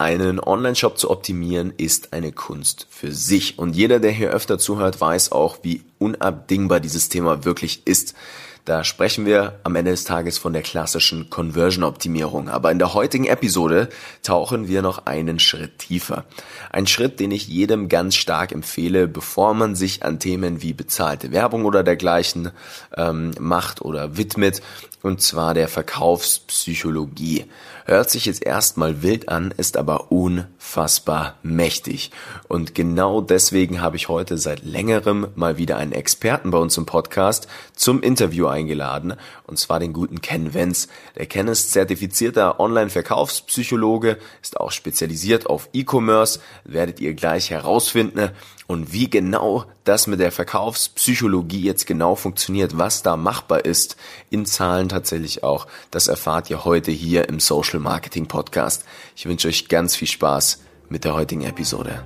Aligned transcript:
Einen 0.00 0.40
Online-Shop 0.40 0.96
zu 0.96 1.10
optimieren 1.10 1.74
ist 1.76 2.14
eine 2.14 2.32
Kunst 2.32 2.86
für 2.88 3.12
sich. 3.12 3.58
Und 3.58 3.76
jeder, 3.76 4.00
der 4.00 4.10
hier 4.10 4.30
öfter 4.30 4.58
zuhört, 4.58 4.98
weiß 4.98 5.30
auch, 5.30 5.58
wie 5.60 5.82
unabdingbar 5.98 6.80
dieses 6.80 7.10
Thema 7.10 7.44
wirklich 7.44 7.82
ist. 7.86 8.14
Da 8.64 8.82
sprechen 8.82 9.26
wir 9.26 9.58
am 9.62 9.76
Ende 9.76 9.90
des 9.90 10.04
Tages 10.04 10.38
von 10.38 10.54
der 10.54 10.62
klassischen 10.62 11.28
Conversion-Optimierung. 11.28 12.48
Aber 12.48 12.72
in 12.72 12.78
der 12.78 12.94
heutigen 12.94 13.26
Episode 13.26 13.90
tauchen 14.22 14.68
wir 14.68 14.80
noch 14.80 15.04
einen 15.04 15.38
Schritt 15.38 15.80
tiefer. 15.80 16.24
Ein 16.70 16.86
Schritt, 16.86 17.20
den 17.20 17.30
ich 17.30 17.48
jedem 17.48 17.90
ganz 17.90 18.14
stark 18.14 18.52
empfehle, 18.52 19.06
bevor 19.06 19.52
man 19.52 19.76
sich 19.76 20.02
an 20.02 20.18
Themen 20.18 20.62
wie 20.62 20.72
bezahlte 20.72 21.30
Werbung 21.30 21.66
oder 21.66 21.82
dergleichen 21.82 22.52
ähm, 22.96 23.32
macht 23.38 23.82
oder 23.82 24.16
widmet, 24.16 24.62
und 25.02 25.22
zwar 25.22 25.54
der 25.54 25.68
Verkaufspsychologie. 25.68 27.46
Hört 27.90 28.08
sich 28.08 28.26
jetzt 28.26 28.46
erstmal 28.46 29.02
wild 29.02 29.28
an, 29.28 29.52
ist 29.56 29.76
aber 29.76 30.12
unfassbar 30.12 31.40
mächtig. 31.42 32.12
Und 32.46 32.72
genau 32.76 33.20
deswegen 33.20 33.80
habe 33.80 33.96
ich 33.96 34.08
heute 34.08 34.38
seit 34.38 34.62
längerem 34.62 35.26
mal 35.34 35.58
wieder 35.58 35.76
einen 35.76 35.90
Experten 35.90 36.52
bei 36.52 36.58
uns 36.58 36.76
im 36.76 36.86
Podcast 36.86 37.48
zum 37.74 38.00
Interview 38.00 38.46
eingeladen, 38.46 39.14
und 39.44 39.58
zwar 39.58 39.80
den 39.80 39.92
guten 39.92 40.20
Ken 40.20 40.54
Wenz. 40.54 40.86
Der 41.16 41.26
Ken 41.26 41.48
ist 41.48 41.72
zertifizierter 41.72 42.60
Online-Verkaufspsychologe, 42.60 44.18
ist 44.40 44.60
auch 44.60 44.70
spezialisiert 44.70 45.46
auf 45.50 45.68
E-Commerce, 45.72 46.38
werdet 46.62 47.00
ihr 47.00 47.14
gleich 47.14 47.50
herausfinden. 47.50 48.30
Und 48.70 48.92
wie 48.92 49.10
genau 49.10 49.64
das 49.82 50.06
mit 50.06 50.20
der 50.20 50.30
Verkaufspsychologie 50.30 51.60
jetzt 51.60 51.88
genau 51.88 52.14
funktioniert, 52.14 52.78
was 52.78 53.02
da 53.02 53.16
machbar 53.16 53.64
ist, 53.64 53.96
in 54.30 54.46
Zahlen 54.46 54.88
tatsächlich 54.88 55.42
auch, 55.42 55.66
das 55.90 56.06
erfahrt 56.06 56.50
ihr 56.50 56.64
heute 56.64 56.92
hier 56.92 57.28
im 57.28 57.40
Social 57.40 57.80
Marketing 57.80 58.26
Podcast. 58.28 58.84
Ich 59.16 59.26
wünsche 59.26 59.48
euch 59.48 59.66
ganz 59.66 59.96
viel 59.96 60.06
Spaß 60.06 60.60
mit 60.88 61.02
der 61.02 61.14
heutigen 61.14 61.42
Episode. 61.42 62.04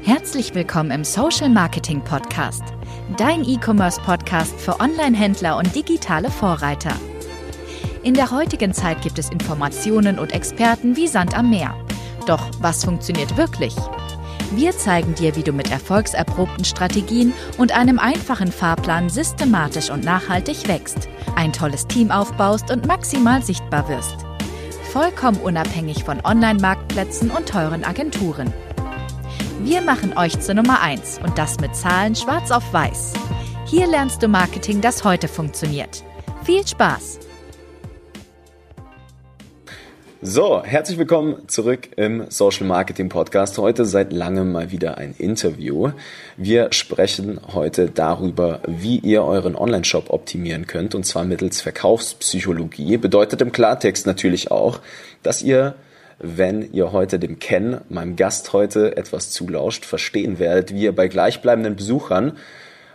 Herzlich 0.00 0.54
willkommen 0.54 0.90
im 0.90 1.04
Social 1.04 1.50
Marketing 1.50 2.02
Podcast, 2.02 2.62
dein 3.18 3.44
E-Commerce 3.44 4.00
Podcast 4.00 4.58
für 4.58 4.80
Online-Händler 4.80 5.58
und 5.58 5.74
digitale 5.74 6.30
Vorreiter. 6.30 6.98
In 8.02 8.14
der 8.14 8.30
heutigen 8.30 8.72
Zeit 8.72 9.02
gibt 9.02 9.18
es 9.18 9.28
Informationen 9.28 10.18
und 10.18 10.32
Experten 10.32 10.96
wie 10.96 11.08
Sand 11.08 11.36
am 11.36 11.50
Meer. 11.50 11.74
Doch 12.24 12.48
was 12.62 12.86
funktioniert 12.86 13.36
wirklich? 13.36 13.74
Wir 14.52 14.76
zeigen 14.76 15.14
dir, 15.14 15.36
wie 15.36 15.44
du 15.44 15.52
mit 15.52 15.70
erfolgserprobten 15.70 16.64
Strategien 16.64 17.32
und 17.56 17.72
einem 17.72 18.00
einfachen 18.00 18.50
Fahrplan 18.50 19.08
systematisch 19.08 19.90
und 19.90 20.04
nachhaltig 20.04 20.66
wächst, 20.66 21.08
ein 21.36 21.52
tolles 21.52 21.86
Team 21.86 22.10
aufbaust 22.10 22.70
und 22.70 22.86
maximal 22.86 23.42
sichtbar 23.42 23.88
wirst. 23.88 24.16
Vollkommen 24.92 25.38
unabhängig 25.38 26.02
von 26.02 26.20
Online-Marktplätzen 26.24 27.30
und 27.30 27.48
teuren 27.48 27.84
Agenturen. 27.84 28.52
Wir 29.62 29.82
machen 29.82 30.18
euch 30.18 30.40
zur 30.40 30.56
Nummer 30.56 30.80
1 30.80 31.20
und 31.22 31.38
das 31.38 31.60
mit 31.60 31.76
Zahlen 31.76 32.16
schwarz 32.16 32.50
auf 32.50 32.72
weiß. 32.72 33.12
Hier 33.66 33.86
lernst 33.86 34.20
du 34.20 34.26
Marketing, 34.26 34.80
das 34.80 35.04
heute 35.04 35.28
funktioniert. 35.28 36.02
Viel 36.42 36.66
Spaß! 36.66 37.29
So, 40.22 40.62
herzlich 40.62 40.98
willkommen 40.98 41.48
zurück 41.48 41.88
im 41.96 42.26
Social 42.28 42.66
Marketing 42.66 43.08
Podcast. 43.08 43.56
Heute 43.56 43.86
seit 43.86 44.12
langem 44.12 44.52
mal 44.52 44.70
wieder 44.70 44.98
ein 44.98 45.14
Interview. 45.16 45.92
Wir 46.36 46.74
sprechen 46.74 47.40
heute 47.54 47.88
darüber, 47.88 48.60
wie 48.66 48.98
ihr 48.98 49.24
euren 49.24 49.56
Online-Shop 49.56 50.10
optimieren 50.10 50.66
könnt 50.66 50.94
und 50.94 51.06
zwar 51.06 51.24
mittels 51.24 51.62
Verkaufspsychologie. 51.62 52.98
Bedeutet 52.98 53.40
im 53.40 53.50
Klartext 53.50 54.06
natürlich 54.06 54.50
auch, 54.50 54.80
dass 55.22 55.42
ihr 55.42 55.74
wenn 56.18 56.70
ihr 56.70 56.92
heute 56.92 57.18
dem 57.18 57.38
Ken, 57.38 57.80
meinem 57.88 58.14
Gast 58.14 58.52
heute, 58.52 58.98
etwas 58.98 59.30
zulauscht, 59.30 59.86
verstehen 59.86 60.38
werdet, 60.38 60.74
wie 60.74 60.82
ihr 60.82 60.94
bei 60.94 61.08
gleichbleibenden 61.08 61.76
Besuchern 61.76 62.36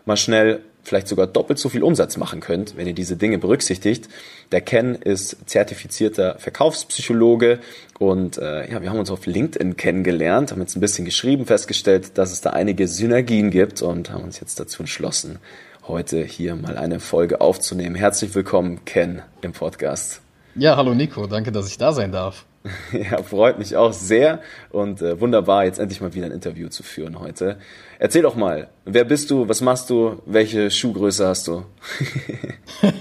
mal 0.06 0.16
schnell 0.16 0.62
vielleicht 0.86 1.08
sogar 1.08 1.28
doppelt 1.28 1.60
so 1.60 1.68
viel 1.68 1.84
Umsatz 1.84 2.16
machen 2.16 2.40
könnt, 2.40 2.78
wenn 2.78 2.88
ihr 2.88 2.94
diese 2.94 3.18
Dinge 3.18 3.38
berücksichtigt. 3.38 4.08
Der 4.52 4.62
Ken 4.62 4.96
ist 4.96 5.38
zertifizierter 5.50 6.38
Verkaufspsychologe 6.40 7.60
und 8.00 8.38
äh, 8.38 8.72
ja, 8.72 8.82
wir 8.82 8.90
haben 8.90 9.00
uns 9.00 9.10
auf 9.10 9.26
LinkedIn 9.26 9.76
kennengelernt, 9.76 10.52
haben 10.52 10.62
jetzt 10.62 10.78
ein 10.78 10.82
bisschen 10.82 11.06
geschrieben, 11.06 11.46
festgestellt, 11.46 12.18
dass 12.18 12.32
es 12.32 12.42
da 12.42 12.52
einige 12.52 12.88
Synergien 12.88 13.50
gibt 13.50 13.82
und 13.82 14.12
haben 14.12 14.24
uns 14.24 14.40
jetzt 14.40 14.60
dazu 14.60 14.84
entschlossen, 14.84 15.40
heute 15.88 16.24
hier 16.24 16.56
mal 16.56 16.78
eine 16.78 17.00
Folge 17.00 17.42
aufzunehmen. 17.42 17.96
Herzlich 17.96 18.34
willkommen, 18.36 18.86
Ken, 18.86 19.22
im 19.42 19.52
Podcast. 19.52 20.22
Ja, 20.56 20.78
hallo 20.78 20.94
Nico, 20.94 21.28
danke, 21.28 21.52
dass 21.52 21.68
ich 21.68 21.78
da 21.78 21.92
sein 21.92 22.12
darf. 22.12 22.46
Ja, 22.92 23.22
freut 23.24 23.60
mich 23.60 23.76
auch 23.76 23.94
sehr 23.94 24.42
und 24.72 25.02
äh, 25.02 25.20
wunderbar, 25.20 25.66
jetzt 25.66 25.80
endlich 25.80 26.02
mal 26.02 26.14
wieder 26.14 26.26
ein 26.26 26.32
Interview 26.32 26.70
zu 26.70 26.84
führen 26.84 27.20
heute. 27.20 27.58
Erzähl 28.00 28.22
doch 28.22 28.36
mal, 28.36 28.70
wer 28.86 29.04
bist 29.04 29.32
du, 29.32 29.48
was 29.48 29.62
machst 29.62 29.90
du, 29.90 30.22
welche 30.26 30.72
Schuhgröße 30.72 31.28
hast 31.28 31.48
du? 31.48 31.66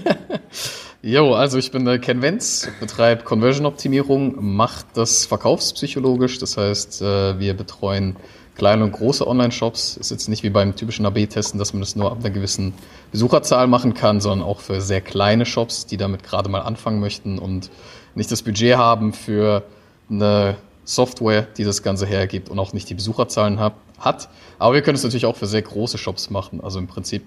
Jo, 1.07 1.35
also 1.35 1.59
ich 1.59 1.69
bin 1.69 1.85
äh, 1.85 1.99
Ken 1.99 2.23
Wenz, 2.23 2.67
betreibe 2.79 3.23
Conversion-Optimierung, 3.23 4.37
macht 4.39 4.87
das 4.95 5.27
verkaufspsychologisch, 5.27 6.39
das 6.39 6.57
heißt, 6.57 7.03
äh, 7.03 7.37
wir 7.37 7.53
betreuen 7.53 8.15
kleine 8.55 8.85
und 8.85 8.91
große 8.91 9.27
Online-Shops. 9.27 9.97
Ist 9.97 10.09
jetzt 10.09 10.29
nicht 10.29 10.41
wie 10.41 10.49
beim 10.49 10.75
typischen 10.75 11.05
AB-Testen, 11.05 11.59
dass 11.59 11.73
man 11.73 11.81
das 11.81 11.95
nur 11.95 12.11
ab 12.11 12.17
einer 12.21 12.31
gewissen 12.31 12.73
Besucherzahl 13.11 13.67
machen 13.67 13.93
kann, 13.93 14.19
sondern 14.19 14.47
auch 14.47 14.61
für 14.61 14.81
sehr 14.81 14.99
kleine 14.99 15.45
Shops, 15.45 15.85
die 15.85 15.97
damit 15.97 16.23
gerade 16.23 16.49
mal 16.49 16.61
anfangen 16.61 16.99
möchten 16.99 17.37
und 17.37 17.69
nicht 18.15 18.31
das 18.31 18.41
Budget 18.41 18.77
haben 18.77 19.13
für 19.13 19.63
eine 20.09 20.55
Software, 20.83 21.47
die 21.57 21.63
das 21.63 21.83
Ganze 21.83 22.05
hergibt 22.05 22.49
und 22.49 22.59
auch 22.59 22.73
nicht 22.73 22.89
die 22.89 22.93
Besucherzahlen 22.93 23.59
hat. 23.59 24.29
Aber 24.59 24.73
wir 24.73 24.81
können 24.81 24.95
es 24.95 25.03
natürlich 25.03 25.25
auch 25.25 25.35
für 25.35 25.47
sehr 25.47 25.61
große 25.61 25.97
Shops 25.97 26.29
machen. 26.29 26.61
Also 26.61 26.79
im 26.79 26.87
Prinzip 26.87 27.23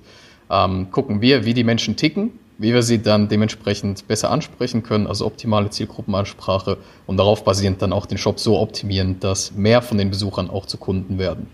ähm, 0.50 0.90
gucken 0.90 1.20
wir, 1.20 1.44
wie 1.44 1.54
die 1.54 1.64
Menschen 1.64 1.96
ticken, 1.96 2.38
wie 2.56 2.72
wir 2.72 2.82
sie 2.82 3.02
dann 3.02 3.28
dementsprechend 3.28 4.06
besser 4.08 4.30
ansprechen 4.30 4.82
können, 4.82 5.06
also 5.06 5.26
optimale 5.26 5.70
Zielgruppenansprache 5.70 6.78
und 7.06 7.16
darauf 7.16 7.44
basierend 7.44 7.82
dann 7.82 7.92
auch 7.92 8.06
den 8.06 8.18
Shop 8.18 8.38
so 8.40 8.58
optimieren, 8.58 9.20
dass 9.20 9.52
mehr 9.52 9.82
von 9.82 9.98
den 9.98 10.10
Besuchern 10.10 10.50
auch 10.50 10.66
zu 10.66 10.76
Kunden 10.78 11.18
werden. 11.18 11.46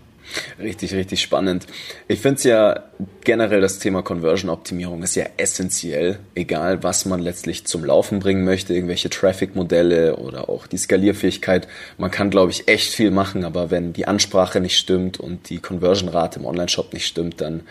Richtig, 0.59 0.93
richtig 0.93 1.21
spannend. 1.21 1.65
Ich 2.07 2.19
finde 2.19 2.37
es 2.37 2.43
ja 2.43 2.83
generell 3.23 3.61
das 3.61 3.79
Thema 3.79 4.01
Conversion-Optimierung 4.01 5.03
ist 5.03 5.15
ja 5.15 5.25
essentiell, 5.37 6.19
egal 6.33 6.83
was 6.83 7.05
man 7.05 7.19
letztlich 7.19 7.65
zum 7.65 7.85
Laufen 7.85 8.19
bringen 8.19 8.45
möchte, 8.45 8.73
irgendwelche 8.73 9.09
Traffic-Modelle 9.09 10.15
oder 10.17 10.49
auch 10.49 10.67
die 10.67 10.77
Skalierfähigkeit. 10.77 11.67
Man 11.97 12.11
kann, 12.11 12.29
glaube 12.29 12.51
ich, 12.51 12.67
echt 12.67 12.93
viel 12.93 13.11
machen, 13.11 13.43
aber 13.43 13.71
wenn 13.71 13.93
die 13.93 14.07
Ansprache 14.07 14.59
nicht 14.59 14.77
stimmt 14.77 15.19
und 15.19 15.49
die 15.49 15.59
Conversion-Rate 15.59 16.39
im 16.39 16.45
Online-Shop 16.45 16.93
nicht 16.93 17.07
stimmt, 17.07 17.41
dann 17.41 17.63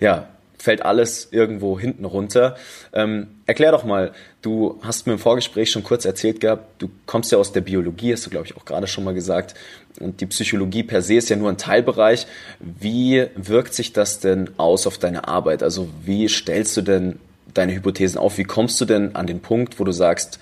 ja, 0.00 0.28
fällt 0.60 0.84
alles 0.84 1.28
irgendwo 1.30 1.80
hinten 1.80 2.04
runter. 2.04 2.56
Ähm, 2.92 3.28
erklär 3.46 3.72
doch 3.72 3.84
mal, 3.84 4.12
du 4.42 4.78
hast 4.82 5.06
mir 5.06 5.14
im 5.14 5.18
Vorgespräch 5.18 5.70
schon 5.70 5.82
kurz 5.82 6.04
erzählt 6.04 6.40
gehabt, 6.40 6.82
du 6.82 6.90
kommst 7.06 7.32
ja 7.32 7.38
aus 7.38 7.52
der 7.52 7.62
Biologie, 7.62 8.12
hast 8.12 8.26
du 8.26 8.30
glaube 8.30 8.46
ich 8.46 8.56
auch 8.56 8.66
gerade 8.66 8.86
schon 8.86 9.04
mal 9.04 9.14
gesagt, 9.14 9.54
und 9.98 10.20
die 10.20 10.26
Psychologie 10.26 10.82
per 10.82 11.02
se 11.02 11.14
ist 11.14 11.30
ja 11.30 11.36
nur 11.36 11.48
ein 11.48 11.58
Teilbereich. 11.58 12.26
Wie 12.60 13.26
wirkt 13.34 13.74
sich 13.74 13.92
das 13.92 14.20
denn 14.20 14.50
aus 14.56 14.86
auf 14.86 14.98
deine 14.98 15.26
Arbeit? 15.26 15.62
Also 15.62 15.88
wie 16.04 16.28
stellst 16.28 16.76
du 16.76 16.82
denn 16.82 17.18
deine 17.54 17.74
Hypothesen 17.74 18.18
auf? 18.18 18.38
Wie 18.38 18.44
kommst 18.44 18.80
du 18.80 18.84
denn 18.84 19.16
an 19.16 19.26
den 19.26 19.40
Punkt, 19.40 19.80
wo 19.80 19.84
du 19.84 19.92
sagst, 19.92 20.38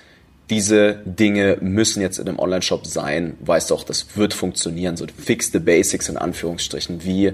diese 0.51 1.01
Dinge 1.05 1.59
müssen 1.61 2.03
jetzt 2.03 2.19
in 2.19 2.29
einem 2.29 2.39
Online-Shop 2.39 2.87
sein, 2.87 3.37
weißt 3.41 3.71
du 3.71 3.75
auch, 3.75 3.85
das 3.85 4.17
wird 4.17 4.35
funktionieren, 4.35 4.97
so 4.97 5.07
fix 5.17 5.53
the 5.53 5.59
basics 5.59 6.09
in 6.09 6.17
Anführungsstrichen. 6.17 7.05
Wie 7.05 7.33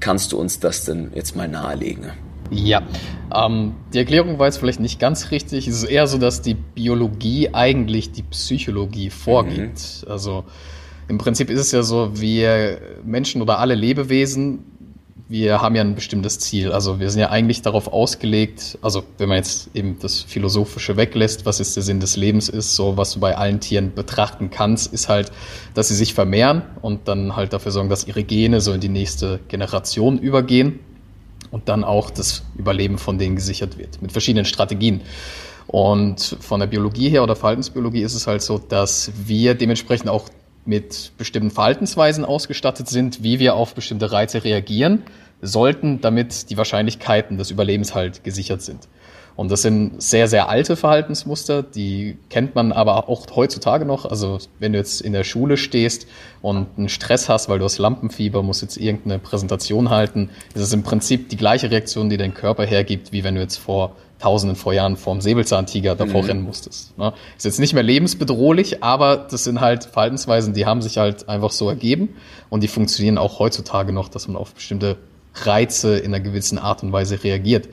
kannst 0.00 0.32
du 0.32 0.38
uns 0.38 0.60
das 0.60 0.84
denn 0.84 1.12
jetzt 1.14 1.36
mal 1.36 1.48
nahelegen? 1.48 2.12
Ja, 2.50 2.82
ähm, 3.32 3.74
die 3.94 3.98
Erklärung 3.98 4.38
war 4.38 4.46
jetzt 4.46 4.58
vielleicht 4.58 4.80
nicht 4.80 4.98
ganz 4.98 5.30
richtig. 5.30 5.68
Es 5.68 5.82
ist 5.82 5.84
eher 5.84 6.06
so, 6.06 6.18
dass 6.18 6.42
die 6.42 6.54
Biologie 6.54 7.50
eigentlich 7.52 8.10
die 8.10 8.22
Psychologie 8.22 9.10
vorgibt. 9.10 10.02
Mhm. 10.04 10.10
Also 10.10 10.44
im 11.08 11.18
Prinzip 11.18 11.50
ist 11.50 11.60
es 11.60 11.72
ja 11.72 11.82
so, 11.82 12.20
wir 12.20 12.80
Menschen 13.04 13.40
oder 13.42 13.58
alle 13.58 13.74
Lebewesen, 13.74 14.64
wir 15.30 15.62
haben 15.62 15.76
ja 15.76 15.82
ein 15.82 15.94
bestimmtes 15.94 16.40
Ziel. 16.40 16.72
Also 16.72 16.98
wir 16.98 17.08
sind 17.08 17.20
ja 17.20 17.30
eigentlich 17.30 17.62
darauf 17.62 17.92
ausgelegt, 17.92 18.76
also 18.82 19.04
wenn 19.16 19.28
man 19.28 19.38
jetzt 19.38 19.70
eben 19.74 19.96
das 20.00 20.22
Philosophische 20.22 20.96
weglässt, 20.96 21.46
was 21.46 21.60
ist 21.60 21.76
der 21.76 21.84
Sinn 21.84 22.00
des 22.00 22.16
Lebens 22.16 22.48
ist, 22.48 22.74
so 22.74 22.96
was 22.96 23.12
du 23.12 23.20
bei 23.20 23.36
allen 23.36 23.60
Tieren 23.60 23.94
betrachten 23.94 24.50
kannst, 24.50 24.92
ist 24.92 25.08
halt, 25.08 25.30
dass 25.74 25.86
sie 25.86 25.94
sich 25.94 26.14
vermehren 26.14 26.62
und 26.82 27.06
dann 27.06 27.36
halt 27.36 27.52
dafür 27.52 27.70
sorgen, 27.70 27.88
dass 27.88 28.08
ihre 28.08 28.24
Gene 28.24 28.60
so 28.60 28.72
in 28.72 28.80
die 28.80 28.88
nächste 28.88 29.38
Generation 29.46 30.18
übergehen 30.18 30.80
und 31.52 31.68
dann 31.68 31.84
auch 31.84 32.10
das 32.10 32.42
Überleben 32.56 32.98
von 32.98 33.16
denen 33.16 33.36
gesichert 33.36 33.78
wird, 33.78 34.02
mit 34.02 34.10
verschiedenen 34.10 34.46
Strategien. 34.46 35.02
Und 35.68 36.38
von 36.40 36.58
der 36.58 36.66
Biologie 36.66 37.08
her 37.08 37.22
oder 37.22 37.36
Verhaltensbiologie 37.36 38.02
ist 38.02 38.14
es 38.14 38.26
halt 38.26 38.42
so, 38.42 38.58
dass 38.58 39.12
wir 39.24 39.54
dementsprechend 39.54 40.10
auch 40.10 40.28
mit 40.64 41.12
bestimmten 41.18 41.50
Verhaltensweisen 41.50 42.24
ausgestattet 42.24 42.88
sind, 42.88 43.22
wie 43.22 43.38
wir 43.38 43.54
auf 43.54 43.74
bestimmte 43.74 44.12
Reize 44.12 44.44
reagieren 44.44 45.02
sollten, 45.42 46.00
damit 46.00 46.50
die 46.50 46.56
Wahrscheinlichkeiten 46.56 47.38
des 47.38 47.50
Überlebens 47.50 47.94
halt 47.94 48.24
gesichert 48.24 48.62
sind. 48.62 48.88
Und 49.36 49.50
das 49.50 49.62
sind 49.62 50.02
sehr, 50.02 50.28
sehr 50.28 50.50
alte 50.50 50.76
Verhaltensmuster, 50.76 51.62
die 51.62 52.18
kennt 52.28 52.54
man 52.54 52.72
aber 52.72 53.08
auch 53.08 53.26
heutzutage 53.34 53.86
noch. 53.86 54.04
Also 54.04 54.38
wenn 54.58 54.72
du 54.72 54.78
jetzt 54.78 55.00
in 55.00 55.14
der 55.14 55.24
Schule 55.24 55.56
stehst 55.56 56.06
und 56.42 56.66
einen 56.76 56.90
Stress 56.90 57.30
hast, 57.30 57.48
weil 57.48 57.58
du 57.58 57.64
hast 57.64 57.78
Lampenfieber, 57.78 58.42
musst 58.42 58.60
jetzt 58.60 58.76
irgendeine 58.76 59.18
Präsentation 59.18 59.88
halten, 59.88 60.28
ist 60.54 60.60
es 60.62 60.72
im 60.74 60.82
Prinzip 60.82 61.30
die 61.30 61.38
gleiche 61.38 61.70
Reaktion, 61.70 62.10
die 62.10 62.18
dein 62.18 62.34
Körper 62.34 62.66
hergibt, 62.66 63.12
wie 63.12 63.24
wenn 63.24 63.34
du 63.34 63.40
jetzt 63.40 63.56
vor 63.56 63.96
Tausenden 64.20 64.56
vor 64.56 64.72
Jahren 64.72 64.96
vorm 64.96 65.20
Säbelzahntiger 65.20 65.96
davor 65.96 66.22
mhm. 66.22 66.28
rennen 66.28 66.42
musstest. 66.42 66.96
Ne? 66.98 67.12
Ist 67.36 67.44
jetzt 67.44 67.58
nicht 67.58 67.72
mehr 67.72 67.82
lebensbedrohlich, 67.82 68.82
aber 68.82 69.16
das 69.16 69.44
sind 69.44 69.60
halt 69.60 69.84
Verhaltensweisen, 69.84 70.52
die 70.54 70.66
haben 70.66 70.82
sich 70.82 70.98
halt 70.98 71.28
einfach 71.28 71.50
so 71.50 71.68
ergeben 71.68 72.10
und 72.50 72.62
die 72.62 72.68
funktionieren 72.68 73.18
auch 73.18 73.38
heutzutage 73.38 73.92
noch, 73.92 74.08
dass 74.08 74.28
man 74.28 74.36
auf 74.36 74.54
bestimmte 74.54 74.96
Reize 75.34 75.98
in 75.98 76.14
einer 76.14 76.22
gewissen 76.22 76.58
Art 76.58 76.82
und 76.82 76.92
Weise 76.92 77.22
reagiert. 77.22 77.68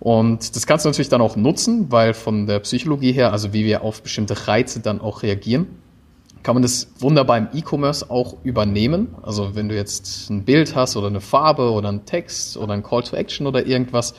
Und 0.00 0.56
das 0.56 0.66
kannst 0.66 0.84
du 0.84 0.88
natürlich 0.88 1.08
dann 1.08 1.20
auch 1.20 1.36
nutzen, 1.36 1.90
weil 1.90 2.14
von 2.14 2.46
der 2.46 2.60
Psychologie 2.60 3.12
her, 3.12 3.32
also 3.32 3.52
wie 3.52 3.64
wir 3.64 3.82
auf 3.82 4.02
bestimmte 4.02 4.48
Reize 4.48 4.80
dann 4.80 5.00
auch 5.00 5.22
reagieren, 5.22 5.66
kann 6.42 6.54
man 6.54 6.62
das 6.62 6.88
wunderbar 6.98 7.38
im 7.38 7.48
E-Commerce 7.54 8.10
auch 8.10 8.36
übernehmen. 8.44 9.14
Also 9.22 9.54
wenn 9.54 9.70
du 9.70 9.74
jetzt 9.74 10.28
ein 10.28 10.44
Bild 10.44 10.74
hast 10.74 10.96
oder 10.96 11.06
eine 11.06 11.22
Farbe 11.22 11.70
oder 11.70 11.88
einen 11.88 12.04
Text 12.04 12.58
oder 12.58 12.74
ein 12.74 12.82
Call 12.82 13.02
to 13.02 13.16
Action 13.16 13.46
oder 13.46 13.66
irgendwas, 13.66 14.14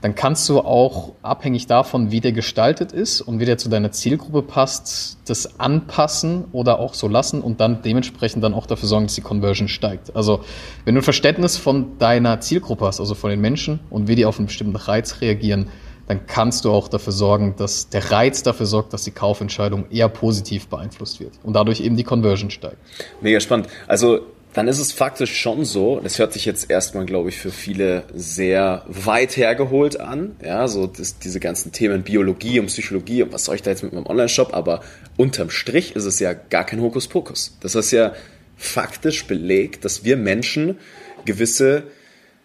dann 0.00 0.14
kannst 0.14 0.48
du 0.48 0.60
auch 0.60 1.12
abhängig 1.22 1.66
davon, 1.66 2.10
wie 2.10 2.20
der 2.20 2.32
gestaltet 2.32 2.92
ist 2.92 3.20
und 3.20 3.40
wie 3.40 3.44
der 3.44 3.58
zu 3.58 3.68
deiner 3.68 3.92
Zielgruppe 3.92 4.42
passt, 4.42 5.18
das 5.26 5.58
anpassen 5.58 6.44
oder 6.52 6.78
auch 6.78 6.94
so 6.94 7.08
lassen 7.08 7.40
und 7.40 7.60
dann 7.60 7.82
dementsprechend 7.82 8.42
dann 8.42 8.54
auch 8.54 8.66
dafür 8.66 8.88
sorgen, 8.88 9.06
dass 9.06 9.14
die 9.14 9.20
Conversion 9.20 9.68
steigt. 9.68 10.14
Also 10.14 10.40
wenn 10.84 10.94
du 10.94 11.00
ein 11.00 11.04
Verständnis 11.04 11.56
von 11.56 11.98
deiner 11.98 12.40
Zielgruppe 12.40 12.86
hast, 12.86 13.00
also 13.00 13.14
von 13.14 13.30
den 13.30 13.40
Menschen 13.40 13.80
und 13.90 14.08
wie 14.08 14.14
die 14.14 14.26
auf 14.26 14.38
einen 14.38 14.46
bestimmten 14.46 14.76
Reiz 14.76 15.20
reagieren, 15.20 15.68
dann 16.06 16.26
kannst 16.26 16.64
du 16.64 16.70
auch 16.70 16.88
dafür 16.88 17.12
sorgen, 17.12 17.54
dass 17.56 17.88
der 17.88 18.12
Reiz 18.12 18.42
dafür 18.42 18.66
sorgt, 18.66 18.92
dass 18.92 19.04
die 19.04 19.10
Kaufentscheidung 19.10 19.90
eher 19.90 20.08
positiv 20.08 20.68
beeinflusst 20.68 21.20
wird 21.20 21.32
und 21.42 21.54
dadurch 21.54 21.80
eben 21.80 21.96
die 21.96 22.04
Conversion 22.04 22.50
steigt. 22.50 22.78
Mega 23.20 23.40
spannend. 23.40 23.68
Also 23.88 24.20
dann 24.56 24.68
ist 24.68 24.78
es 24.78 24.90
faktisch 24.90 25.38
schon 25.38 25.66
so, 25.66 26.00
das 26.00 26.18
hört 26.18 26.32
sich 26.32 26.46
jetzt 26.46 26.70
erstmal, 26.70 27.04
glaube 27.04 27.28
ich, 27.28 27.36
für 27.36 27.50
viele 27.50 28.04
sehr 28.14 28.84
weit 28.88 29.36
hergeholt 29.36 30.00
an, 30.00 30.34
ja, 30.42 30.66
so 30.66 30.86
das, 30.86 31.18
diese 31.18 31.40
ganzen 31.40 31.72
Themen 31.72 32.04
Biologie 32.04 32.58
und 32.58 32.68
Psychologie 32.68 33.22
und 33.22 33.34
was 33.34 33.44
soll 33.44 33.56
ich 33.56 33.60
da 33.62 33.70
jetzt 33.70 33.82
mit 33.82 33.92
meinem 33.92 34.06
Online-Shop, 34.06 34.54
aber 34.54 34.80
unterm 35.18 35.50
Strich 35.50 35.94
ist 35.94 36.06
es 36.06 36.20
ja 36.20 36.32
gar 36.32 36.64
kein 36.64 36.80
Hokuspokus. 36.80 37.58
Das 37.60 37.74
ist 37.74 37.90
ja 37.90 38.14
faktisch 38.56 39.26
belegt, 39.26 39.84
dass 39.84 40.04
wir 40.04 40.16
Menschen 40.16 40.78
gewisse 41.26 41.82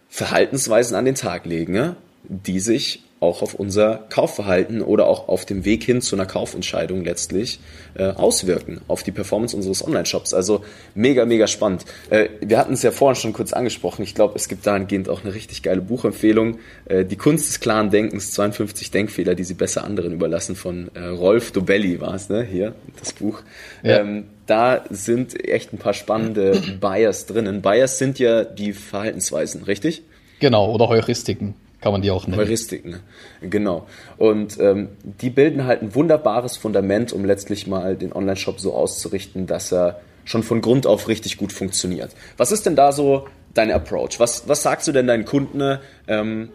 Verhaltensweisen 0.10 0.98
an 0.98 1.06
den 1.06 1.16
Tag 1.16 1.46
legen, 1.46 1.96
die 2.28 2.60
sich 2.60 3.06
auch 3.22 3.44
auf 3.44 3.54
unser 3.54 4.08
Kaufverhalten 4.10 4.82
oder 4.82 5.06
auch 5.06 5.28
auf 5.28 5.46
dem 5.46 5.64
Weg 5.64 5.84
hin 5.84 6.02
zu 6.02 6.16
einer 6.16 6.26
Kaufentscheidung 6.26 7.06
letztlich 7.06 7.60
äh, 7.94 8.06
auswirken, 8.06 8.82
auf 8.88 9.04
die 9.04 9.12
Performance 9.12 9.56
unseres 9.56 9.86
Online-Shops. 9.86 10.34
Also 10.34 10.66
mega, 10.96 11.26
mega 11.26 11.46
spannend. 11.46 11.86
Äh, 12.10 12.30
wir 12.42 12.58
hatten 12.58 12.74
es 12.74 12.82
ja 12.82 12.90
vorhin 12.90 13.16
schon 13.16 13.32
kurz 13.32 13.54
angesprochen. 13.54 14.02
Ich 14.02 14.16
glaube, 14.16 14.34
es 14.36 14.48
gibt 14.48 14.66
dahingehend 14.66 15.08
auch 15.08 15.24
eine 15.24 15.36
richtig 15.36 15.62
geile 15.62 15.82
Buchempfehlung. 15.82 16.58
Äh, 16.86 17.06
die 17.06 17.16
Kunst 17.16 17.48
des 17.48 17.60
klaren 17.60 17.92
Denkens, 17.92 18.32
52 18.32 18.90
Denkfehler, 18.90 19.36
die 19.36 19.44
sie 19.44 19.54
besser 19.54 19.84
anderen 19.84 20.14
überlassen, 20.14 20.56
von 20.56 20.90
äh, 20.96 21.06
Rolf 21.06 21.52
Dobelli 21.52 22.02
war 22.02 22.16
es, 22.16 22.28
ne? 22.28 22.44
Hier, 22.44 22.74
das 23.00 23.14
Buch. 23.14 23.44
Ja. 23.84 24.00
Ähm, 24.00 24.26
da 24.48 24.84
sind 24.90 25.48
echt 25.48 25.74
ein 25.74 25.78
paar 25.78 25.94
spannende 25.94 26.60
Bias 26.82 27.28
drinnen. 27.28 27.62
Bias 27.62 28.00
sind 28.00 28.18
ja 28.18 28.44
die 28.44 28.74
Verhaltensweisen, 28.74 29.62
richtig? 29.64 30.02
Genau, 30.40 30.74
oder 30.74 30.90
Heuristiken 30.90 31.54
kann 31.82 31.92
man 31.92 32.02
die 32.02 32.12
auch 32.12 32.28
nennen. 32.28 32.40
Heuristiken, 32.40 33.00
genau. 33.42 33.88
Und 34.18 34.60
ähm, 34.60 34.90
die 35.04 35.32
bilden 35.32 35.66
halt 35.66 35.82
ein 35.82 35.96
wunderbares 35.96 36.56
Fundament, 36.58 37.12
um 37.12 37.26
letztlich 37.26 37.68
mal 37.68 37.96
den 37.96 38.14
Online-Shop 38.14 38.60
so 38.60 38.74
auszurichten, 38.74 39.48
dass 39.48 39.72
er 39.74 40.00
schon 40.24 40.44
von 40.44 40.62
Grund 40.62 40.86
auf 40.86 41.08
richtig 41.08 41.38
gut 41.38 41.52
funktioniert. 41.52 42.12
Was 42.38 42.52
ist 42.52 42.66
denn 42.68 42.76
da 42.76 42.92
so 42.92 43.28
dein 43.54 43.72
Approach? 43.72 44.20
Was, 44.20 44.48
was 44.48 44.62
sagst 44.62 44.88
du 44.88 44.92
denn 44.92 45.08
deinen 45.08 45.26
Kunden? 45.26 45.80
Ähm, 46.08 46.50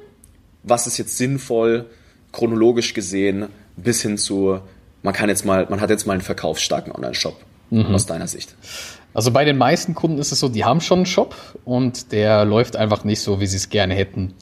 was 0.63 0.87
ist 0.87 0.99
jetzt 0.99 1.17
sinnvoll, 1.17 1.87
chronologisch 2.33 2.95
gesehen, 2.95 3.47
bis 3.77 4.03
hin 4.03 4.19
zu, 4.19 4.61
man 5.03 5.13
kann 5.13 5.29
jetzt 5.29 5.45
mal, 5.45 5.67
man 5.69 5.81
hat 5.81 5.91
jetzt 5.91 6.07
mal 6.07 6.15
einen 6.15 6.23
verkaufsstarken 6.23 6.93
Online-Shop 6.93 7.37
mhm. 7.71 7.95
aus 7.95 8.07
deiner 8.07 8.29
Sicht? 8.29 8.55
Also 9.15 9.31
bei 9.31 9.45
den 9.45 9.57
meisten 9.57 9.95
Kunden 9.95 10.19
ist 10.19 10.31
es 10.31 10.41
so, 10.41 10.49
die 10.49 10.65
haben 10.65 10.81
schon 10.81 10.99
einen 10.99 11.07
Shop 11.07 11.35
und 11.65 12.13
der 12.13 12.45
läuft 12.45 12.77
einfach 12.77 13.05
nicht 13.05 13.21
so, 13.21 13.41
wie 13.41 13.47
sie 13.47 13.57
es 13.57 13.71
gerne 13.71 13.95
hätten. 13.95 14.35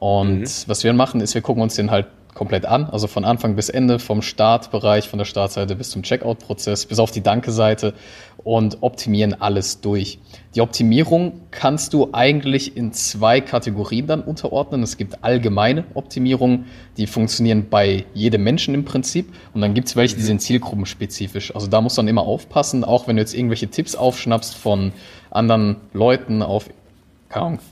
Und 0.00 0.40
mhm. 0.40 0.46
was 0.66 0.82
wir 0.82 0.92
machen, 0.92 1.20
ist, 1.20 1.34
wir 1.34 1.42
gucken 1.42 1.62
uns 1.62 1.76
den 1.76 1.90
halt 1.90 2.06
komplett 2.34 2.64
an, 2.64 2.86
also 2.86 3.06
von 3.06 3.24
Anfang 3.24 3.54
bis 3.56 3.68
Ende, 3.68 3.98
vom 3.98 4.22
Startbereich, 4.22 5.08
von 5.08 5.18
der 5.18 5.26
Startseite 5.26 5.76
bis 5.76 5.90
zum 5.90 6.02
Checkout-Prozess, 6.02 6.86
bis 6.86 6.98
auf 6.98 7.10
die 7.10 7.22
Danke-Seite 7.22 7.92
und 8.38 8.78
optimieren 8.80 9.34
alles 9.40 9.80
durch. 9.80 10.18
Die 10.54 10.62
Optimierung 10.62 11.42
kannst 11.50 11.92
du 11.92 12.08
eigentlich 12.12 12.76
in 12.76 12.92
zwei 12.92 13.40
Kategorien 13.40 14.06
dann 14.06 14.22
unterordnen. 14.22 14.82
Es 14.82 14.96
gibt 14.96 15.22
allgemeine 15.22 15.84
Optimierungen, 15.94 16.66
die 16.96 17.06
funktionieren 17.06 17.66
bei 17.68 18.06
jedem 18.14 18.42
Menschen 18.42 18.74
im 18.74 18.84
Prinzip 18.84 19.34
und 19.52 19.60
dann 19.60 19.74
gibt 19.74 19.88
es 19.88 19.96
welche, 19.96 20.16
die 20.16 20.22
mhm. 20.22 20.26
sind 20.26 20.42
zielgruppenspezifisch. 20.42 21.54
Also 21.54 21.66
da 21.66 21.80
musst 21.80 21.98
du 21.98 22.02
dann 22.02 22.08
immer 22.08 22.22
aufpassen, 22.22 22.84
auch 22.84 23.06
wenn 23.06 23.16
du 23.16 23.22
jetzt 23.22 23.34
irgendwelche 23.34 23.68
Tipps 23.68 23.96
aufschnappst 23.96 24.54
von 24.56 24.92
anderen 25.30 25.76
Leuten 25.92 26.42
auf 26.42 26.70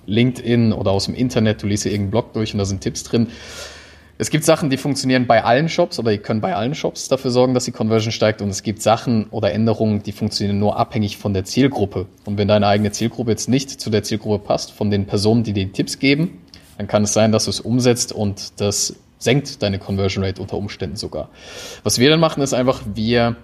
LinkedIn 0.06 0.72
oder 0.72 0.90
aus 0.90 1.06
dem 1.06 1.14
Internet, 1.14 1.62
du 1.62 1.66
liest 1.66 1.82
hier 1.84 1.92
irgendeinen 1.92 2.10
Blog 2.10 2.32
durch 2.32 2.52
und 2.52 2.58
da 2.58 2.64
sind 2.64 2.80
Tipps 2.80 3.02
drin. 3.02 3.28
Es 4.20 4.30
gibt 4.30 4.44
Sachen, 4.44 4.68
die 4.68 4.78
funktionieren 4.78 5.28
bei 5.28 5.44
allen 5.44 5.68
Shops 5.68 6.00
oder 6.00 6.10
die 6.10 6.18
können 6.18 6.40
bei 6.40 6.56
allen 6.56 6.74
Shops 6.74 7.06
dafür 7.06 7.30
sorgen, 7.30 7.54
dass 7.54 7.66
die 7.66 7.72
Conversion 7.72 8.10
steigt. 8.10 8.42
Und 8.42 8.48
es 8.48 8.64
gibt 8.64 8.82
Sachen 8.82 9.26
oder 9.30 9.52
Änderungen, 9.52 10.02
die 10.02 10.10
funktionieren 10.10 10.58
nur 10.58 10.76
abhängig 10.76 11.18
von 11.18 11.34
der 11.34 11.44
Zielgruppe. 11.44 12.06
Und 12.24 12.36
wenn 12.36 12.48
deine 12.48 12.66
eigene 12.66 12.90
Zielgruppe 12.90 13.30
jetzt 13.30 13.48
nicht 13.48 13.70
zu 13.70 13.90
der 13.90 14.02
Zielgruppe 14.02 14.44
passt, 14.44 14.72
von 14.72 14.90
den 14.90 15.06
Personen, 15.06 15.44
die 15.44 15.52
dir 15.52 15.72
Tipps 15.72 16.00
geben, 16.00 16.42
dann 16.78 16.88
kann 16.88 17.04
es 17.04 17.12
sein, 17.12 17.30
dass 17.30 17.44
du 17.44 17.50
es 17.50 17.60
umsetzt 17.60 18.12
und 18.12 18.60
das 18.60 18.96
senkt 19.18 19.62
deine 19.62 19.78
Conversion 19.78 20.24
Rate 20.24 20.42
unter 20.42 20.56
Umständen 20.56 20.96
sogar. 20.96 21.28
Was 21.84 22.00
wir 22.00 22.10
dann 22.10 22.20
machen, 22.20 22.42
ist 22.42 22.54
einfach, 22.54 22.82
wir 22.94 23.36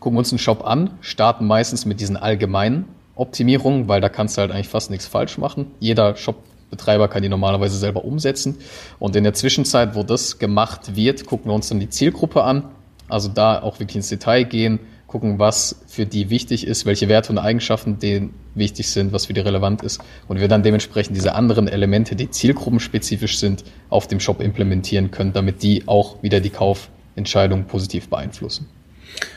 gucken 0.00 0.18
uns 0.18 0.32
einen 0.32 0.40
Shop 0.40 0.64
an, 0.64 0.90
starten 1.00 1.46
meistens 1.46 1.86
mit 1.86 2.00
diesen 2.00 2.16
allgemeinen 2.16 2.86
Optimierung, 3.18 3.88
weil 3.88 4.00
da 4.00 4.08
kannst 4.08 4.36
du 4.36 4.40
halt 4.40 4.50
eigentlich 4.50 4.68
fast 4.68 4.90
nichts 4.90 5.06
falsch 5.06 5.38
machen. 5.38 5.72
Jeder 5.80 6.16
Shop-Betreiber 6.16 7.08
kann 7.08 7.22
die 7.22 7.28
normalerweise 7.28 7.76
selber 7.76 8.04
umsetzen. 8.04 8.58
Und 8.98 9.16
in 9.16 9.24
der 9.24 9.34
Zwischenzeit, 9.34 9.94
wo 9.94 10.02
das 10.02 10.38
gemacht 10.38 10.96
wird, 10.96 11.26
gucken 11.26 11.50
wir 11.50 11.54
uns 11.54 11.68
dann 11.68 11.80
die 11.80 11.88
Zielgruppe 11.88 12.44
an. 12.44 12.64
Also 13.08 13.28
da 13.28 13.60
auch 13.62 13.80
wirklich 13.80 13.96
ins 13.96 14.08
Detail 14.08 14.44
gehen, 14.44 14.80
gucken, 15.08 15.38
was 15.38 15.80
für 15.88 16.06
die 16.06 16.30
wichtig 16.30 16.66
ist, 16.66 16.86
welche 16.86 17.08
Werte 17.08 17.32
und 17.32 17.38
Eigenschaften 17.38 17.98
denen 17.98 18.34
wichtig 18.54 18.88
sind, 18.90 19.12
was 19.12 19.26
für 19.26 19.32
die 19.32 19.40
relevant 19.40 19.82
ist. 19.82 20.00
Und 20.28 20.38
wir 20.38 20.48
dann 20.48 20.62
dementsprechend 20.62 21.16
diese 21.16 21.34
anderen 21.34 21.66
Elemente, 21.66 22.14
die 22.14 22.30
zielgruppenspezifisch 22.30 23.38
sind, 23.38 23.64
auf 23.88 24.06
dem 24.06 24.20
Shop 24.20 24.40
implementieren 24.40 25.10
können, 25.10 25.32
damit 25.32 25.62
die 25.62 25.88
auch 25.88 26.22
wieder 26.22 26.40
die 26.40 26.50
Kaufentscheidung 26.50 27.64
positiv 27.64 28.08
beeinflussen. 28.08 28.68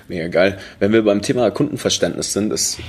Mega 0.07 0.27
geil. 0.27 0.59
Wenn 0.79 0.91
wir 0.91 1.03
beim 1.03 1.21
Thema 1.21 1.49
Kundenverständnis 1.49 2.33
sind, 2.33 2.51
ist 2.51 2.79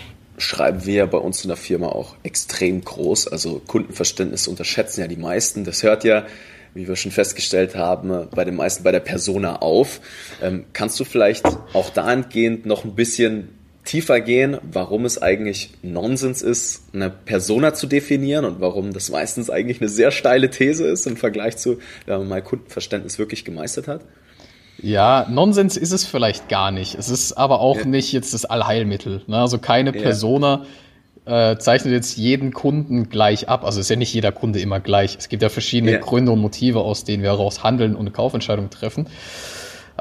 schreiben 0.42 0.84
wir 0.84 1.06
bei 1.06 1.18
uns 1.18 1.44
in 1.44 1.49
der 1.49 1.56
Firma 1.56 1.88
auch 1.88 2.16
extrem 2.22 2.84
groß. 2.84 3.28
Also 3.28 3.61
Kundenverständnis 3.66 4.49
unterschätzen 4.49 5.00
ja 5.00 5.06
die 5.06 5.16
meisten. 5.16 5.64
Das 5.64 5.82
hört 5.82 6.04
ja, 6.04 6.26
wie 6.75 6.88
wir 6.88 6.96
schon 6.96 7.12
festgestellt 7.12 7.76
haben, 7.76 8.28
bei 8.34 8.44
den 8.44 8.56
meisten 8.56 8.82
bei 8.82 8.92
der 8.92 9.00
Persona 9.00 9.56
auf. 9.56 10.00
Ähm, 10.42 10.64
kannst 10.72 10.99
du 10.99 11.04
vielleicht 11.04 11.44
auch 11.72 11.90
dahingehend 11.90 12.66
noch 12.66 12.84
ein 12.84 12.94
bisschen 12.94 13.50
tiefer 13.84 14.20
gehen, 14.20 14.58
warum 14.62 15.04
es 15.04 15.20
eigentlich 15.20 15.70
Nonsens 15.82 16.42
ist, 16.42 16.82
eine 16.92 17.11
Persona 17.11 17.75
zu 17.75 17.87
definieren 17.87 18.44
und 18.44 18.61
warum 18.61 18.92
das 18.92 19.11
meistens 19.11 19.50
eigentlich 19.50 19.80
eine 19.80 19.88
sehr 19.88 20.12
steile 20.12 20.50
These 20.50 20.87
ist 20.87 21.06
im 21.06 21.16
Vergleich 21.16 21.56
zu, 21.56 21.78
wenn 22.06 22.18
man 22.18 22.28
mal 22.28 22.42
Kundenverständnis 22.42 23.18
wirklich 23.18 23.44
gemeistert 23.44 23.88
hat? 23.88 24.02
Ja, 24.82 25.26
Nonsens 25.30 25.76
ist 25.76 25.92
es 25.92 26.04
vielleicht 26.04 26.48
gar 26.48 26.70
nicht. 26.70 26.96
Es 26.96 27.08
ist 27.08 27.32
aber 27.32 27.60
auch 27.60 27.78
ja. 27.78 27.84
nicht 27.84 28.12
jetzt 28.12 28.34
das 28.34 28.44
Allheilmittel. 28.44 29.22
Ne? 29.26 29.38
Also 29.38 29.58
keine 29.58 29.94
ja. 29.94 30.02
Persona 30.02 30.64
äh, 31.24 31.56
zeichnet 31.56 31.92
jetzt 31.92 32.16
jeden 32.16 32.52
Kunden 32.52 33.08
gleich 33.08 33.48
ab. 33.48 33.64
Also 33.64 33.80
ist 33.80 33.88
ja 33.90 33.96
nicht 33.96 34.12
jeder 34.12 34.32
Kunde 34.32 34.60
immer 34.60 34.80
gleich. 34.80 35.16
Es 35.16 35.28
gibt 35.28 35.42
ja 35.42 35.48
verschiedene 35.48 35.92
ja. 35.92 35.98
Gründe 35.98 36.32
und 36.32 36.40
Motive, 36.40 36.80
aus 36.80 37.04
denen 37.04 37.22
wir 37.22 37.30
heraus 37.30 37.62
handeln 37.62 37.94
und 37.94 38.00
eine 38.00 38.10
Kaufentscheidung 38.10 38.70
treffen. 38.70 39.06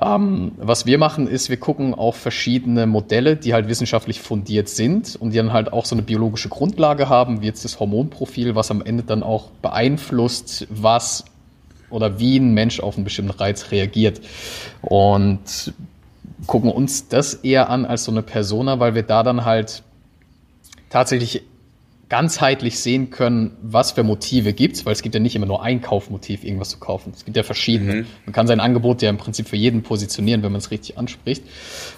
Ähm, 0.02 0.54
was 0.58 0.88
wir 0.88 0.98
machen, 0.98 1.28
ist, 1.28 1.50
wir 1.50 1.58
gucken 1.58 1.94
auf 1.94 2.16
verschiedene 2.16 2.88
Modelle, 2.88 3.36
die 3.36 3.54
halt 3.54 3.68
wissenschaftlich 3.68 4.20
fundiert 4.20 4.68
sind 4.68 5.16
und 5.16 5.32
die 5.32 5.38
dann 5.38 5.54
halt 5.54 5.74
auch 5.74 5.86
so 5.86 5.96
eine 5.96 6.02
biologische 6.02 6.50
Grundlage 6.50 7.08
haben, 7.08 7.42
wie 7.42 7.46
jetzt 7.46 7.66
das 7.66 7.80
Hormonprofil, 7.80 8.56
was 8.56 8.72
am 8.72 8.82
Ende 8.82 9.04
dann 9.04 9.22
auch 9.22 9.50
beeinflusst, 9.62 10.66
was 10.72 11.26
oder 11.92 12.20
wie 12.20 12.38
ein 12.38 12.54
Mensch 12.54 12.80
auf 12.80 12.96
einen 12.96 13.04
bestimmten 13.04 13.32
Reiz 13.32 13.72
reagiert. 13.72 14.22
Und 14.82 15.74
gucken 16.48 16.72
uns 16.72 17.08
das 17.08 17.34
eher 17.34 17.70
an 17.70 17.86
als 17.86 18.06
so 18.06 18.12
eine 18.12 18.22
Persona, 18.24 18.80
weil 18.80 18.96
wir 18.96 19.04
da 19.04 19.24
dann 19.24 19.46
halt 19.46 19.84
tatsächlich 20.90 21.44
ganzheitlich 22.12 22.78
sehen 22.78 23.10
können, 23.10 23.52
was 23.62 23.94
für 23.94 24.04
Motive 24.04 24.52
gibt's, 24.52 24.86
weil 24.86 24.92
es 24.92 25.02
gibt 25.02 25.16
ja 25.16 25.22
nicht 25.22 25.34
immer 25.34 25.46
nur 25.46 25.64
ein 25.64 25.82
Kaufmotiv, 25.82 26.44
irgendwas 26.44 26.70
zu 26.70 26.78
kaufen. 26.78 27.14
Es 27.16 27.24
gibt 27.24 27.38
ja 27.38 27.44
verschiedene. 27.44 27.94
Mhm. 27.94 28.06
Man 28.26 28.34
kann 28.34 28.48
sein 28.48 28.60
Angebot 28.60 29.02
ja 29.02 29.10
im 29.10 29.16
Prinzip 29.16 29.48
für 29.48 29.56
jeden 29.56 29.82
positionieren, 29.82 30.44
wenn 30.44 30.52
man 30.52 30.60
es 30.60 30.72
richtig 30.72 30.98
anspricht 30.98 31.42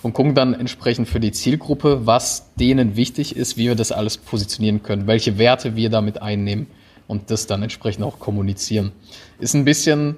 und 0.03 0.13
gucken 0.13 0.35
dann 0.35 0.53
entsprechend 0.53 1.07
für 1.09 1.19
die 1.19 1.31
Zielgruppe, 1.31 2.05
was 2.05 2.53
denen 2.59 2.95
wichtig 2.95 3.35
ist, 3.35 3.57
wie 3.57 3.69
wir 3.69 3.75
das 3.75 3.91
alles 3.91 4.17
positionieren 4.17 4.83
können, 4.83 5.07
welche 5.07 5.39
Werte 5.39 5.75
wir 5.75 5.89
damit 5.89 6.21
einnehmen 6.21 6.67
und 7.13 7.31
das 7.31 7.47
dann 7.47 7.63
entsprechend 7.63 8.03
auch 8.03 8.19
kommunizieren. 8.19 8.91
Ist 9.39 9.53
ein 9.53 9.63
bisschen 9.63 10.17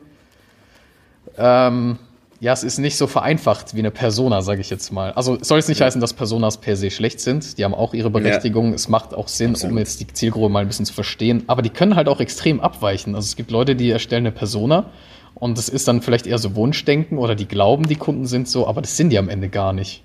ähm, 1.38 2.00
ja, 2.40 2.54
es 2.54 2.64
ist 2.64 2.80
nicht 2.80 2.98
so 2.98 3.08
vereinfacht 3.08 3.75
wie 3.75 3.80
eine 3.80 3.92
Persona, 3.92 4.42
sage 4.42 4.62
ich 4.62 4.70
jetzt 4.70 4.92
mal. 4.92 5.12
Also 5.14 5.38
soll 5.42 5.58
es 5.58 5.68
nicht 5.68 5.80
ja. 5.80 5.86
heißen, 5.86 6.02
dass 6.02 6.14
Personas 6.14 6.58
per 6.58 6.75
se 6.75 6.92
schlecht 6.92 7.20
sind. 7.20 7.58
Die 7.58 7.64
haben 7.64 7.74
auch 7.74 7.94
ihre 7.94 8.10
Berechtigung. 8.10 8.70
Ja. 8.70 8.75
Es 8.75 8.90
macht 8.90 9.14
auch 9.14 9.28
Sinn, 9.28 9.52
Absolut. 9.52 9.72
um 9.72 9.78
jetzt 9.80 10.00
die 10.02 10.08
Zielgruppe 10.08 10.50
mal 10.50 10.60
ein 10.60 10.68
bisschen 10.68 10.86
zu 10.86 10.94
verstehen. 10.94 11.44
Aber 11.48 11.62
die 11.62 11.70
können 11.70 11.96
halt 11.96 12.10
auch 12.10 12.20
extrem 12.20 12.60
abweichen. 12.60 13.16
Also 13.16 13.25
es 13.25 13.36
gibt 13.36 13.52
Leute, 13.52 13.75
die 13.75 13.90
erstellen 13.90 14.25
eine 14.25 14.32
Persona 14.32 14.92
und 15.34 15.58
das 15.58 15.70
ist 15.70 15.88
dann 15.88 16.02
vielleicht 16.02 16.28
eher 16.28 16.38
so 16.38 16.56
Wunschdenken 16.56 17.18
oder 17.18 17.36
die 17.36 17.48
glauben, 17.48 17.88
die 17.88 17.96
Kunden 17.96 18.25
sind 18.25 18.48
so, 18.48 18.68
aber 18.68 18.82
das 18.82 18.96
sind 18.98 19.10
die 19.10 19.18
am 19.18 19.30
Ende 19.30 19.50
gar 19.50 19.74
nicht. 19.74 20.04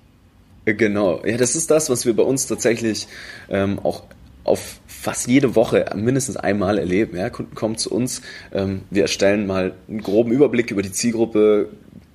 Genau. 0.65 1.23
Ja, 1.25 1.37
das 1.37 1.55
ist 1.55 1.71
das, 1.71 1.89
was 1.89 2.05
wir 2.05 2.15
bei 2.15 2.23
uns 2.23 2.47
tatsächlich 2.47 3.07
ähm, 3.49 3.79
auch 3.83 4.03
auf 4.43 4.79
fast 5.01 5.27
jede 5.27 5.55
Woche 5.55 5.85
mindestens 5.95 6.37
einmal 6.37 6.77
erleben. 6.77 7.17
Ja, 7.17 7.31
Kunden 7.31 7.55
kommen 7.55 7.75
zu 7.75 7.91
uns, 7.91 8.21
ähm, 8.53 8.81
wir 8.91 9.01
erstellen 9.01 9.47
mal 9.47 9.73
einen 9.89 10.01
groben 10.01 10.31
Überblick 10.31 10.69
über 10.69 10.83
die 10.83 10.91
Zielgruppe, 10.91 11.69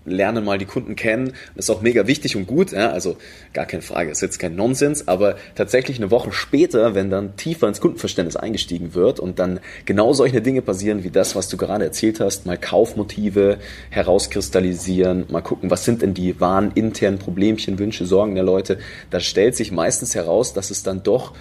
lernen 0.05 0.45
mal 0.45 0.57
die 0.57 0.67
Kunden 0.67 0.95
kennen. 0.95 1.33
Das 1.57 1.65
ist 1.65 1.71
auch 1.71 1.83
mega 1.83 2.07
wichtig 2.07 2.37
und 2.37 2.47
gut. 2.47 2.71
Ja? 2.71 2.91
Also 2.91 3.17
gar 3.53 3.67
keine 3.67 3.83
Frage, 3.83 4.13
ist 4.13 4.23
jetzt 4.23 4.39
kein 4.39 4.55
Nonsens, 4.55 5.09
aber 5.09 5.35
tatsächlich 5.57 5.97
eine 5.97 6.13
Woche 6.13 6.31
später, 6.31 6.95
wenn 6.95 7.11
dann 7.11 7.37
tiefer 7.37 7.67
ins 7.67 7.81
Kundenverständnis 7.81 8.37
eingestiegen 8.37 8.95
wird 8.95 9.19
und 9.19 9.41
dann 9.41 9.59
genau 9.85 10.13
solche 10.13 10.41
Dinge 10.41 10.63
passieren 10.63 11.03
wie 11.03 11.11
das, 11.11 11.35
was 11.35 11.49
du 11.49 11.57
gerade 11.57 11.85
erzählt 11.85 12.21
hast, 12.21 12.47
mal 12.47 12.57
Kaufmotive 12.57 13.59
herauskristallisieren, 13.91 15.25
mal 15.29 15.43
gucken, 15.43 15.73
was 15.73 15.85
sind 15.85 16.03
denn 16.03 16.15
die 16.15 16.41
wahren 16.41 16.71
internen 16.77 17.19
Problemchen, 17.19 17.81
Wünsche, 17.81 18.07
Sorgen 18.07 18.37
der 18.37 18.45
Leute, 18.45 18.79
da 19.11 19.19
stellt 19.19 19.57
sich 19.57 19.73
meistens 19.73 20.15
heraus, 20.15 20.55
dass 20.55 20.71
es 20.71 20.85
dann 20.85 21.03
doch 21.03 21.35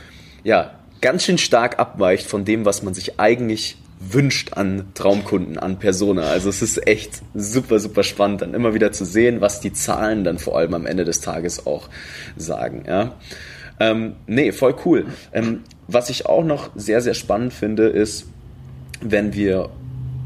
ja 0.44 0.72
ganz 1.06 1.24
schön 1.24 1.38
stark 1.38 1.78
abweicht 1.78 2.26
von 2.26 2.46
dem, 2.46 2.66
was 2.66 2.82
man 2.82 2.96
sich 2.96 3.20
eigentlich 3.20 3.78
wünscht 4.00 4.54
an 4.54 4.88
Traumkunden, 4.96 5.60
an 5.60 5.78
Persona. 5.78 6.24
Also 6.24 6.50
es 6.50 6.64
ist 6.64 6.88
echt 6.88 7.22
super, 7.36 7.78
super 7.78 8.02
spannend, 8.02 8.42
dann 8.42 8.56
immer 8.56 8.74
wieder 8.74 8.92
zu 8.92 9.06
sehen, 9.06 9.40
was 9.40 9.60
die 9.60 9.72
Zahlen 9.72 10.24
dann 10.24 10.40
vor 10.40 10.58
allem 10.58 10.74
am 10.74 10.88
Ende 10.88 11.06
des 11.06 11.22
Tages 11.22 11.68
auch 11.68 11.90
sagen. 12.38 12.86
Ja. 12.88 13.14
Ähm, 13.80 14.16
nee, 14.26 14.52
voll 14.52 14.74
cool. 14.84 15.06
Ähm, 15.32 15.62
was 15.88 16.10
ich 16.10 16.26
auch 16.26 16.44
noch 16.44 16.72
sehr, 16.74 17.02
sehr 17.02 17.14
spannend 17.14 17.54
finde, 17.54 17.86
ist, 17.86 18.26
wenn 19.00 19.36
wir 19.36 19.70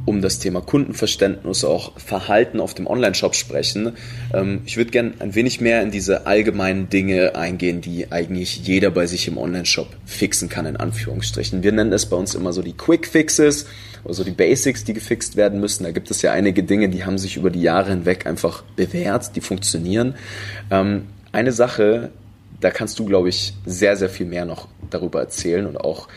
um 0.06 0.22
das 0.22 0.40
Thema 0.40 0.62
Kundenverständnis, 0.62 1.64
auch 1.64 2.00
Verhalten 2.00 2.60
auf 2.60 2.74
dem 2.74 2.88
Online-Shop 2.88 3.36
sprechen. 3.36 3.94
Ähm, 4.34 4.62
ich 4.66 4.78
würde 4.78 4.92
gerne 4.92 5.14
ein 5.20 5.36
wenig 5.36 5.62
mehr 5.62 5.82
in 5.82 5.92
diese 5.92 6.26
allgemeinen 6.26 6.90
Dinge 6.90 7.36
eingehen, 7.36 7.82
die 7.82 8.12
eigentlich 8.12 8.66
jeder 8.66 8.92
bei 8.92 9.06
sich 9.06 9.28
im 9.28 9.38
Online-Shop 9.38 9.88
fixen 10.06 10.50
kann, 10.50 10.66
in 10.66 10.78
Anführungsstrichen. 10.78 11.64
Wir 11.64 11.72
nennen 11.72 11.94
es 11.94 12.06
bei 12.06 12.16
uns 12.16 12.36
immer 12.36 12.54
so 12.54 12.62
die 12.62 12.74
Quick 12.74 13.08
Fixes, 13.08 13.66
also 14.06 14.24
die 14.24 14.32
Basics, 14.32 14.84
die 14.84 14.94
gefixt 14.94 15.36
werden 15.36 15.60
müssen. 15.60 15.84
Da 15.84 15.92
gibt 15.92 16.10
es 16.10 16.22
ja 16.22 16.32
einige 16.32 16.64
Dinge, 16.64 16.90
die 16.90 17.06
haben 17.06 17.18
sich 17.18 17.38
über 17.38 17.50
die 17.50 17.62
Jahre 17.62 17.92
hinweg 17.92 18.26
einfach 18.26 18.64
bewährt, 18.76 19.36
die 19.36 19.42
funktionieren. 19.42 20.16
Ähm, 20.72 21.04
eine 21.32 21.52
Sache, 21.52 22.10
da 22.62 22.72
kannst 22.72 23.00
du, 23.00 23.06
glaube 23.06 23.30
ich, 23.30 23.54
sehr, 23.66 23.96
sehr 23.96 24.10
viel 24.10 24.26
mehr 24.26 24.46
noch 24.46 24.68
darüber 24.90 25.20
erzählen 25.20 25.66
und 25.66 25.78
auch 25.78 26.08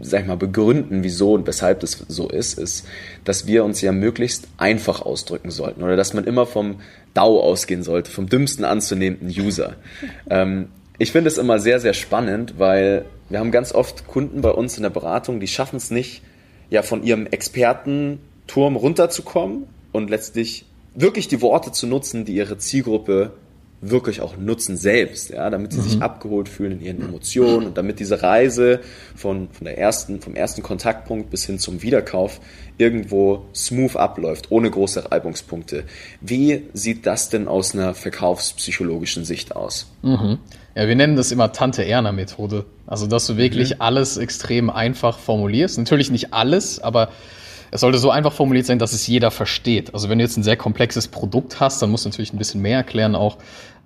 sag 0.00 0.22
ich 0.22 0.26
mal, 0.26 0.36
begründen, 0.36 1.02
wieso 1.02 1.34
und 1.34 1.46
weshalb 1.46 1.80
das 1.80 2.04
so 2.08 2.28
ist, 2.28 2.58
ist, 2.58 2.86
dass 3.24 3.46
wir 3.46 3.64
uns 3.64 3.80
ja 3.80 3.92
möglichst 3.92 4.48
einfach 4.56 5.02
ausdrücken 5.02 5.50
sollten 5.50 5.82
oder 5.82 5.96
dass 5.96 6.14
man 6.14 6.24
immer 6.24 6.46
vom 6.46 6.80
DAO 7.14 7.40
ausgehen 7.40 7.82
sollte, 7.82 8.10
vom 8.10 8.28
dümmsten 8.28 8.64
anzunehmenden 8.64 9.30
User. 9.30 9.76
Ähm, 10.30 10.68
ich 10.98 11.12
finde 11.12 11.28
es 11.28 11.38
immer 11.38 11.58
sehr, 11.58 11.80
sehr 11.80 11.94
spannend, 11.94 12.54
weil 12.58 13.04
wir 13.28 13.38
haben 13.38 13.50
ganz 13.50 13.72
oft 13.72 14.06
Kunden 14.08 14.40
bei 14.40 14.50
uns 14.50 14.76
in 14.76 14.82
der 14.82 14.90
Beratung, 14.90 15.40
die 15.40 15.46
schaffen 15.46 15.76
es 15.76 15.90
nicht, 15.90 16.22
ja, 16.70 16.82
von 16.82 17.02
ihrem 17.02 17.26
Expertenturm 17.26 18.76
runterzukommen 18.76 19.64
und 19.92 20.10
letztlich 20.10 20.66
wirklich 20.94 21.28
die 21.28 21.40
Worte 21.40 21.72
zu 21.72 21.86
nutzen, 21.86 22.24
die 22.24 22.34
ihre 22.34 22.58
Zielgruppe 22.58 23.32
wirklich 23.80 24.20
auch 24.20 24.36
nutzen 24.36 24.76
selbst, 24.76 25.30
ja, 25.30 25.48
damit 25.50 25.72
sie 25.72 25.78
mhm. 25.78 25.84
sich 25.84 26.02
abgeholt 26.02 26.48
fühlen 26.48 26.72
in 26.72 26.80
ihren 26.80 27.02
Emotionen 27.02 27.66
und 27.68 27.78
damit 27.78 28.00
diese 28.00 28.22
Reise 28.22 28.80
von, 29.14 29.48
von 29.50 29.64
der 29.64 29.78
ersten, 29.78 30.20
vom 30.20 30.34
ersten 30.34 30.62
Kontaktpunkt 30.62 31.30
bis 31.30 31.44
hin 31.46 31.58
zum 31.58 31.82
Wiederkauf 31.82 32.40
irgendwo 32.76 33.46
smooth 33.54 33.96
abläuft, 33.96 34.50
ohne 34.50 34.70
große 34.70 35.10
Reibungspunkte. 35.10 35.84
Wie 36.20 36.64
sieht 36.72 37.06
das 37.06 37.28
denn 37.28 37.46
aus 37.46 37.74
einer 37.74 37.94
verkaufspsychologischen 37.94 39.24
Sicht 39.24 39.54
aus? 39.54 39.86
Mhm. 40.02 40.38
Ja, 40.74 40.86
wir 40.86 40.94
nennen 40.94 41.16
das 41.16 41.32
immer 41.32 41.52
Tante-Erna-Methode. 41.52 42.64
Also, 42.86 43.06
dass 43.06 43.26
du 43.26 43.36
wirklich 43.36 43.70
mhm. 43.70 43.80
alles 43.80 44.16
extrem 44.16 44.70
einfach 44.70 45.18
formulierst. 45.18 45.78
Natürlich 45.78 46.10
nicht 46.10 46.32
alles, 46.32 46.80
aber 46.80 47.10
es 47.70 47.80
sollte 47.80 47.98
so 47.98 48.10
einfach 48.10 48.32
formuliert 48.32 48.66
sein, 48.66 48.78
dass 48.78 48.92
es 48.92 49.06
jeder 49.06 49.30
versteht. 49.30 49.94
Also 49.94 50.08
wenn 50.08 50.18
du 50.18 50.24
jetzt 50.24 50.36
ein 50.36 50.42
sehr 50.42 50.56
komplexes 50.56 51.08
Produkt 51.08 51.60
hast, 51.60 51.82
dann 51.82 51.90
musst 51.90 52.04
du 52.04 52.08
natürlich 52.08 52.32
ein 52.32 52.38
bisschen 52.38 52.60
mehr 52.60 52.78
erklären 52.78 53.14
auch, 53.14 53.36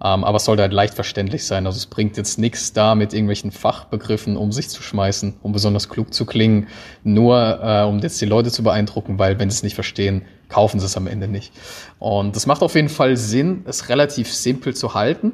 ähm, 0.03 0.25
aber 0.25 0.37
es 0.37 0.45
sollte 0.45 0.63
halt 0.63 0.73
leicht 0.73 0.95
verständlich 0.95 1.45
sein. 1.45 1.67
Also 1.67 1.79
es 1.79 1.87
bringt 1.87 2.17
jetzt 2.17 2.39
nichts 2.39 2.73
da, 2.73 2.95
mit 2.95 3.13
irgendwelchen 3.13 3.51
Fachbegriffen 3.51 4.37
um 4.37 4.53
sich 4.53 4.69
zu 4.69 4.83
schmeißen, 4.83 5.35
um 5.43 5.53
besonders 5.53 5.89
klug 5.89 6.13
zu 6.15 6.27
klingen, 6.27 6.69
nur 7.05 7.61
äh, 7.63 7.83
um 7.85 7.99
jetzt 8.01 8.21
die 8.21 8.27
Leute 8.27 8.51
zu 8.51 8.63
beeindrucken, 8.63 9.19
weil 9.19 9.39
wenn 9.39 9.51
sie 9.51 9.57
es 9.57 9.63
nicht 9.63 9.75
verstehen, 9.75 10.23
kaufen 10.49 10.81
sie 10.81 10.87
es 10.87 10.97
am 10.97 11.07
Ende 11.07 11.29
nicht. 11.29 11.53
Und 11.99 12.37
das 12.37 12.47
macht 12.47 12.63
auf 12.63 12.75
jeden 12.75 12.89
Fall 12.89 13.17
Sinn, 13.17 13.65
es 13.67 13.89
relativ 13.89 14.33
simpel 14.33 14.75
zu 14.75 14.95
halten 14.95 15.33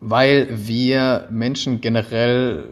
weil 0.00 0.48
wir 0.50 1.26
Menschen 1.30 1.80
generell, 1.80 2.64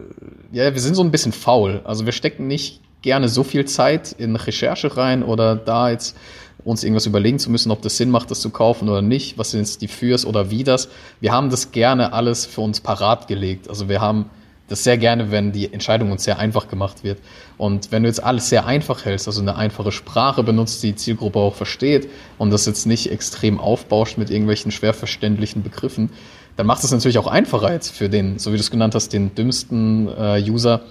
ja, 0.51 0.73
wir 0.73 0.81
sind 0.81 0.95
so 0.95 1.03
ein 1.03 1.11
bisschen 1.11 1.31
faul. 1.31 1.81
Also 1.83 2.05
wir 2.05 2.11
stecken 2.11 2.47
nicht 2.47 2.81
gerne 3.01 3.29
so 3.29 3.43
viel 3.43 3.65
Zeit 3.65 4.11
in 4.11 4.35
Recherche 4.35 4.97
rein 4.97 5.23
oder 5.23 5.55
da 5.55 5.89
jetzt 5.89 6.17
uns 6.63 6.83
irgendwas 6.83 7.05
überlegen 7.05 7.39
zu 7.39 7.49
müssen, 7.49 7.71
ob 7.71 7.81
das 7.81 7.97
Sinn 7.97 8.09
macht, 8.09 8.31
das 8.31 8.41
zu 8.41 8.49
kaufen 8.49 8.89
oder 8.89 9.01
nicht, 9.01 9.37
was 9.37 9.51
sind 9.51 9.81
die 9.81 9.87
Fürs 9.87 10.25
oder 10.25 10.51
wie 10.51 10.63
das. 10.63 10.89
Wir 11.21 11.31
haben 11.31 11.49
das 11.49 11.71
gerne 11.71 12.13
alles 12.13 12.45
für 12.45 12.61
uns 12.61 12.81
parat 12.81 13.27
gelegt. 13.27 13.69
Also 13.69 13.87
wir 13.87 14.01
haben 14.01 14.29
das 14.67 14.83
sehr 14.83 14.97
gerne, 14.97 15.31
wenn 15.31 15.51
die 15.51 15.73
Entscheidung 15.73 16.11
uns 16.11 16.23
sehr 16.23 16.37
einfach 16.37 16.67
gemacht 16.67 17.03
wird. 17.03 17.19
Und 17.57 17.91
wenn 17.91 18.03
du 18.03 18.09
jetzt 18.09 18.23
alles 18.23 18.49
sehr 18.49 18.65
einfach 18.65 19.03
hältst, 19.03 19.27
also 19.27 19.41
eine 19.41 19.55
einfache 19.55 19.91
Sprache 19.91 20.43
benutzt, 20.43 20.83
die 20.83 20.91
die 20.91 20.95
Zielgruppe 20.95 21.39
auch 21.39 21.55
versteht 21.55 22.09
und 22.37 22.51
das 22.51 22.65
jetzt 22.65 22.85
nicht 22.85 23.11
extrem 23.11 23.59
aufbauscht 23.59 24.17
mit 24.17 24.29
irgendwelchen 24.29 24.71
schwer 24.71 24.93
verständlichen 24.93 25.63
Begriffen, 25.63 26.11
dann 26.55 26.67
macht 26.67 26.83
es 26.83 26.91
natürlich 26.91 27.17
auch 27.17 27.27
einfacher 27.27 27.73
jetzt 27.73 27.89
für 27.89 28.09
den, 28.09 28.37
so 28.37 28.51
wie 28.51 28.57
du 28.57 28.61
es 28.61 28.69
genannt 28.69 28.93
hast, 28.93 29.13
den 29.13 29.33
dümmsten 29.33 30.07
äh, 30.07 30.43
User, 30.47 30.81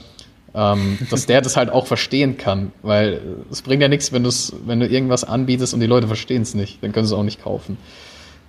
ähm, 0.55 0.99
dass 1.11 1.27
der 1.27 1.41
das 1.41 1.57
halt 1.57 1.71
auch 1.71 1.87
verstehen 1.87 2.37
kann, 2.37 2.73
weil 2.83 3.21
es 3.51 3.63
bringt 3.63 3.83
ja 3.83 3.89
nichts, 3.89 4.13
wenn, 4.13 4.25
wenn 4.25 4.81
du 4.81 4.87
irgendwas 4.87 5.25
anbietest 5.25 5.75
und 5.75 5.81
die 5.81 5.87
Leute 5.87 6.07
verstehen 6.07 6.43
es 6.43 6.55
nicht, 6.55 6.83
dann 6.83 6.93
können 6.93 7.07
sie 7.07 7.15
es 7.15 7.19
auch 7.19 7.25
nicht 7.25 7.43
kaufen. 7.43 7.77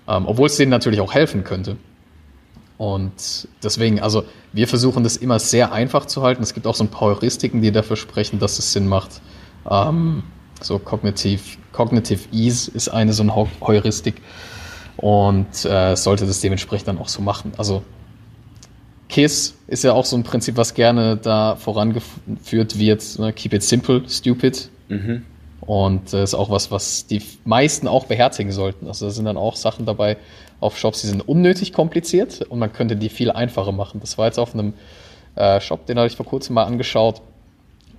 Ähm, 0.07 0.25
Obwohl 0.25 0.47
es 0.47 0.57
denen 0.57 0.71
natürlich 0.71 1.01
auch 1.01 1.13
helfen 1.13 1.43
könnte. 1.43 1.77
Und 2.77 3.47
deswegen, 3.61 3.99
also 3.99 4.23
wir 4.53 4.67
versuchen 4.67 5.03
das 5.03 5.17
immer 5.17 5.37
sehr 5.39 5.73
einfach 5.73 6.05
zu 6.05 6.23
halten. 6.23 6.41
Es 6.41 6.53
gibt 6.53 6.65
auch 6.65 6.75
so 6.75 6.85
ein 6.85 6.89
paar 6.89 7.09
Heuristiken, 7.09 7.61
die 7.61 7.71
dafür 7.71 7.97
sprechen, 7.97 8.39
dass 8.39 8.57
es 8.57 8.71
Sinn 8.71 8.87
macht. 8.87 9.21
Ähm, 9.69 10.23
so 10.61 10.79
Cognitive, 10.79 11.41
Cognitive 11.73 12.21
Ease 12.31 12.71
ist 12.73 12.87
eine 12.87 13.11
so 13.11 13.23
eine 13.23 13.35
Heuristik 13.35 14.21
und 14.95 15.65
äh, 15.65 15.95
sollte 15.95 16.25
das 16.25 16.39
dementsprechend 16.39 16.87
dann 16.87 16.97
auch 16.97 17.09
so 17.09 17.21
machen. 17.21 17.51
Also 17.57 17.83
KISS 19.09 19.55
ist 19.67 19.83
ja 19.83 19.93
auch 19.93 20.05
so 20.05 20.15
ein 20.15 20.23
Prinzip, 20.23 20.55
was 20.55 20.73
gerne 20.73 21.17
da 21.17 21.55
vorangeführt 21.55 22.77
wird. 22.77 23.19
Ne? 23.19 23.33
Keep 23.33 23.53
it 23.53 23.63
simple, 23.63 24.03
stupid. 24.07 24.69
Mhm. 24.87 25.25
Und 25.61 26.13
das 26.13 26.31
ist 26.31 26.33
auch 26.35 26.49
was, 26.49 26.71
was 26.71 27.05
die 27.07 27.21
meisten 27.43 27.87
auch 27.87 28.05
beherzigen 28.05 28.51
sollten. 28.51 28.87
Also 28.87 29.05
da 29.05 29.11
sind 29.11 29.25
dann 29.25 29.37
auch 29.37 29.55
Sachen 29.55 29.85
dabei 29.85 30.17
auf 30.59 30.77
Shops, 30.77 31.01
die 31.01 31.07
sind 31.07 31.27
unnötig 31.27 31.73
kompliziert 31.73 32.41
und 32.41 32.59
man 32.59 32.71
könnte 32.71 32.95
die 32.95 33.09
viel 33.09 33.31
einfacher 33.31 33.71
machen. 33.71 33.99
Das 33.99 34.17
war 34.17 34.25
jetzt 34.25 34.39
auf 34.39 34.53
einem 34.53 34.73
äh, 35.35 35.59
Shop, 35.59 35.85
den 35.85 35.97
habe 35.97 36.07
ich 36.07 36.15
vor 36.15 36.25
kurzem 36.25 36.55
mal 36.55 36.63
angeschaut 36.63 37.21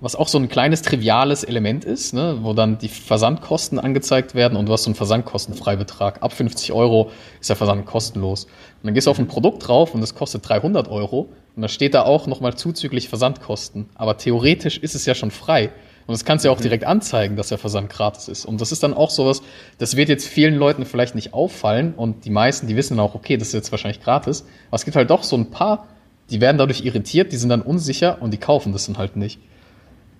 was 0.01 0.15
auch 0.15 0.27
so 0.27 0.37
ein 0.37 0.49
kleines 0.49 0.81
triviales 0.81 1.43
Element 1.43 1.85
ist, 1.85 2.13
ne, 2.13 2.39
wo 2.41 2.53
dann 2.53 2.77
die 2.79 2.89
Versandkosten 2.89 3.79
angezeigt 3.79 4.35
werden 4.35 4.57
und 4.57 4.65
du 4.65 4.73
hast 4.73 4.83
so 4.83 4.89
einen 4.89 4.95
Versandkostenfreibetrag. 4.95 6.21
Ab 6.21 6.33
50 6.33 6.73
Euro 6.73 7.11
ist 7.39 7.49
der 7.49 7.55
Versand 7.55 7.85
kostenlos. 7.85 8.45
Und 8.45 8.51
dann 8.83 8.93
gehst 8.93 9.07
du 9.07 9.11
auf 9.11 9.19
ein 9.19 9.27
Produkt 9.27 9.67
drauf 9.67 9.93
und 9.93 10.01
das 10.01 10.15
kostet 10.15 10.47
300 10.49 10.89
Euro 10.89 11.29
und 11.55 11.61
da 11.61 11.67
steht 11.67 11.93
da 11.93 12.03
auch 12.03 12.27
nochmal 12.27 12.55
zuzüglich 12.55 13.09
Versandkosten. 13.09 13.89
Aber 13.95 14.17
theoretisch 14.17 14.77
ist 14.79 14.95
es 14.95 15.05
ja 15.05 15.15
schon 15.15 15.31
frei. 15.31 15.71
Und 16.07 16.13
das 16.13 16.25
kannst 16.25 16.43
du 16.43 16.49
ja 16.49 16.53
auch 16.53 16.57
mhm. 16.57 16.63
direkt 16.63 16.83
anzeigen, 16.83 17.35
dass 17.35 17.49
der 17.49 17.59
Versand 17.59 17.89
gratis 17.89 18.27
ist. 18.27 18.45
Und 18.45 18.59
das 18.59 18.71
ist 18.71 18.81
dann 18.81 18.93
auch 18.93 19.11
sowas, 19.11 19.43
das 19.77 19.95
wird 19.95 20.09
jetzt 20.09 20.27
vielen 20.27 20.55
Leuten 20.55 20.85
vielleicht 20.85 21.13
nicht 21.13 21.33
auffallen 21.33 21.93
und 21.95 22.25
die 22.25 22.31
meisten, 22.31 22.67
die 22.67 22.75
wissen 22.75 22.99
auch, 22.99 23.13
okay, 23.13 23.37
das 23.37 23.49
ist 23.49 23.53
jetzt 23.53 23.71
wahrscheinlich 23.71 24.01
gratis. 24.01 24.45
Aber 24.69 24.75
es 24.75 24.85
gibt 24.85 24.97
halt 24.97 25.09
doch 25.09 25.23
so 25.23 25.37
ein 25.37 25.51
paar 25.51 25.87
die 26.31 26.39
werden 26.39 26.57
dadurch 26.57 26.85
irritiert, 26.85 27.31
die 27.31 27.37
sind 27.37 27.49
dann 27.49 27.61
unsicher 27.61 28.21
und 28.21 28.31
die 28.31 28.37
kaufen 28.37 28.71
das 28.71 28.85
dann 28.85 28.97
halt 28.97 29.17
nicht. 29.17 29.39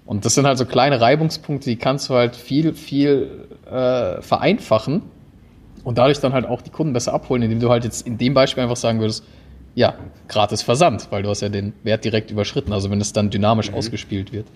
Und 0.05 0.25
das 0.25 0.35
sind 0.35 0.45
halt 0.45 0.57
so 0.57 0.65
kleine 0.65 0.99
Reibungspunkte, 0.99 1.69
die 1.69 1.77
kannst 1.77 2.09
du 2.09 2.15
halt 2.15 2.35
viel, 2.35 2.73
viel 2.73 3.47
äh, 3.65 4.21
vereinfachen 4.21 5.03
und 5.83 5.97
dadurch 5.97 6.19
dann 6.19 6.33
halt 6.33 6.45
auch 6.45 6.61
die 6.61 6.69
Kunden 6.69 6.93
besser 6.93 7.13
abholen, 7.13 7.43
indem 7.43 7.59
du 7.59 7.69
halt 7.69 7.83
jetzt 7.83 8.05
in 8.05 8.17
dem 8.17 8.33
Beispiel 8.33 8.63
einfach 8.63 8.75
sagen 8.75 8.99
würdest, 8.99 9.23
ja, 9.73 9.95
gratis 10.27 10.61
Versand, 10.61 11.07
weil 11.11 11.23
du 11.23 11.29
hast 11.29 11.41
ja 11.41 11.49
den 11.49 11.73
Wert 11.83 12.03
direkt 12.03 12.29
überschritten, 12.29 12.73
also 12.73 12.91
wenn 12.91 12.99
es 12.99 13.13
dann 13.13 13.29
dynamisch 13.29 13.71
mhm. 13.71 13.77
ausgespielt 13.77 14.33
wird. 14.33 14.47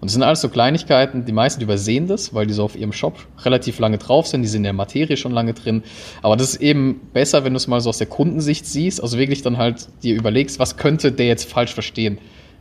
Und 0.00 0.08
es 0.08 0.14
sind 0.14 0.22
alles 0.22 0.40
so 0.40 0.48
Kleinigkeiten, 0.48 1.24
die 1.24 1.32
meisten 1.32 1.62
übersehen 1.62 2.08
das, 2.08 2.34
weil 2.34 2.46
die 2.46 2.52
so 2.52 2.64
auf 2.64 2.76
ihrem 2.76 2.92
Shop 2.92 3.16
relativ 3.44 3.78
lange 3.78 3.98
drauf 3.98 4.26
sind, 4.26 4.42
die 4.42 4.48
sind 4.48 4.60
in 4.60 4.64
der 4.64 4.72
Materie 4.72 5.16
schon 5.16 5.32
lange 5.32 5.54
drin. 5.54 5.84
Aber 6.22 6.36
das 6.36 6.54
ist 6.54 6.60
eben 6.60 7.00
besser, 7.12 7.44
wenn 7.44 7.52
du 7.52 7.56
es 7.56 7.68
mal 7.68 7.80
so 7.80 7.88
aus 7.88 7.98
der 7.98 8.08
Kundensicht 8.08 8.66
siehst, 8.66 9.00
also 9.00 9.16
wirklich 9.16 9.42
dann 9.42 9.58
halt 9.58 9.86
dir 10.02 10.16
überlegst, 10.16 10.58
was 10.58 10.76
könnte 10.76 11.12
der 11.12 11.26
jetzt 11.26 11.48
falsch 11.48 11.72
verstehen. 11.72 12.18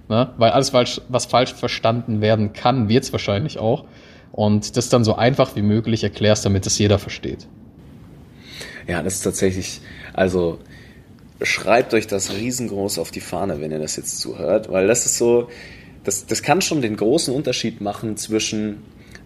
Ne? 0.09 0.33
Weil 0.37 0.51
alles, 0.51 0.73
was 0.73 1.25
falsch 1.25 1.53
verstanden 1.53 2.21
werden 2.21 2.53
kann, 2.53 2.89
wird 2.89 3.03
es 3.03 3.11
wahrscheinlich 3.11 3.57
auch. 3.57 3.85
Und 4.31 4.77
das 4.77 4.89
dann 4.89 5.03
so 5.03 5.15
einfach 5.15 5.55
wie 5.55 5.61
möglich 5.61 6.03
erklärst, 6.03 6.45
damit 6.45 6.65
es 6.65 6.77
jeder 6.77 6.99
versteht. 6.99 7.47
Ja, 8.87 9.01
das 9.03 9.15
ist 9.15 9.21
tatsächlich, 9.21 9.81
also 10.13 10.59
schreibt 11.41 11.93
euch 11.93 12.07
das 12.07 12.33
riesengroß 12.33 12.99
auf 12.99 13.11
die 13.11 13.21
Fahne, 13.21 13.61
wenn 13.61 13.71
ihr 13.71 13.79
das 13.79 13.95
jetzt 13.95 14.19
zuhört, 14.19 14.71
weil 14.71 14.87
das 14.87 15.05
ist 15.05 15.17
so, 15.17 15.49
das, 16.03 16.25
das 16.25 16.41
kann 16.41 16.61
schon 16.61 16.81
den 16.81 16.97
großen 16.97 17.33
Unterschied 17.33 17.79
machen 17.81 18.17
zwischen, 18.17 18.83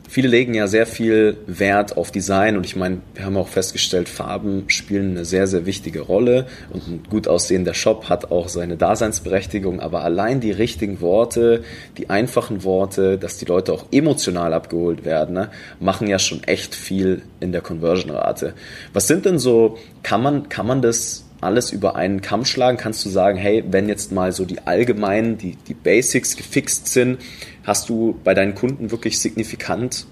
viele 0.08 0.28
legen 0.28 0.54
ja 0.54 0.68
sehr 0.68 0.86
viel 0.88 1.38
Wert 1.48 1.98
auf 1.98 2.12
Design 2.12 2.58
und 2.58 2.66
ich 2.66 2.76
meine, 2.76 3.02
wir 3.14 3.26
haben 3.26 3.38
auch 3.38 3.48
festgestellt, 3.48 4.10
Farben 4.10 4.64
spielen 4.68 5.12
eine 5.12 5.26
sehr, 5.26 5.48
sehr 5.48 5.66
wichtige 5.66 6.02
Rolle 6.02 6.48
und 6.72 6.88
ein 6.88 7.04
gut 7.10 7.28
aussehender 7.28 7.74
Shop 7.74 8.10
hat 8.10 8.32
auch 8.32 8.48
seine 8.48 8.78
Daseinsberechtigung, 8.78 9.80
aber 9.80 10.04
allein 10.04 10.40
die 10.40 10.52
richtigen 10.52 11.02
Worte, 11.02 11.64
die 11.98 12.10
einfachen 12.10 12.64
Worte, 12.64 13.18
dass 13.18 13.38
die 13.38 13.46
Leute 13.46 13.74
auch 13.74 13.86
emotional 13.92 14.54
abgeholt 14.54 15.06
werden, 15.06 15.36
ne, 15.36 15.50
machen 15.80 16.08
ja 16.08 16.20
schon 16.20 16.44
echt 16.44 16.74
viel 16.74 17.22
in 17.40 17.52
der 17.52 17.62
Conversion-Rate. 17.62 18.54
Was 18.94 19.08
sind 19.08 19.26
denn 19.26 19.40
so, 19.40 19.78
kann 20.04 20.24
man, 20.24 20.50
kann 20.50 20.66
man 20.66 20.82
das 20.82 21.27
alles 21.42 21.72
über 21.72 21.96
einen 21.96 22.22
Kamm 22.22 22.46
schlagen? 22.46 22.78
Kannst 22.78 23.06
du 23.06 23.10
sagen, 23.10 23.38
hey, 23.38 23.64
wenn 23.70 23.88
jetzt 23.90 24.12
mal 24.12 24.32
so 24.32 24.46
die 24.46 24.66
allgemeinen, 24.66 25.38
die, 25.38 25.56
die 25.56 25.74
Basics 25.74 26.36
gefixt 26.36 26.88
sind, 26.88 27.20
hast 27.64 27.90
du 27.90 28.20
bei 28.24 28.34
deinen 28.34 28.56
Kunden 28.56 28.92
wirklich 28.92 29.20
signifikant 29.20 30.06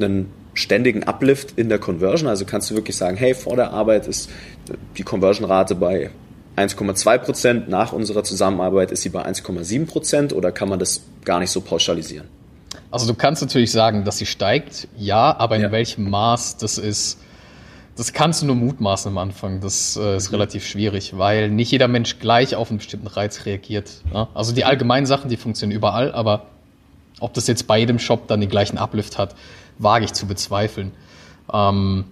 einen 0.00 0.32
ständigen 0.54 1.04
Uplift 1.04 1.58
in 1.58 1.68
der 1.68 1.78
Conversion? 1.78 2.28
Also 2.28 2.44
kannst 2.44 2.70
du 2.70 2.74
wirklich 2.74 2.96
sagen, 2.96 3.16
hey, 3.16 3.34
vor 3.34 3.56
der 3.56 3.72
Arbeit 3.72 4.06
ist 4.06 4.30
die 4.96 5.02
Conversion-Rate 5.02 5.74
bei 5.74 6.10
1,2 6.56 7.18
Prozent, 7.18 7.68
nach 7.68 7.92
unserer 7.92 8.22
Zusammenarbeit 8.22 8.92
ist 8.92 9.02
sie 9.02 9.08
bei 9.08 9.24
1,7 9.26 9.86
Prozent 9.86 10.32
oder 10.32 10.52
kann 10.52 10.68
man 10.68 10.78
das 10.78 11.02
gar 11.24 11.40
nicht 11.40 11.50
so 11.50 11.60
pauschalisieren? 11.60 12.28
Also 12.90 13.08
du 13.08 13.14
kannst 13.14 13.42
natürlich 13.42 13.72
sagen, 13.72 14.04
dass 14.04 14.18
sie 14.18 14.26
steigt, 14.26 14.86
ja, 14.96 15.36
aber 15.36 15.56
in 15.56 15.62
ja. 15.62 15.72
welchem 15.72 16.08
Maß 16.08 16.58
das 16.58 16.78
ist, 16.78 17.18
das 17.96 18.12
kannst 18.12 18.42
du 18.42 18.46
nur 18.46 18.56
mutmaßen 18.56 19.10
am 19.10 19.18
Anfang. 19.18 19.60
Das 19.60 19.96
äh, 19.96 20.16
ist 20.16 20.30
mhm. 20.30 20.36
relativ 20.36 20.66
schwierig, 20.66 21.16
weil 21.16 21.50
nicht 21.50 21.70
jeder 21.70 21.88
Mensch 21.88 22.18
gleich 22.18 22.56
auf 22.56 22.70
einen 22.70 22.78
bestimmten 22.78 23.06
Reiz 23.06 23.46
reagiert. 23.46 23.90
Ja? 24.12 24.28
Also 24.34 24.52
die 24.52 24.64
allgemeinen 24.64 25.06
Sachen, 25.06 25.30
die 25.30 25.36
funktionieren 25.36 25.76
überall, 25.76 26.12
aber 26.12 26.46
ob 27.20 27.34
das 27.34 27.46
jetzt 27.46 27.66
bei 27.66 27.78
jedem 27.78 27.98
Shop 27.98 28.26
dann 28.26 28.40
den 28.40 28.50
gleichen 28.50 28.78
Uplift 28.78 29.18
hat, 29.18 29.34
wage 29.78 30.04
ich 30.04 30.12
zu 30.12 30.26
bezweifeln. 30.26 30.92
Ähm, 31.52 32.04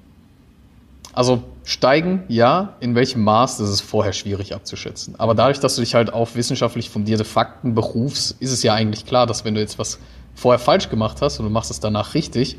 also 1.12 1.42
steigen, 1.64 2.24
ja, 2.28 2.74
in 2.80 2.94
welchem 2.94 3.22
Maß, 3.22 3.58
das 3.58 3.68
ist 3.68 3.80
vorher 3.82 4.12
schwierig 4.12 4.54
abzuschätzen. 4.54 5.14
Aber 5.18 5.34
dadurch, 5.34 5.60
dass 5.60 5.74
du 5.76 5.82
dich 5.82 5.94
halt 5.94 6.12
auf 6.12 6.36
wissenschaftlich 6.36 6.90
fundierte 6.90 7.24
Fakten 7.24 7.74
berufst, 7.74 8.36
ist 8.40 8.52
es 8.52 8.62
ja 8.62 8.74
eigentlich 8.74 9.04
klar, 9.04 9.26
dass 9.26 9.44
wenn 9.44 9.54
du 9.54 9.60
jetzt 9.60 9.78
was 9.78 9.98
vorher 10.34 10.58
falsch 10.58 10.88
gemacht 10.88 11.18
hast 11.20 11.38
und 11.38 11.44
du 11.44 11.50
machst 11.50 11.70
es 11.70 11.80
danach 11.80 12.14
richtig, 12.14 12.56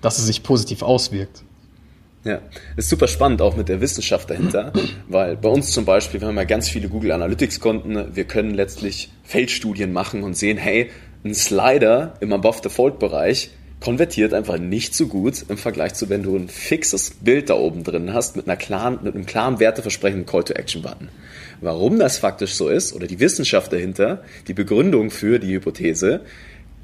dass 0.00 0.18
es 0.18 0.26
sich 0.26 0.42
positiv 0.42 0.82
auswirkt. 0.82 1.42
Ja, 2.26 2.40
ist 2.76 2.88
super 2.88 3.06
spannend 3.06 3.40
auch 3.40 3.56
mit 3.56 3.68
der 3.68 3.80
Wissenschaft 3.80 4.28
dahinter, 4.28 4.72
weil 5.08 5.36
bei 5.36 5.48
uns 5.48 5.70
zum 5.70 5.84
Beispiel, 5.84 6.20
wir 6.20 6.26
haben 6.26 6.36
ja 6.36 6.42
ganz 6.42 6.68
viele 6.68 6.88
Google 6.88 7.12
Analytics 7.12 7.60
Konten, 7.60 8.16
wir 8.16 8.24
können 8.24 8.52
letztlich 8.52 9.10
Feldstudien 9.22 9.92
machen 9.92 10.24
und 10.24 10.36
sehen, 10.36 10.58
hey, 10.58 10.90
ein 11.24 11.34
Slider 11.34 12.14
im 12.18 12.32
Above 12.32 12.58
the 12.64 12.68
Fold 12.68 12.98
Bereich 12.98 13.50
konvertiert 13.78 14.34
einfach 14.34 14.58
nicht 14.58 14.92
so 14.96 15.06
gut 15.06 15.44
im 15.48 15.56
Vergleich 15.56 15.94
zu, 15.94 16.08
wenn 16.08 16.24
du 16.24 16.34
ein 16.34 16.48
fixes 16.48 17.12
Bild 17.20 17.48
da 17.48 17.54
oben 17.54 17.84
drin 17.84 18.12
hast 18.12 18.34
mit 18.34 18.48
einer 18.48 18.56
klaren, 18.56 18.98
mit 19.04 19.14
einem 19.14 19.26
klaren 19.26 19.60
werteversprechenden 19.60 20.26
Call 20.26 20.42
to 20.42 20.54
Action 20.54 20.82
Button. 20.82 21.08
Warum 21.60 22.00
das 22.00 22.18
faktisch 22.18 22.54
so 22.54 22.68
ist 22.68 22.92
oder 22.92 23.06
die 23.06 23.20
Wissenschaft 23.20 23.72
dahinter, 23.72 24.24
die 24.48 24.54
Begründung 24.54 25.10
für 25.10 25.38
die 25.38 25.54
Hypothese, 25.54 26.22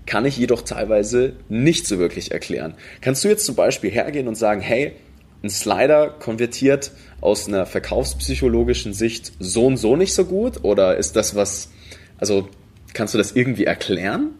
kann 0.06 0.24
ich 0.24 0.36
jedoch 0.36 0.62
teilweise 0.62 1.32
nicht 1.48 1.86
so 1.86 1.98
wirklich 1.98 2.30
erklären. 2.30 2.74
Kannst 3.00 3.24
du 3.24 3.28
jetzt 3.28 3.44
zum 3.44 3.56
Beispiel 3.56 3.90
hergehen 3.90 4.28
und 4.28 4.36
sagen, 4.36 4.60
hey, 4.60 4.92
ein 5.42 5.50
Slider 5.50 6.10
konvertiert 6.10 6.92
aus 7.20 7.48
einer 7.48 7.66
verkaufspsychologischen 7.66 8.92
Sicht 8.92 9.32
so 9.38 9.66
und 9.66 9.76
so 9.76 9.96
nicht 9.96 10.14
so 10.14 10.24
gut? 10.24 10.64
Oder 10.64 10.96
ist 10.96 11.16
das 11.16 11.34
was, 11.34 11.70
also 12.18 12.48
kannst 12.94 13.14
du 13.14 13.18
das 13.18 13.32
irgendwie 13.32 13.64
erklären? 13.64 14.30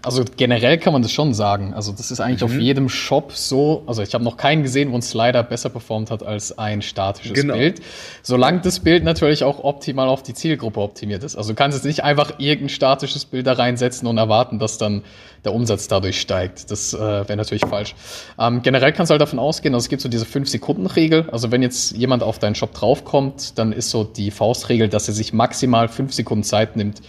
Also 0.00 0.24
generell 0.36 0.78
kann 0.78 0.92
man 0.92 1.02
das 1.02 1.10
schon 1.10 1.34
sagen. 1.34 1.74
Also 1.74 1.90
das 1.90 2.12
ist 2.12 2.20
eigentlich 2.20 2.48
mhm. 2.48 2.56
auf 2.56 2.62
jedem 2.62 2.88
Shop 2.88 3.32
so. 3.32 3.82
Also 3.86 4.02
ich 4.02 4.14
habe 4.14 4.22
noch 4.22 4.36
keinen 4.36 4.62
gesehen, 4.62 4.92
wo 4.92 4.94
ein 4.94 5.02
Slider 5.02 5.42
besser 5.42 5.70
performt 5.70 6.12
hat 6.12 6.22
als 6.22 6.56
ein 6.56 6.82
statisches 6.82 7.34
genau. 7.34 7.54
Bild. 7.54 7.80
Solange 8.22 8.60
das 8.60 8.78
Bild 8.78 9.02
natürlich 9.02 9.42
auch 9.42 9.64
optimal 9.64 10.08
auf 10.08 10.22
die 10.22 10.34
Zielgruppe 10.34 10.80
optimiert 10.80 11.24
ist. 11.24 11.34
Also 11.34 11.50
du 11.50 11.56
kannst 11.56 11.76
jetzt 11.76 11.84
nicht 11.84 12.04
einfach 12.04 12.34
irgendein 12.38 12.68
statisches 12.68 13.24
Bild 13.24 13.48
da 13.48 13.54
reinsetzen 13.54 14.06
und 14.06 14.18
erwarten, 14.18 14.60
dass 14.60 14.78
dann 14.78 15.02
der 15.44 15.52
Umsatz 15.52 15.88
dadurch 15.88 16.20
steigt. 16.20 16.70
Das 16.70 16.94
äh, 16.94 16.98
wäre 16.98 17.36
natürlich 17.36 17.66
falsch. 17.66 17.96
Ähm, 18.38 18.62
generell 18.62 18.92
kannst 18.92 19.10
du 19.10 19.14
halt 19.14 19.20
davon 19.20 19.40
ausgehen, 19.40 19.74
also 19.74 19.84
es 19.84 19.88
gibt 19.88 20.02
so 20.02 20.08
diese 20.08 20.26
5-Sekunden-Regel. 20.26 21.28
Also 21.30 21.50
wenn 21.50 21.62
jetzt 21.62 21.96
jemand 21.96 22.22
auf 22.22 22.38
deinen 22.38 22.54
Shop 22.54 22.72
draufkommt, 22.72 23.58
dann 23.58 23.72
ist 23.72 23.90
so 23.90 24.04
die 24.04 24.30
Faustregel, 24.30 24.88
dass 24.88 25.08
er 25.08 25.14
sich 25.14 25.32
maximal 25.32 25.88
5 25.88 26.12
Sekunden 26.12 26.44
Zeit 26.44 26.76
nimmt, 26.76 27.02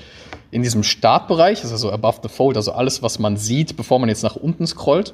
in 0.51 0.63
diesem 0.63 0.83
Startbereich, 0.83 1.63
also 1.63 1.77
so 1.77 1.91
above 1.91 2.19
the 2.23 2.29
fold, 2.29 2.57
also 2.57 2.71
alles, 2.71 3.01
was 3.03 3.19
man 3.19 3.37
sieht, 3.37 3.77
bevor 3.77 3.99
man 3.99 4.09
jetzt 4.09 4.23
nach 4.23 4.35
unten 4.35 4.65
scrollt, 4.65 5.13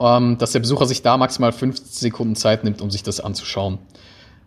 ähm, 0.00 0.38
dass 0.38 0.52
der 0.52 0.60
Besucher 0.60 0.86
sich 0.86 1.02
da 1.02 1.16
maximal 1.16 1.52
15 1.52 1.86
Sekunden 1.92 2.36
Zeit 2.36 2.64
nimmt, 2.64 2.82
um 2.82 2.90
sich 2.90 3.02
das 3.02 3.20
anzuschauen. 3.20 3.78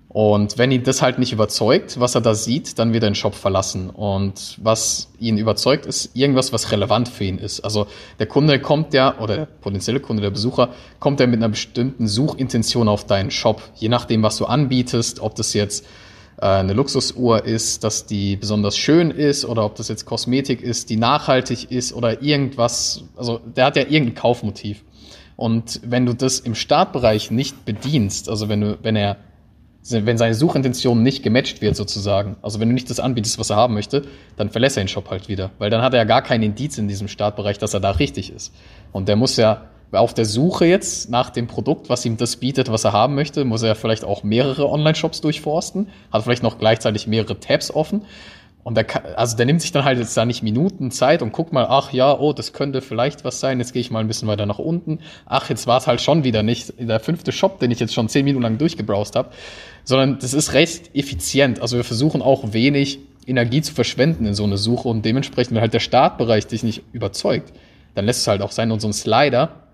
Und 0.09 0.57
wenn 0.57 0.71
ihn 0.71 0.83
das 0.83 1.01
halt 1.01 1.19
nicht 1.19 1.33
überzeugt, 1.33 1.99
was 1.99 2.15
er 2.15 2.21
da 2.21 2.33
sieht, 2.33 2.79
dann 2.79 2.93
wird 2.93 3.03
er 3.03 3.09
den 3.09 3.15
Shop 3.15 3.35
verlassen. 3.35 3.89
Und 3.89 4.57
was 4.61 5.09
ihn 5.19 5.37
überzeugt, 5.37 5.85
ist 5.85 6.15
irgendwas, 6.15 6.53
was 6.53 6.71
relevant 6.71 7.09
für 7.09 7.25
ihn 7.25 7.37
ist. 7.37 7.59
Also 7.59 7.87
der 8.17 8.25
Kunde 8.25 8.59
kommt 8.59 8.93
ja, 8.93 9.19
oder 9.19 9.35
der 9.35 9.45
potenzielle 9.45 9.99
Kunde, 9.99 10.23
der 10.23 10.31
Besucher, 10.31 10.69
kommt 10.99 11.19
ja 11.19 11.27
mit 11.27 11.37
einer 11.37 11.49
bestimmten 11.49 12.07
Suchintention 12.07 12.87
auf 12.87 13.05
deinen 13.05 13.31
Shop. 13.31 13.61
Je 13.75 13.89
nachdem, 13.89 14.23
was 14.23 14.37
du 14.37 14.45
anbietest, 14.45 15.19
ob 15.19 15.35
das 15.35 15.53
jetzt 15.53 15.85
eine 16.37 16.73
Luxusuhr 16.73 17.45
ist, 17.45 17.83
dass 17.83 18.05
die 18.05 18.35
besonders 18.35 18.77
schön 18.77 19.09
ist 19.09 19.43
oder 19.43 19.65
ob 19.65 19.75
das 19.75 19.87
jetzt 19.87 20.05
Kosmetik 20.05 20.61
ist, 20.61 20.89
die 20.89 20.97
nachhaltig 20.97 21.71
ist 21.71 21.93
oder 21.93 22.21
irgendwas, 22.21 23.03
also 23.15 23.39
der 23.39 23.65
hat 23.65 23.75
ja 23.75 23.83
irgendein 23.83 24.13
Kaufmotiv. 24.13 24.83
Und 25.35 25.81
wenn 25.83 26.05
du 26.05 26.13
das 26.13 26.39
im 26.39 26.53
Startbereich 26.53 27.31
nicht 27.31 27.65
bedienst, 27.65 28.29
also 28.29 28.49
wenn 28.49 28.61
du, 28.61 28.77
wenn 28.83 28.95
er, 28.95 29.17
wenn 29.89 30.17
seine 30.17 30.35
Suchintention 30.35 31.01
nicht 31.01 31.23
gematcht 31.23 31.61
wird 31.61 31.75
sozusagen, 31.75 32.35
also 32.41 32.59
wenn 32.59 32.67
du 32.67 32.73
nicht 32.73 32.89
das 32.89 32.99
anbietest, 32.99 33.39
was 33.39 33.49
er 33.49 33.55
haben 33.55 33.73
möchte, 33.73 34.03
dann 34.35 34.49
verlässt 34.49 34.77
er 34.77 34.83
den 34.83 34.89
Shop 34.89 35.09
halt 35.09 35.29
wieder, 35.29 35.51
weil 35.57 35.69
dann 35.69 35.81
hat 35.81 35.93
er 35.93 35.99
ja 35.99 36.05
gar 36.05 36.21
keinen 36.21 36.43
Indiz 36.43 36.77
in 36.77 36.87
diesem 36.87 37.07
Startbereich, 37.07 37.57
dass 37.57 37.73
er 37.73 37.79
da 37.79 37.91
richtig 37.91 38.31
ist. 38.31 38.53
Und 38.91 39.07
der 39.07 39.15
muss 39.15 39.37
ja 39.37 39.69
auf 39.91 40.13
der 40.13 40.25
Suche 40.25 40.65
jetzt 40.65 41.09
nach 41.09 41.29
dem 41.29 41.47
Produkt, 41.47 41.89
was 41.89 42.05
ihm 42.05 42.17
das 42.17 42.35
bietet, 42.35 42.71
was 42.71 42.83
er 42.83 42.93
haben 42.93 43.15
möchte, 43.15 43.45
muss 43.45 43.63
er 43.63 43.75
vielleicht 43.75 44.03
auch 44.03 44.23
mehrere 44.23 44.69
Online-Shops 44.69 45.21
durchforsten, 45.21 45.89
hat 46.11 46.23
vielleicht 46.23 46.43
noch 46.43 46.59
gleichzeitig 46.59 47.07
mehrere 47.07 47.39
Tabs 47.39 47.71
offen. 47.71 48.01
Und 48.63 48.75
der, 48.75 49.17
also 49.17 49.37
der 49.37 49.45
nimmt 49.45 49.61
sich 49.61 49.71
dann 49.71 49.85
halt 49.85 49.97
jetzt 49.97 50.17
da 50.17 50.25
nicht 50.25 50.43
Minuten 50.43 50.91
Zeit 50.91 51.21
und 51.21 51.31
guckt 51.31 51.53
mal, 51.53 51.67
ach 51.69 51.93
ja, 51.93 52.19
oh, 52.19 52.33
das 52.33 52.51
könnte 52.51 52.81
vielleicht 52.81 53.23
was 53.23 53.39
sein, 53.39 53.59
jetzt 53.59 53.71
gehe 53.71 53.79
ich 53.79 53.91
mal 53.91 53.99
ein 53.99 54.09
bisschen 54.09 54.27
weiter 54.27 54.45
nach 54.45 54.59
unten. 54.59 54.99
Ach, 55.25 55.49
jetzt 55.49 55.67
war 55.67 55.77
es 55.77 55.87
halt 55.87 56.01
schon 56.01 56.25
wieder 56.25 56.43
nicht 56.43 56.73
der 56.77 56.99
fünfte 56.99 57.31
Shop, 57.31 57.61
den 57.61 57.71
ich 57.71 57.79
jetzt 57.79 57.93
schon 57.93 58.09
zehn 58.09 58.25
Minuten 58.25 58.43
lang 58.43 58.57
durchgebrowst 58.57 59.15
habe, 59.15 59.29
sondern 59.85 60.19
das 60.19 60.33
ist 60.33 60.51
recht 60.51 60.93
effizient. 60.93 61.61
Also 61.61 61.77
wir 61.77 61.85
versuchen 61.85 62.21
auch 62.21 62.51
wenig 62.51 62.99
Energie 63.25 63.61
zu 63.61 63.73
verschwenden 63.73 64.25
in 64.25 64.33
so 64.33 64.43
eine 64.43 64.57
Suche 64.57 64.89
und 64.89 65.05
dementsprechend, 65.05 65.55
wenn 65.55 65.61
halt 65.61 65.73
der 65.73 65.79
Startbereich 65.79 66.47
dich 66.47 66.63
nicht 66.63 66.83
überzeugt, 66.91 67.53
dann 67.95 68.03
lässt 68.03 68.19
es 68.19 68.27
halt 68.27 68.41
auch 68.41 68.51
sein 68.51 68.71
und 68.71 68.81
so 68.81 68.89
ein 68.89 68.93
Slider, 68.93 69.66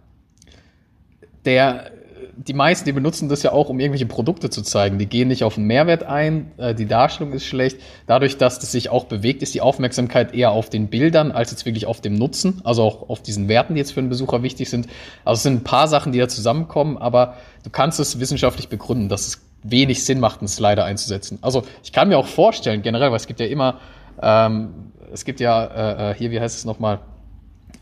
der 1.46 1.92
die 2.36 2.54
meisten, 2.54 2.86
die 2.86 2.94
benutzen 2.94 3.30
das 3.30 3.44
ja 3.44 3.52
auch, 3.52 3.70
um 3.70 3.80
irgendwelche 3.80 4.06
Produkte 4.06 4.50
zu 4.50 4.64
zeigen. 4.64 4.98
Die 4.98 5.06
gehen 5.06 5.28
nicht 5.28 5.44
auf 5.44 5.56
den 5.56 5.66
Mehrwert 5.66 6.04
ein, 6.04 6.52
äh, 6.58 6.74
die 6.74 6.88
Darstellung 6.88 7.34
ist 7.34 7.46
schlecht. 7.46 7.80
Dadurch, 8.08 8.38
dass 8.38 8.60
das 8.60 8.72
sich 8.72 8.90
auch 8.90 9.06
bewegt, 9.06 9.44
ist 9.44 9.54
die 9.54 9.62
Aufmerksamkeit 9.62 10.34
eher 10.34 10.52
auf 10.52 10.70
den 10.70 10.88
Bildern 10.88 11.32
als 11.32 11.52
jetzt 11.52 11.66
wirklich 11.66 11.86
auf 11.86 12.02
dem 12.02 12.16
Nutzen, 12.16 12.62
also 12.64 12.84
auch 12.84 13.10
auf 13.10 13.22
diesen 13.22 13.48
Werten, 13.48 13.76
die 13.76 13.80
jetzt 13.80 13.94
für 13.94 14.02
den 14.02 14.10
Besucher 14.10 14.42
wichtig 14.42 14.70
sind. 14.70 14.88
Also 15.26 15.40
es 15.40 15.44
sind 15.44 15.62
ein 15.62 15.64
paar 15.64 15.88
Sachen, 15.88 16.12
die 16.12 16.20
da 16.20 16.28
zusammenkommen, 16.28 16.98
aber 16.98 17.36
du 17.64 17.70
kannst 17.70 18.00
es 18.00 18.20
wissenschaftlich 18.20 18.68
begründen, 18.68 19.10
dass 19.10 19.28
es 19.28 19.42
wenig 19.62 20.04
Sinn 20.04 20.20
macht, 20.20 20.40
einen 20.40 20.48
Slider 20.48 20.86
einzusetzen. 20.86 21.38
Also 21.42 21.64
ich 21.84 21.92
kann 21.92 22.10
mir 22.10 22.18
auch 22.18 22.28
vorstellen, 22.28 22.82
generell, 22.82 23.12
weil 23.12 23.18
es 23.18 23.28
gibt 23.28 23.40
ja 23.40 23.46
immer, 23.46 23.80
ähm, 24.22 24.92
es 25.14 25.24
gibt 25.24 25.40
ja 25.40 25.66
äh, 25.66 26.12
äh 26.12 26.16
hier, 26.16 26.32
wie 26.32 26.40
heißt 26.40 26.58
es 26.58 26.66
nochmal, 26.66 27.00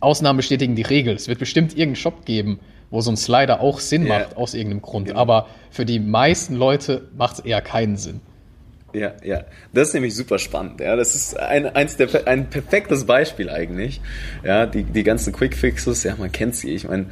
Ausnahmen 0.01 0.37
bestätigen 0.37 0.75
die 0.75 0.81
Regel. 0.81 1.15
Es 1.15 1.27
wird 1.27 1.39
bestimmt 1.39 1.71
irgendeinen 1.71 1.95
Shop 1.95 2.25
geben, 2.25 2.59
wo 2.91 3.01
so 3.01 3.09
ein 3.09 3.17
Slider 3.17 3.61
auch 3.61 3.79
Sinn 3.79 4.05
yeah. 4.05 4.19
macht, 4.19 4.37
aus 4.37 4.53
irgendeinem 4.53 4.81
Grund. 4.81 5.07
Genau. 5.07 5.19
Aber 5.19 5.47
für 5.71 5.85
die 5.85 5.99
meisten 5.99 6.55
Leute 6.55 7.07
macht 7.17 7.39
es 7.39 7.45
eher 7.45 7.61
keinen 7.61 7.97
Sinn. 7.97 8.21
Ja, 8.93 9.13
ja. 9.23 9.45
Das 9.73 9.89
ist 9.89 9.93
nämlich 9.93 10.15
super 10.15 10.37
spannend. 10.37 10.81
Ja, 10.81 10.95
das 10.95 11.15
ist 11.15 11.39
ein, 11.39 11.65
eins 11.65 11.95
der, 11.95 12.27
ein 12.27 12.49
perfektes 12.49 13.05
Beispiel 13.05 13.49
eigentlich. 13.49 14.01
Ja, 14.43 14.65
die, 14.65 14.83
die 14.83 15.03
ganzen 15.03 15.33
Quick 15.33 15.55
Fixes, 15.55 16.03
ja, 16.03 16.15
man 16.17 16.31
kennt 16.31 16.55
sie. 16.55 16.71
Ich 16.71 16.87
meine, 16.87 17.05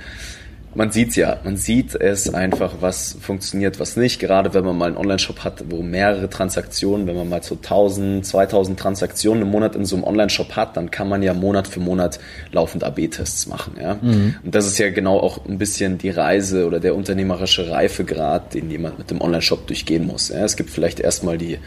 man 0.75 0.91
sieht's 0.91 1.15
ja, 1.15 1.39
man 1.43 1.57
sieht 1.57 1.95
es 1.95 2.33
einfach, 2.33 2.75
was 2.79 3.17
funktioniert, 3.19 3.79
was 3.79 3.97
nicht. 3.97 4.19
Gerade 4.19 4.53
wenn 4.53 4.63
man 4.63 4.77
mal 4.77 4.85
einen 4.85 4.97
Online-Shop 4.97 5.39
hat, 5.43 5.63
wo 5.69 5.81
mehrere 5.81 6.29
Transaktionen, 6.29 7.07
wenn 7.07 7.15
man 7.15 7.27
mal 7.27 7.41
so 7.41 7.55
1000, 7.55 8.25
2000 8.25 8.79
Transaktionen 8.79 9.43
im 9.43 9.49
Monat 9.49 9.75
in 9.75 9.85
so 9.85 9.95
einem 9.95 10.05
Online-Shop 10.05 10.55
hat, 10.55 10.77
dann 10.77 10.91
kann 10.91 11.09
man 11.09 11.23
ja 11.23 11.33
Monat 11.33 11.67
für 11.67 11.79
Monat 11.79 12.19
laufend 12.51 12.83
AB-Tests 12.83 13.47
machen. 13.47 13.77
Ja? 13.81 13.95
Mhm. 13.95 14.35
Und 14.43 14.53
das 14.53 14.67
ist 14.67 14.77
ja 14.77 14.91
genau 14.91 15.19
auch 15.19 15.45
ein 15.45 15.57
bisschen 15.57 15.97
die 15.97 16.11
Reise 16.11 16.67
oder 16.67 16.79
der 16.79 16.95
unternehmerische 16.95 17.69
Reifegrad, 17.71 18.53
den 18.53 18.69
jemand 18.69 18.99
mit 18.99 19.09
dem 19.09 19.21
Online-Shop 19.21 19.65
durchgehen 19.65 20.05
muss. 20.05 20.29
Ja? 20.29 20.45
Es 20.45 20.55
gibt 20.55 20.69
vielleicht 20.69 20.99
erstmal 20.99 21.37
die 21.37 21.57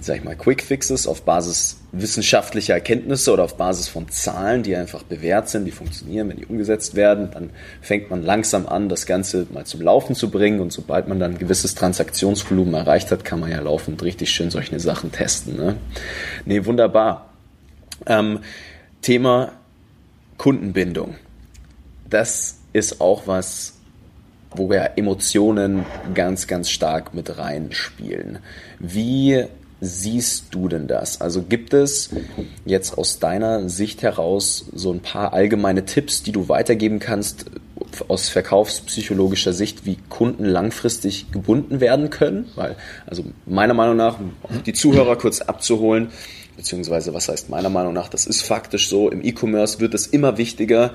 sag 0.00 0.16
ich 0.16 0.24
mal, 0.24 0.36
Quick 0.36 0.62
Fixes 0.62 1.06
auf 1.06 1.22
Basis 1.22 1.79
wissenschaftlicher 1.92 2.74
Erkenntnisse 2.74 3.32
oder 3.32 3.44
auf 3.44 3.56
Basis 3.56 3.88
von 3.88 4.08
Zahlen, 4.08 4.62
die 4.62 4.76
einfach 4.76 5.02
bewährt 5.02 5.48
sind, 5.48 5.64
die 5.64 5.72
funktionieren, 5.72 6.28
wenn 6.28 6.36
die 6.36 6.46
umgesetzt 6.46 6.94
werden, 6.94 7.30
dann 7.32 7.50
fängt 7.80 8.10
man 8.10 8.22
langsam 8.22 8.66
an, 8.66 8.88
das 8.88 9.06
Ganze 9.06 9.46
mal 9.50 9.64
zum 9.64 9.80
Laufen 9.80 10.14
zu 10.14 10.30
bringen 10.30 10.60
und 10.60 10.72
sobald 10.72 11.08
man 11.08 11.18
dann 11.18 11.32
ein 11.32 11.38
gewisses 11.38 11.74
Transaktionsvolumen 11.74 12.74
erreicht 12.74 13.10
hat, 13.10 13.24
kann 13.24 13.40
man 13.40 13.50
ja 13.50 13.60
laufend 13.60 14.02
richtig 14.02 14.30
schön 14.30 14.50
solche 14.50 14.78
Sachen 14.78 15.10
testen. 15.10 15.56
Ne, 15.56 15.76
nee, 16.44 16.64
wunderbar. 16.64 17.30
Ähm, 18.06 18.40
Thema 19.02 19.52
Kundenbindung. 20.38 21.16
Das 22.08 22.58
ist 22.72 23.00
auch 23.00 23.26
was, 23.26 23.74
wo 24.52 24.72
ja 24.72 24.84
Emotionen 24.96 25.84
ganz, 26.14 26.46
ganz 26.46 26.70
stark 26.70 27.14
mit 27.14 27.38
reinspielen. 27.38 28.38
Wie 28.78 29.44
siehst 29.80 30.46
du 30.50 30.68
denn 30.68 30.86
das? 30.86 31.20
Also 31.20 31.42
gibt 31.42 31.72
es 31.74 32.10
jetzt 32.64 32.96
aus 32.98 33.18
deiner 33.18 33.68
Sicht 33.68 34.02
heraus 34.02 34.66
so 34.74 34.92
ein 34.92 35.00
paar 35.00 35.32
allgemeine 35.32 35.84
Tipps, 35.84 36.22
die 36.22 36.32
du 36.32 36.48
weitergeben 36.48 36.98
kannst 36.98 37.46
aus 38.08 38.28
verkaufspsychologischer 38.28 39.52
Sicht, 39.52 39.86
wie 39.86 39.96
Kunden 40.08 40.44
langfristig 40.44 41.32
gebunden 41.32 41.80
werden 41.80 42.10
können? 42.10 42.48
Weil, 42.54 42.76
also 43.06 43.24
meiner 43.46 43.74
Meinung 43.74 43.96
nach, 43.96 44.18
um 44.20 44.62
die 44.64 44.72
Zuhörer 44.72 45.16
kurz 45.16 45.40
abzuholen, 45.40 46.08
beziehungsweise 46.56 47.14
was 47.14 47.28
heißt 47.28 47.48
meiner 47.48 47.70
Meinung 47.70 47.94
nach, 47.94 48.08
das 48.08 48.26
ist 48.26 48.42
faktisch 48.42 48.88
so, 48.88 49.10
im 49.10 49.24
E-Commerce 49.24 49.80
wird 49.80 49.94
es 49.94 50.06
immer 50.06 50.36
wichtiger, 50.36 50.92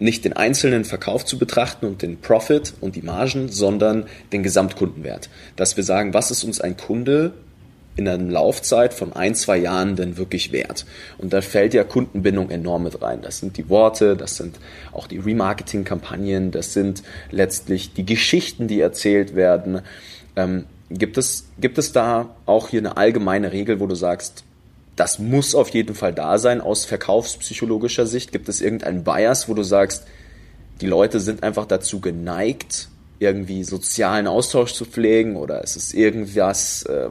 nicht 0.00 0.24
den 0.24 0.32
einzelnen 0.32 0.84
Verkauf 0.84 1.24
zu 1.24 1.38
betrachten 1.38 1.86
und 1.86 2.02
den 2.02 2.20
Profit 2.20 2.74
und 2.80 2.96
die 2.96 3.02
Margen, 3.02 3.48
sondern 3.48 4.06
den 4.32 4.42
Gesamtkundenwert. 4.42 5.30
Dass 5.54 5.76
wir 5.76 5.84
sagen, 5.84 6.12
was 6.12 6.32
ist 6.32 6.42
uns 6.42 6.60
ein 6.60 6.76
Kunde 6.76 7.32
in 7.96 8.08
einer 8.08 8.22
Laufzeit 8.22 8.94
von 8.94 9.12
ein, 9.12 9.34
zwei 9.34 9.56
Jahren 9.56 9.96
denn 9.96 10.16
wirklich 10.16 10.52
wert? 10.52 10.86
Und 11.18 11.32
da 11.32 11.40
fällt 11.40 11.74
ja 11.74 11.84
Kundenbindung 11.84 12.50
enorm 12.50 12.84
mit 12.84 13.02
rein. 13.02 13.22
Das 13.22 13.38
sind 13.38 13.56
die 13.56 13.68
Worte, 13.68 14.16
das 14.16 14.36
sind 14.36 14.58
auch 14.92 15.06
die 15.06 15.18
Remarketing-Kampagnen, 15.18 16.50
das 16.50 16.72
sind 16.72 17.02
letztlich 17.30 17.94
die 17.94 18.06
Geschichten, 18.06 18.68
die 18.68 18.80
erzählt 18.80 19.34
werden. 19.34 19.82
Ähm, 20.36 20.64
gibt, 20.90 21.18
es, 21.18 21.46
gibt 21.58 21.78
es 21.78 21.92
da 21.92 22.34
auch 22.46 22.68
hier 22.68 22.80
eine 22.80 22.96
allgemeine 22.96 23.52
Regel, 23.52 23.80
wo 23.80 23.86
du 23.86 23.94
sagst, 23.94 24.44
das 24.96 25.18
muss 25.18 25.54
auf 25.54 25.70
jeden 25.70 25.94
Fall 25.94 26.12
da 26.12 26.38
sein 26.38 26.60
aus 26.60 26.84
verkaufspsychologischer 26.84 28.06
Sicht? 28.06 28.32
Gibt 28.32 28.48
es 28.48 28.60
irgendeinen 28.60 29.04
Bias, 29.04 29.48
wo 29.48 29.54
du 29.54 29.62
sagst, 29.62 30.06
die 30.80 30.86
Leute 30.86 31.20
sind 31.20 31.42
einfach 31.42 31.66
dazu 31.66 32.00
geneigt, 32.00 32.88
irgendwie 33.18 33.64
sozialen 33.64 34.26
Austausch 34.26 34.74
zu 34.74 34.84
pflegen 34.84 35.36
oder 35.36 35.62
ist 35.62 35.76
es 35.76 35.94
irgendwas, 35.94 36.84
äh, 36.84 37.08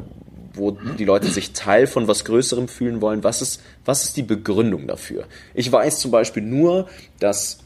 wo 0.54 0.72
die 0.72 1.06
Leute 1.06 1.28
sich 1.28 1.54
Teil 1.54 1.88
von 1.88 2.08
was 2.08 2.26
Größerem 2.26 2.68
fühlen 2.68 3.02
wollen. 3.02 3.24
Was 3.24 3.42
ist, 3.42 3.62
was 3.86 4.04
ist 4.04 4.18
die 4.18 4.24
Begründung 4.24 4.88
dafür? 4.88 5.26
Ich 5.54 5.72
weiß 5.72 6.00
zum 6.00 6.12
Beispiel 6.12 6.44
nur, 6.44 6.88
dass 7.20 7.60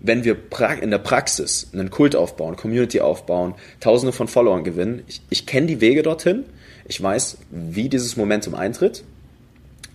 wenn 0.00 0.24
wir 0.24 0.36
in 0.82 0.90
der 0.90 0.98
Praxis 0.98 1.70
einen 1.72 1.90
Kult 1.90 2.14
aufbauen, 2.14 2.56
Community 2.56 3.00
aufbauen, 3.00 3.54
Tausende 3.80 4.12
von 4.12 4.28
Followern 4.28 4.64
gewinnen, 4.64 5.02
ich, 5.06 5.22
ich 5.30 5.46
kenne 5.46 5.66
die 5.66 5.80
Wege 5.80 6.02
dorthin, 6.02 6.44
ich 6.86 7.02
weiß, 7.02 7.38
wie 7.50 7.88
dieses 7.88 8.16
Momentum 8.16 8.54
eintritt, 8.54 9.04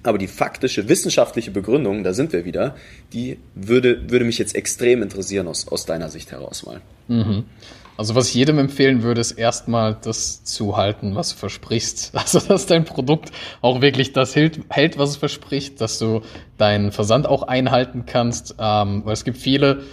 aber 0.04 0.18
die 0.18 0.28
faktische 0.28 0.90
wissenschaftliche 0.90 1.52
Begründung, 1.52 2.04
da 2.04 2.14
sind 2.14 2.34
wir 2.34 2.46
wieder, 2.46 2.76
die 3.14 3.38
würde, 3.56 4.10
würde 4.10 4.26
mich 4.26 4.38
jetzt 4.38 4.56
extrem 4.56 5.04
interessieren 5.04 5.48
aus, 5.48 5.68
aus 5.68 5.86
deiner 5.86 6.10
Sicht 6.10 6.32
heraus 6.32 6.66
mal. 6.66 6.82
Mhm. 7.08 7.46
Also 7.98 8.16
was 8.16 8.30
ich 8.30 8.34
jedem 8.34 8.58
empfehlen 8.58 9.04
würde, 9.04 9.22
ist 9.22 9.34
erstmal 9.34 9.96
das 10.02 10.44
zu 10.44 10.76
halten, 10.76 11.14
was 11.14 11.30
du 11.30 11.36
versprichst. 11.38 12.14
Also 12.22 12.40
dass 12.40 12.66
dein 12.66 12.86
Produkt 12.86 13.32
auch 13.62 13.82
wirklich 13.82 14.14
das 14.14 14.36
hält, 14.36 14.60
hält 14.70 14.98
was 14.98 15.12
es 15.12 15.18
verspricht, 15.18 15.82
dass 15.82 16.00
du 16.00 16.22
deinen 16.58 16.92
Versand 16.92 17.28
auch 17.28 17.44
einhalten 17.44 18.06
kannst. 18.08 18.56
Ähm, 18.58 19.04
weil 19.06 19.14
es 19.14 19.24
gibt 19.24 19.38
viele 19.38 19.84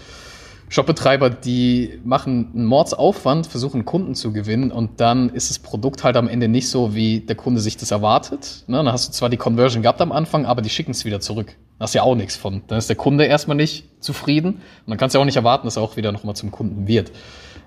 Shopbetreiber, 0.68 1.31
die 1.31 2.00
machen 2.04 2.50
einen 2.54 2.64
Mordsaufwand, 2.66 3.46
versuchen 3.46 3.85
Kunden 3.85 4.14
zu 4.14 4.33
gewinnen 4.33 4.70
und 4.70 5.00
dann 5.00 5.31
ist 5.31 5.50
das 5.50 5.59
Produkt 5.59 6.04
halt 6.04 6.16
am 6.16 6.28
Ende 6.28 6.48
nicht 6.48 6.68
so, 6.68 6.94
wie 6.94 7.20
der 7.20 7.37
Kunde 7.37 7.61
sich 7.61 7.76
das 7.76 7.90
erwartet. 7.90 8.64
Ne? 8.66 8.76
Dann 8.76 8.92
hast 8.92 9.09
du 9.09 9.12
zwar 9.12 9.31
die 9.31 9.37
Conversion 9.37 9.83
gehabt 9.83 10.00
am 10.00 10.12
Anfang, 10.12 10.46
aber 10.46 10.61
die 10.61 10.70
schicken 10.70 10.90
es 10.90 11.04
wieder 11.04 11.20
zurück. 11.20 11.57
Da 11.78 11.85
hast 11.85 11.94
ja 11.94 12.02
auch 12.02 12.14
nichts 12.14 12.37
von. 12.37 12.62
Dann 12.66 12.78
ist 12.78 12.88
der 12.88 12.96
Kunde 12.96 13.24
erstmal 13.24 13.57
nicht 13.57 13.85
zufrieden 14.00 14.54
und 14.54 14.88
dann 14.88 14.98
kannst 14.98 15.14
du 15.14 15.20
auch 15.20 15.24
nicht 15.24 15.37
erwarten, 15.37 15.66
dass 15.66 15.76
er 15.76 15.83
auch 15.83 15.96
wieder 15.96 16.12
nochmal 16.12 16.37
zum 16.37 16.50
Kunden 16.50 16.87
wird 16.87 17.12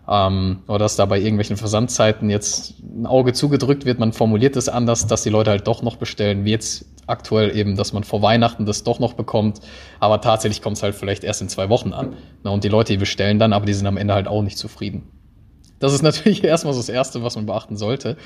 ähm, 0.09 0.59
oder 0.67 0.79
dass 0.79 0.95
da 0.95 1.05
bei 1.05 1.19
irgendwelchen 1.19 1.57
Versandzeiten 1.57 2.29
jetzt 2.29 2.75
ein 2.81 3.05
Auge 3.05 3.33
zugedrückt 3.33 3.85
wird, 3.85 3.99
man 3.99 4.13
formuliert 4.13 4.55
es 4.55 4.69
anders, 4.69 5.07
dass 5.07 5.23
die 5.23 5.29
Leute 5.29 5.51
halt 5.51 5.67
doch 5.67 5.81
noch 5.81 5.97
bestellen, 5.97 6.45
wie 6.45 6.51
jetzt 6.51 6.85
aktuell 7.07 7.55
eben, 7.55 7.75
dass 7.75 7.93
man 7.93 8.03
vor 8.03 8.21
Weihnachten 8.21 8.65
das 8.65 8.83
doch 8.83 8.99
noch 8.99 9.13
bekommt, 9.13 9.59
aber 9.99 10.21
tatsächlich 10.21 10.61
kommt 10.61 10.77
es 10.77 10.83
halt 10.83 10.95
vielleicht 10.95 11.23
erst 11.23 11.41
in 11.41 11.49
zwei 11.49 11.69
Wochen 11.69 11.93
an. 11.93 12.15
Na, 12.43 12.51
und 12.51 12.63
die 12.63 12.69
Leute, 12.69 12.93
die 12.93 12.97
bestellen 12.97 13.39
dann, 13.39 13.53
aber 13.53 13.65
die 13.65 13.73
sind 13.73 13.87
am 13.87 13.97
Ende 13.97 14.13
halt 14.13 14.27
auch 14.27 14.41
nicht 14.41 14.57
zufrieden. 14.57 15.03
Das 15.79 15.93
ist 15.93 16.01
natürlich 16.03 16.43
erstmal 16.43 16.73
so 16.73 16.79
das 16.79 16.89
Erste, 16.89 17.23
was 17.23 17.35
man 17.35 17.45
beachten 17.45 17.77
sollte. 17.77 18.17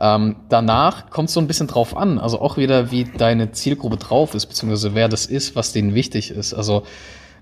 Ähm, 0.00 0.36
danach 0.48 1.10
kommt 1.10 1.28
es 1.28 1.34
so 1.34 1.40
ein 1.40 1.46
bisschen 1.46 1.66
drauf 1.66 1.96
an, 1.96 2.18
also 2.18 2.40
auch 2.40 2.56
wieder, 2.56 2.90
wie 2.90 3.04
deine 3.04 3.52
Zielgruppe 3.52 3.98
drauf 3.98 4.34
ist, 4.34 4.46
beziehungsweise 4.46 4.94
wer 4.94 5.08
das 5.08 5.26
ist, 5.26 5.54
was 5.54 5.72
denen 5.72 5.94
wichtig 5.94 6.30
ist. 6.30 6.54
Also 6.54 6.84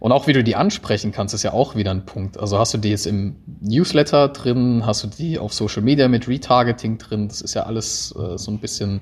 und 0.00 0.12
auch 0.12 0.26
wie 0.26 0.32
du 0.32 0.42
die 0.42 0.56
ansprechen 0.56 1.12
kannst, 1.12 1.34
ist 1.34 1.42
ja 1.42 1.52
auch 1.52 1.76
wieder 1.76 1.90
ein 1.90 2.06
Punkt. 2.06 2.40
Also 2.40 2.58
hast 2.58 2.72
du 2.72 2.78
die 2.78 2.88
jetzt 2.88 3.06
im 3.06 3.36
Newsletter 3.60 4.28
drin, 4.28 4.84
hast 4.86 5.04
du 5.04 5.08
die 5.08 5.38
auf 5.38 5.52
Social 5.52 5.82
Media 5.82 6.08
mit 6.08 6.26
Retargeting 6.26 6.96
drin, 6.96 7.28
das 7.28 7.42
ist 7.42 7.54
ja 7.54 7.64
alles 7.64 8.12
äh, 8.18 8.38
so 8.38 8.50
ein 8.50 8.58
bisschen 8.58 9.00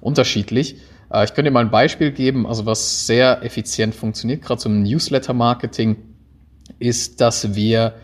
unterschiedlich. 0.00 0.76
Äh, 1.12 1.24
ich 1.24 1.34
könnte 1.34 1.50
dir 1.50 1.50
mal 1.50 1.64
ein 1.64 1.72
Beispiel 1.72 2.12
geben, 2.12 2.46
also 2.46 2.64
was 2.64 3.06
sehr 3.06 3.42
effizient 3.42 3.96
funktioniert, 3.96 4.40
gerade 4.42 4.60
zum 4.60 4.84
Newsletter-Marketing, 4.84 5.96
ist, 6.78 7.20
dass 7.20 7.56
wir 7.56 7.94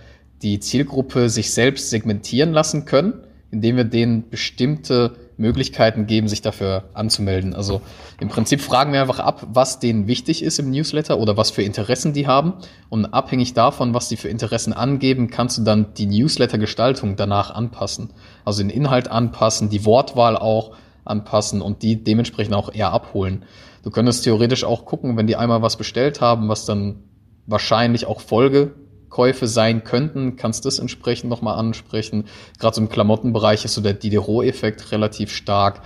die 0.43 0.59
Zielgruppe 0.59 1.29
sich 1.29 1.53
selbst 1.53 1.91
segmentieren 1.91 2.53
lassen 2.53 2.85
können, 2.87 3.25
indem 3.53 3.77
wir 3.77 3.85
denen 3.85 4.29
bestimmte 4.31 5.15
Möglichkeiten 5.37 6.07
geben, 6.07 6.29
sich 6.29 6.43
dafür 6.43 6.85
anzumelden. 6.95 7.55
Also 7.55 7.81
im 8.21 8.29
Prinzip 8.29 8.61
fragen 8.61 8.93
wir 8.93 9.01
einfach 9.01 9.19
ab, 9.19 9.47
was 9.53 9.79
denen 9.79 10.07
wichtig 10.07 10.43
ist 10.43 10.59
im 10.59 10.71
Newsletter 10.71 11.19
oder 11.19 11.37
was 11.37 11.51
für 11.51 11.63
Interessen 11.63 12.13
die 12.13 12.27
haben. 12.27 12.55
Und 12.89 13.07
abhängig 13.07 13.55
davon, 13.55 13.95
was 13.95 14.09
die 14.09 14.17
für 14.17 14.29
Interessen 14.29 14.73
angeben, 14.73 15.31
kannst 15.31 15.59
du 15.59 15.63
dann 15.63 15.95
die 15.95 16.07
Newsletter-Gestaltung 16.07 17.17
danach 17.17 17.51
anpassen. 17.51 18.11
Also 18.45 18.63
den 18.63 18.71
Inhalt 18.71 19.09
anpassen, 19.09 19.69
die 19.69 19.85
Wortwahl 19.85 20.37
auch 20.37 20.73
anpassen 21.05 21.63
und 21.63 21.83
die 21.83 22.03
dementsprechend 22.03 22.55
auch 22.55 22.73
eher 22.73 22.93
abholen. 22.93 23.45
Du 23.83 23.91
könntest 23.91 24.25
theoretisch 24.25 24.65
auch 24.65 24.85
gucken, 24.85 25.17
wenn 25.17 25.27
die 25.27 25.37
einmal 25.37 25.63
was 25.63 25.77
bestellt 25.77 26.21
haben, 26.21 26.49
was 26.49 26.67
dann 26.67 27.03
wahrscheinlich 27.47 28.07
auch 28.07 28.21
Folge 28.21 28.75
Käufe 29.13 29.47
sein 29.47 29.85
könnten, 29.85 30.37
kannst 30.37 30.65
du 30.65 30.69
das 30.69 30.79
entsprechend 30.79 31.29
nochmal 31.29 31.59
ansprechen. 31.59 32.25
Gerade 32.59 32.77
so 32.77 32.81
im 32.81 32.89
Klamottenbereich 32.89 33.63
ist 33.67 33.75
so 33.75 33.83
der 33.83 33.93
Diderot-Effekt 33.93 34.91
relativ 34.91 35.31
stark. 35.31 35.83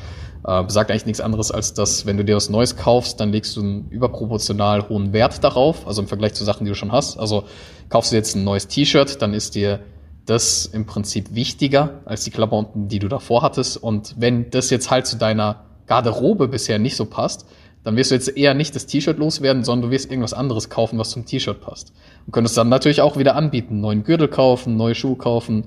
Äh, 0.46 0.62
besagt 0.62 0.92
eigentlich 0.92 1.06
nichts 1.06 1.20
anderes, 1.20 1.50
als 1.50 1.74
dass, 1.74 2.06
wenn 2.06 2.16
du 2.16 2.24
dir 2.24 2.36
was 2.36 2.50
Neues 2.50 2.76
kaufst, 2.76 3.18
dann 3.18 3.32
legst 3.32 3.56
du 3.56 3.62
einen 3.62 3.88
überproportional 3.90 4.88
hohen 4.88 5.12
Wert 5.12 5.42
darauf, 5.42 5.88
also 5.88 6.02
im 6.02 6.06
Vergleich 6.06 6.34
zu 6.34 6.44
Sachen, 6.44 6.64
die 6.64 6.70
du 6.70 6.76
schon 6.76 6.92
hast. 6.92 7.18
Also 7.18 7.42
kaufst 7.88 8.12
du 8.12 8.16
jetzt 8.16 8.36
ein 8.36 8.44
neues 8.44 8.68
T-Shirt, 8.68 9.20
dann 9.20 9.34
ist 9.34 9.56
dir 9.56 9.80
das 10.24 10.66
im 10.66 10.86
Prinzip 10.86 11.34
wichtiger 11.34 12.02
als 12.04 12.22
die 12.22 12.30
Klamotten, 12.30 12.86
die 12.86 13.00
du 13.00 13.08
davor 13.08 13.42
hattest. 13.42 13.76
Und 13.76 14.14
wenn 14.18 14.50
das 14.50 14.70
jetzt 14.70 14.92
halt 14.92 15.08
zu 15.08 15.16
deiner 15.16 15.64
Garderobe 15.88 16.46
bisher 16.46 16.78
nicht 16.78 16.94
so 16.94 17.06
passt, 17.06 17.44
dann 17.86 17.94
wirst 17.96 18.10
du 18.10 18.16
jetzt 18.16 18.36
eher 18.36 18.52
nicht 18.52 18.74
das 18.74 18.86
T-Shirt 18.86 19.16
loswerden, 19.16 19.62
sondern 19.62 19.90
du 19.90 19.94
wirst 19.94 20.10
irgendwas 20.10 20.32
anderes 20.32 20.68
kaufen, 20.68 20.98
was 20.98 21.10
zum 21.10 21.24
T-Shirt 21.24 21.60
passt. 21.60 21.92
Und 22.26 22.32
könntest 22.32 22.56
dann 22.56 22.68
natürlich 22.68 23.00
auch 23.00 23.16
wieder 23.16 23.36
anbieten, 23.36 23.80
neuen 23.80 24.02
Gürtel 24.02 24.26
kaufen, 24.26 24.76
neue 24.76 24.96
Schuhe 24.96 25.14
kaufen, 25.14 25.66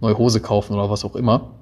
neue 0.00 0.18
Hose 0.18 0.40
kaufen 0.40 0.74
oder 0.74 0.90
was 0.90 1.04
auch 1.04 1.14
immer. 1.14 1.52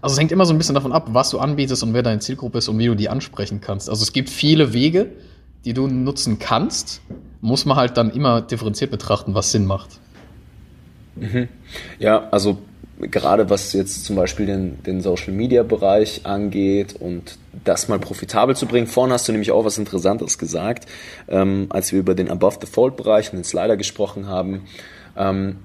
Also 0.00 0.14
es 0.14 0.18
hängt 0.18 0.32
immer 0.32 0.46
so 0.46 0.54
ein 0.54 0.56
bisschen 0.56 0.74
davon 0.74 0.92
ab, 0.92 1.08
was 1.12 1.28
du 1.28 1.40
anbietest 1.40 1.82
und 1.82 1.92
wer 1.92 2.02
deine 2.02 2.20
Zielgruppe 2.20 2.56
ist 2.56 2.68
und 2.68 2.78
wie 2.78 2.86
du 2.86 2.94
die 2.94 3.10
ansprechen 3.10 3.60
kannst. 3.60 3.90
Also 3.90 4.02
es 4.02 4.14
gibt 4.14 4.30
viele 4.30 4.72
Wege, 4.72 5.12
die 5.66 5.74
du 5.74 5.88
nutzen 5.88 6.38
kannst, 6.38 7.02
muss 7.42 7.66
man 7.66 7.76
halt 7.76 7.98
dann 7.98 8.10
immer 8.10 8.40
differenziert 8.40 8.90
betrachten, 8.90 9.34
was 9.34 9.52
Sinn 9.52 9.66
macht. 9.66 10.00
Mhm. 11.16 11.48
Ja, 11.98 12.30
also 12.30 12.56
gerade 13.00 13.48
was 13.50 13.72
jetzt 13.72 14.04
zum 14.04 14.16
Beispiel 14.16 14.46
den, 14.46 14.82
den 14.82 15.00
Social 15.00 15.32
Media 15.32 15.62
Bereich 15.62 16.26
angeht 16.26 16.96
und 16.98 17.38
das 17.64 17.88
mal 17.88 17.98
profitabel 17.98 18.56
zu 18.56 18.66
bringen. 18.66 18.86
Vorhin 18.86 19.12
hast 19.12 19.28
du 19.28 19.32
nämlich 19.32 19.52
auch 19.52 19.64
was 19.64 19.78
Interessantes 19.78 20.38
gesagt, 20.38 20.88
ähm, 21.28 21.66
als 21.70 21.92
wir 21.92 22.00
über 22.00 22.14
den 22.14 22.30
Above 22.30 22.58
the 22.60 22.66
Fold 22.66 22.96
Bereich 22.96 23.32
und 23.32 23.38
den 23.38 23.44
Slider 23.44 23.76
gesprochen 23.76 24.26
haben. 24.26 24.62
Ähm, 25.16 25.56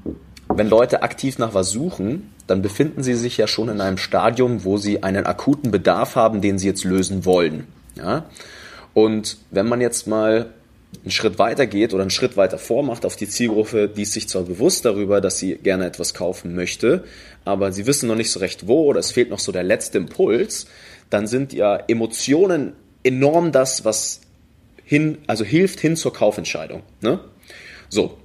wenn 0.49 0.69
Leute 0.69 1.01
aktiv 1.01 1.39
nach 1.39 1.53
was 1.53 1.71
suchen, 1.71 2.29
dann 2.47 2.61
befinden 2.61 3.01
sie 3.01 3.15
sich 3.15 3.37
ja 3.37 3.47
schon 3.47 3.69
in 3.69 3.81
einem 3.81 3.97
Stadium, 3.97 4.63
wo 4.65 4.77
sie 4.77 5.01
einen 5.01 5.25
akuten 5.25 5.71
Bedarf 5.71 6.15
haben, 6.15 6.41
den 6.41 6.57
sie 6.59 6.67
jetzt 6.67 6.83
lösen 6.83 7.25
wollen. 7.25 7.67
Ja? 7.95 8.25
Und 8.93 9.37
wenn 9.49 9.67
man 9.67 9.81
jetzt 9.81 10.07
mal 10.07 10.51
einen 11.01 11.11
Schritt 11.11 11.39
weiter 11.39 11.65
geht 11.67 11.93
oder 11.93 12.03
einen 12.03 12.09
Schritt 12.09 12.37
weiter 12.37 12.57
vormacht 12.57 13.05
auf 13.05 13.15
die 13.15 13.27
Zielgruppe, 13.27 13.89
die 13.89 14.03
ist 14.03 14.13
sich 14.13 14.29
zwar 14.29 14.43
bewusst 14.43 14.85
darüber, 14.85 15.21
dass 15.21 15.39
sie 15.39 15.55
gerne 15.55 15.85
etwas 15.85 16.13
kaufen 16.13 16.55
möchte, 16.55 17.03
aber 17.45 17.71
sie 17.71 17.85
wissen 17.85 18.07
noch 18.07 18.15
nicht 18.15 18.31
so 18.31 18.39
recht 18.39 18.67
wo 18.67 18.85
oder 18.85 18.99
es 18.99 19.11
fehlt 19.11 19.29
noch 19.29 19.39
so 19.39 19.51
der 19.51 19.63
letzte 19.63 19.97
Impuls, 19.97 20.67
dann 21.09 21.27
sind 21.27 21.53
ja 21.53 21.75
Emotionen 21.87 22.73
enorm 23.03 23.51
das, 23.51 23.85
was 23.85 24.21
hin, 24.83 25.17
also 25.27 25.43
hilft 25.43 25.79
hin 25.79 25.95
zur 25.95 26.13
Kaufentscheidung. 26.13 26.83
Ne? 27.01 27.19
So. 27.89 28.17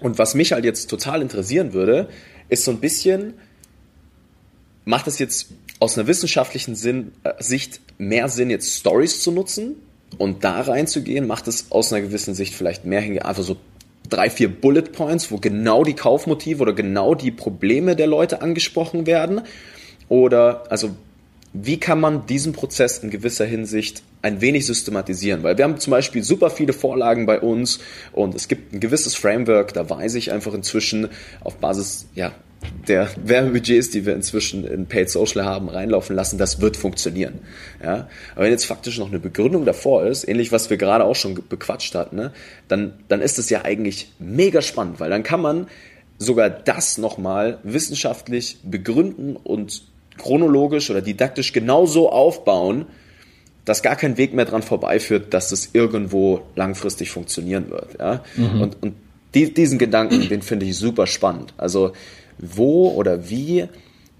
Und 0.00 0.18
was 0.18 0.34
mich 0.34 0.52
halt 0.52 0.64
jetzt 0.64 0.90
total 0.90 1.22
interessieren 1.22 1.72
würde, 1.72 2.08
ist 2.48 2.64
so 2.64 2.70
ein 2.70 2.80
bisschen, 2.80 3.34
macht 4.84 5.06
es 5.06 5.18
jetzt 5.18 5.48
aus 5.80 5.96
einer 5.96 6.06
wissenschaftlichen 6.06 6.74
Sinn, 6.74 7.12
äh, 7.24 7.32
Sicht 7.38 7.80
mehr 7.98 8.28
Sinn, 8.28 8.50
jetzt 8.50 8.78
Stories 8.78 9.22
zu 9.22 9.32
nutzen 9.32 9.76
und 10.18 10.44
da 10.44 10.60
reinzugehen, 10.60 11.26
macht 11.26 11.48
es 11.48 11.70
aus 11.70 11.92
einer 11.92 12.02
gewissen 12.02 12.34
Sicht 12.34 12.54
vielleicht 12.54 12.84
mehr 12.84 13.00
hingehen, 13.00 13.22
einfach 13.22 13.42
so 13.42 13.56
drei, 14.08 14.30
vier 14.30 14.48
Bullet 14.48 14.82
Points, 14.82 15.30
wo 15.30 15.38
genau 15.38 15.84
die 15.84 15.94
Kaufmotive 15.94 16.62
oder 16.62 16.72
genau 16.72 17.14
die 17.14 17.30
Probleme 17.30 17.96
der 17.96 18.06
Leute 18.06 18.42
angesprochen 18.42 19.06
werden? 19.06 19.42
Oder, 20.08 20.70
also, 20.70 20.90
wie 21.52 21.80
kann 21.80 22.00
man 22.00 22.26
diesen 22.26 22.52
Prozess 22.52 22.98
in 22.98 23.10
gewisser 23.10 23.46
Hinsicht 23.46 24.02
ein 24.22 24.40
wenig 24.40 24.66
systematisieren? 24.66 25.42
Weil 25.42 25.56
wir 25.56 25.64
haben 25.64 25.78
zum 25.78 25.90
Beispiel 25.90 26.22
super 26.22 26.50
viele 26.50 26.72
Vorlagen 26.72 27.26
bei 27.26 27.40
uns 27.40 27.80
und 28.12 28.34
es 28.34 28.48
gibt 28.48 28.74
ein 28.74 28.80
gewisses 28.80 29.14
Framework, 29.14 29.72
da 29.72 29.88
weiß 29.88 30.14
ich 30.16 30.32
einfach 30.32 30.52
inzwischen 30.52 31.08
auf 31.40 31.56
Basis, 31.56 32.06
ja, 32.14 32.32
der 32.88 33.08
Werbebudgets, 33.22 33.90
die 33.90 34.06
wir 34.06 34.14
inzwischen 34.14 34.66
in 34.66 34.86
Paid 34.86 35.10
Social 35.10 35.44
haben, 35.44 35.68
reinlaufen 35.68 36.16
lassen, 36.16 36.38
das 36.38 36.60
wird 36.60 36.76
funktionieren. 36.76 37.40
Ja? 37.82 38.08
Aber 38.34 38.44
wenn 38.44 38.50
jetzt 38.50 38.66
faktisch 38.66 38.98
noch 38.98 39.08
eine 39.08 39.18
Begründung 39.18 39.64
davor 39.64 40.04
ist, 40.06 40.26
ähnlich 40.26 40.52
was 40.52 40.70
wir 40.70 40.76
gerade 40.76 41.04
auch 41.04 41.16
schon 41.16 41.38
bequatscht 41.48 41.94
hatten, 41.94 42.16
ne, 42.16 42.32
dann, 42.68 42.94
dann 43.08 43.20
ist 43.20 43.38
es 43.38 43.50
ja 43.50 43.64
eigentlich 43.64 44.12
mega 44.18 44.62
spannend, 44.62 45.00
weil 45.00 45.10
dann 45.10 45.22
kann 45.22 45.40
man 45.40 45.66
sogar 46.18 46.48
das 46.48 46.98
nochmal 46.98 47.58
wissenschaftlich 47.62 48.58
begründen 48.62 49.36
und 49.36 49.82
chronologisch 50.16 50.90
oder 50.90 51.02
didaktisch 51.02 51.52
genauso 51.52 52.10
aufbauen, 52.10 52.86
dass 53.66 53.82
gar 53.82 53.96
kein 53.96 54.16
Weg 54.16 54.32
mehr 54.32 54.44
dran 54.44 54.62
vorbeiführt, 54.62 55.34
dass 55.34 55.50
das 55.50 55.70
irgendwo 55.72 56.42
langfristig 56.54 57.10
funktionieren 57.10 57.68
wird. 57.70 57.98
Ja? 57.98 58.24
Mhm. 58.36 58.60
Und, 58.60 58.82
und 58.82 58.94
die, 59.34 59.52
diesen 59.52 59.78
Gedanken, 59.78 60.28
den 60.28 60.40
finde 60.40 60.64
ich 60.64 60.76
super 60.78 61.06
spannend. 61.06 61.52
Also 61.58 61.92
wo 62.38 62.90
oder 62.90 63.28
wie 63.28 63.68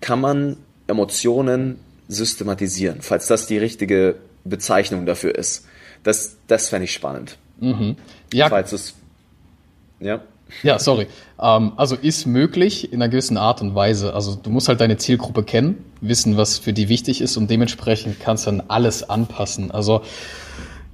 kann 0.01 0.21
man 0.21 0.57
Emotionen 0.87 1.79
systematisieren, 2.09 2.99
falls 3.01 3.27
das 3.27 3.47
die 3.47 3.59
richtige 3.59 4.17
Bezeichnung 4.45 5.07
dafür 5.07 5.35
ist. 5.35 5.67
Das, 6.03 6.37
das 6.47 6.69
fände 6.69 6.85
ich 6.85 6.93
spannend. 6.93 7.37
Mhm. 7.61 7.97
Ja. 8.33 8.49
Falls 8.49 8.73
es, 8.73 8.95
ja. 10.01 10.21
Ja, 10.63 10.79
sorry. 10.79 11.09
Ähm, 11.41 11.73
also 11.77 11.97
ist 11.97 12.27
möglich 12.27 12.93
in 12.93 13.03
einer 13.03 13.09
gewissen 13.09 13.37
Art 13.37 13.61
und 13.61 13.75
Weise. 13.75 14.15
Also 14.15 14.37
du 14.37 14.51
musst 14.51 14.69
halt 14.69 14.81
deine 14.81 14.97
Zielgruppe 14.97 15.43
kennen, 15.43 15.85
wissen, 16.01 16.37
was 16.37 16.59
für 16.59 16.73
die 16.73 16.89
wichtig 16.89 17.21
ist 17.21 17.37
und 17.37 17.51
dementsprechend 17.51 18.21
kannst 18.21 18.47
du 18.47 18.53
dann 18.53 18.63
alles 18.69 19.09
anpassen. 19.09 19.73
Also 19.73 20.03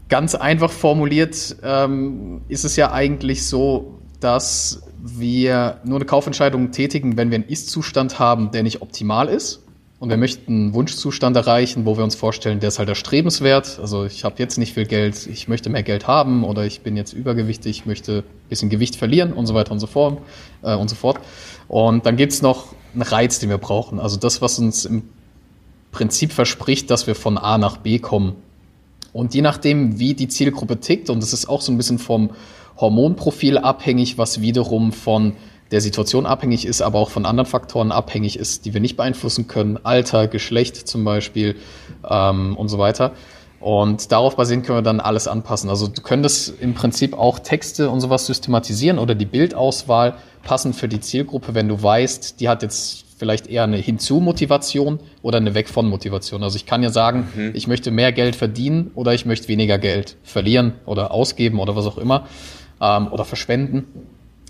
ganz 0.08 0.34
einfach 0.34 0.70
formuliert 0.70 1.56
ähm, 1.62 2.40
ist 2.48 2.64
es 2.64 2.76
ja 2.76 2.92
eigentlich 2.92 3.46
so, 3.46 3.98
dass 4.20 4.82
wir 5.04 5.80
nur 5.84 5.96
eine 5.96 6.04
Kaufentscheidung 6.04 6.70
tätigen, 6.70 7.16
wenn 7.16 7.30
wir 7.30 7.36
einen 7.36 7.48
Ist-Zustand 7.48 8.20
haben, 8.20 8.52
der 8.52 8.62
nicht 8.62 8.82
optimal 8.82 9.28
ist. 9.28 9.60
Und 9.98 10.10
wir 10.10 10.16
möchten 10.16 10.52
einen 10.52 10.74
Wunschzustand 10.74 11.36
erreichen, 11.36 11.86
wo 11.86 11.96
wir 11.96 12.02
uns 12.02 12.14
vorstellen, 12.14 12.58
der 12.58 12.68
ist 12.68 12.78
halt 12.78 12.88
erstrebenswert. 12.88 13.78
Also 13.80 14.04
ich 14.04 14.24
habe 14.24 14.36
jetzt 14.38 14.58
nicht 14.58 14.74
viel 14.74 14.86
Geld, 14.86 15.28
ich 15.28 15.46
möchte 15.46 15.70
mehr 15.70 15.82
Geld 15.82 16.08
haben 16.08 16.42
oder 16.42 16.64
ich 16.64 16.80
bin 16.80 16.96
jetzt 16.96 17.12
übergewichtig, 17.12 17.78
ich 17.78 17.86
möchte 17.86 18.18
ein 18.18 18.48
bisschen 18.48 18.68
Gewicht 18.68 18.96
verlieren 18.96 19.32
und 19.32 19.46
so 19.46 19.54
weiter 19.54 19.70
und 19.70 19.78
so 19.78 19.86
fort. 19.86 20.20
Äh, 20.62 20.74
und 20.74 20.88
so 20.88 20.96
fort. 20.96 21.20
Und 21.68 22.06
dann 22.06 22.16
gibt's 22.16 22.42
noch 22.42 22.74
einen 22.94 23.02
Reiz, 23.02 23.38
den 23.38 23.48
wir 23.48 23.58
brauchen. 23.58 24.00
Also 24.00 24.16
das, 24.16 24.42
was 24.42 24.58
uns 24.58 24.84
im 24.84 25.04
Prinzip 25.92 26.32
verspricht, 26.32 26.90
dass 26.90 27.06
wir 27.06 27.14
von 27.14 27.38
A 27.38 27.58
nach 27.58 27.76
B 27.76 27.98
kommen. 27.98 28.34
Und 29.12 29.34
je 29.34 29.42
nachdem, 29.42 29.98
wie 29.98 30.14
die 30.14 30.28
Zielgruppe 30.28 30.80
tickt, 30.80 31.10
und 31.10 31.22
das 31.22 31.32
ist 31.32 31.48
auch 31.48 31.60
so 31.60 31.70
ein 31.70 31.76
bisschen 31.76 31.98
vom 31.98 32.30
Hormonprofil 32.82 33.56
abhängig, 33.56 34.18
was 34.18 34.42
wiederum 34.42 34.92
von 34.92 35.32
der 35.70 35.80
Situation 35.80 36.26
abhängig 36.26 36.66
ist, 36.66 36.82
aber 36.82 36.98
auch 36.98 37.08
von 37.08 37.24
anderen 37.24 37.46
Faktoren 37.46 37.92
abhängig 37.92 38.38
ist, 38.38 38.66
die 38.66 38.74
wir 38.74 38.80
nicht 38.80 38.96
beeinflussen 38.96 39.48
können. 39.48 39.78
Alter, 39.82 40.28
Geschlecht 40.28 40.76
zum 40.76 41.02
Beispiel 41.02 41.56
ähm, 42.08 42.56
und 42.56 42.68
so 42.68 42.78
weiter. 42.78 43.12
Und 43.58 44.12
darauf 44.12 44.36
basierend 44.36 44.66
können 44.66 44.78
wir 44.78 44.82
dann 44.82 45.00
alles 45.00 45.28
anpassen. 45.28 45.70
Also 45.70 45.86
du 45.86 46.02
könntest 46.02 46.60
im 46.60 46.74
Prinzip 46.74 47.16
auch 47.16 47.38
Texte 47.38 47.90
und 47.90 48.00
sowas 48.00 48.26
systematisieren 48.26 48.98
oder 48.98 49.14
die 49.14 49.24
Bildauswahl 49.24 50.14
passen 50.42 50.74
für 50.74 50.88
die 50.88 51.00
Zielgruppe, 51.00 51.54
wenn 51.54 51.68
du 51.68 51.80
weißt, 51.80 52.40
die 52.40 52.48
hat 52.48 52.62
jetzt 52.62 53.04
vielleicht 53.16 53.46
eher 53.46 53.62
eine 53.62 53.76
Hinzu-Motivation 53.76 54.98
oder 55.22 55.38
eine 55.38 55.54
Weg 55.54 55.68
von 55.68 55.88
Motivation. 55.88 56.42
Also 56.42 56.56
ich 56.56 56.66
kann 56.66 56.82
ja 56.82 56.90
sagen, 56.90 57.28
mhm. 57.34 57.52
ich 57.54 57.68
möchte 57.68 57.92
mehr 57.92 58.10
Geld 58.10 58.34
verdienen 58.34 58.90
oder 58.96 59.14
ich 59.14 59.26
möchte 59.26 59.46
weniger 59.46 59.78
Geld 59.78 60.16
verlieren 60.24 60.72
oder 60.84 61.12
ausgeben 61.12 61.60
oder 61.60 61.76
was 61.76 61.86
auch 61.86 61.98
immer 61.98 62.26
ähm, 62.82 63.08
oder 63.10 63.24
verschwenden. 63.24 63.86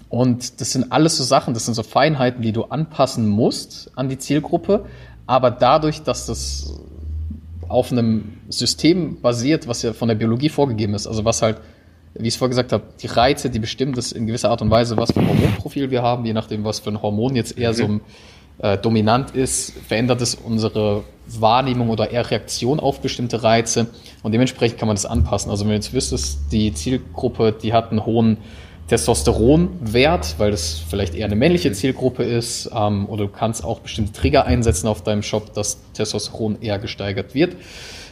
Und 0.09 0.61
das 0.61 0.73
sind 0.73 0.90
alles 0.90 1.16
so 1.16 1.25
Sachen, 1.25 1.55
das 1.55 1.66
sind 1.66 1.75
so 1.75 1.83
Feinheiten, 1.83 2.42
die 2.42 2.53
du 2.53 2.64
anpassen 2.64 3.29
musst 3.29 3.90
an 3.95 4.09
die 4.09 4.18
Zielgruppe. 4.18 4.87
Aber 5.27 5.51
dadurch, 5.51 6.03
dass 6.03 6.27
das 6.27 6.75
auf 7.68 7.92
einem 7.92 8.38
System 8.49 9.21
basiert, 9.21 9.68
was 9.68 9.83
ja 9.83 9.92
von 9.92 10.09
der 10.09 10.14
Biologie 10.14 10.49
vorgegeben 10.49 10.95
ist, 10.95 11.07
also 11.07 11.25
was 11.25 11.40
halt, 11.40 11.59
wie 12.14 12.29
ich 12.29 12.35
es 12.35 12.37
vorher 12.37 12.51
gesagt 12.51 12.73
habe, 12.73 12.85
die 13.01 13.07
Reize, 13.07 13.49
die 13.49 13.59
bestimmen 13.59 13.95
das 13.95 14.12
in 14.12 14.27
gewisser 14.27 14.51
Art 14.51 14.61
und 14.61 14.71
Weise, 14.71 14.97
was 14.99 15.12
für 15.12 15.21
ein 15.21 15.29
Hormonprofil 15.29 15.90
wir 15.90 16.03
haben, 16.03 16.27
je 16.27 16.35
nachdem, 16.35 16.64
was 16.64 16.81
für 16.81 16.90
ein 16.90 17.01
Hormon 17.01 17.35
jetzt 17.35 17.57
eher 17.57 17.73
so 17.73 18.01
äh, 18.62 18.79
dominant 18.79 19.33
ist, 19.33 19.72
verändert 19.87 20.22
es 20.22 20.35
unsere 20.35 21.05
Wahrnehmung 21.27 21.90
oder 21.90 22.11
eher 22.11 22.31
Reaktion 22.31 22.81
auf 22.81 23.01
bestimmte 23.01 23.42
Reize 23.42 23.88
und 24.22 24.33
dementsprechend 24.33 24.79
kann 24.79 24.88
man 24.88 24.96
das 24.96 25.07
anpassen. 25.07 25.51
Also 25.51 25.64
wenn 25.64 25.70
du 25.70 25.75
jetzt 25.77 25.92
wüsstest, 25.92 26.38
die 26.51 26.72
Zielgruppe, 26.72 27.53
die 27.53 27.72
hat 27.72 27.90
einen 27.90 28.07
hohen 28.07 28.38
Testosteronwert, 28.88 30.35
weil 30.38 30.51
das 30.51 30.83
vielleicht 30.88 31.14
eher 31.14 31.27
eine 31.27 31.37
männliche 31.37 31.72
Zielgruppe 31.72 32.25
ist, 32.25 32.70
ähm, 32.75 33.09
oder 33.09 33.25
du 33.25 33.31
kannst 33.31 33.64
auch 33.64 33.81
bestimmte 33.81 34.12
Trigger 34.12 34.46
einsetzen 34.46 34.88
auf 34.88 35.03
deinem 35.03 35.22
Shop, 35.22 35.55
dass 35.55 35.79
Testosteron 35.94 36.61
eher 36.61 36.79
gesteigert 36.79 37.35
wird, 37.35 37.57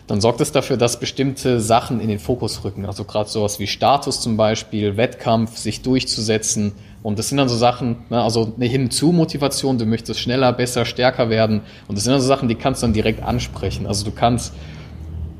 dann 0.07 0.21
sorgt 0.21 0.41
es 0.41 0.51
dafür, 0.51 0.77
dass 0.77 0.99
bestimmte 0.99 1.61
Sachen 1.61 2.01
in 2.01 2.09
den 2.09 2.19
Fokus 2.19 2.65
rücken. 2.65 2.85
Also 2.85 3.05
gerade 3.05 3.29
sowas 3.29 3.61
wie 3.61 3.67
Status 3.67 4.21
zum 4.21 4.37
Beispiel, 4.37 4.97
Wettkampf, 4.97 5.57
sich 5.57 5.83
durchzusetzen. 5.83 6.73
Und 7.03 7.19
das 7.19 7.29
sind 7.29 7.39
dann 7.39 7.49
so 7.49 7.57
Sachen, 7.57 7.97
ne, 8.11 8.23
also 8.23 8.53
eine 8.57 8.67
Hinzu-Motivation, 8.67 9.79
du 9.79 9.87
möchtest 9.87 10.21
schneller, 10.21 10.53
besser, 10.53 10.85
stärker 10.85 11.31
werden. 11.31 11.63
Und 11.89 11.97
das 11.97 12.05
sind 12.05 12.13
dann 12.13 12.21
so 12.21 12.27
Sachen, 12.27 12.49
die 12.49 12.57
kannst 12.57 12.83
du 12.83 12.87
dann 12.87 12.93
direkt 12.93 13.23
ansprechen. 13.23 13.87
Also 13.87 14.05
du 14.05 14.11
kannst 14.11 14.53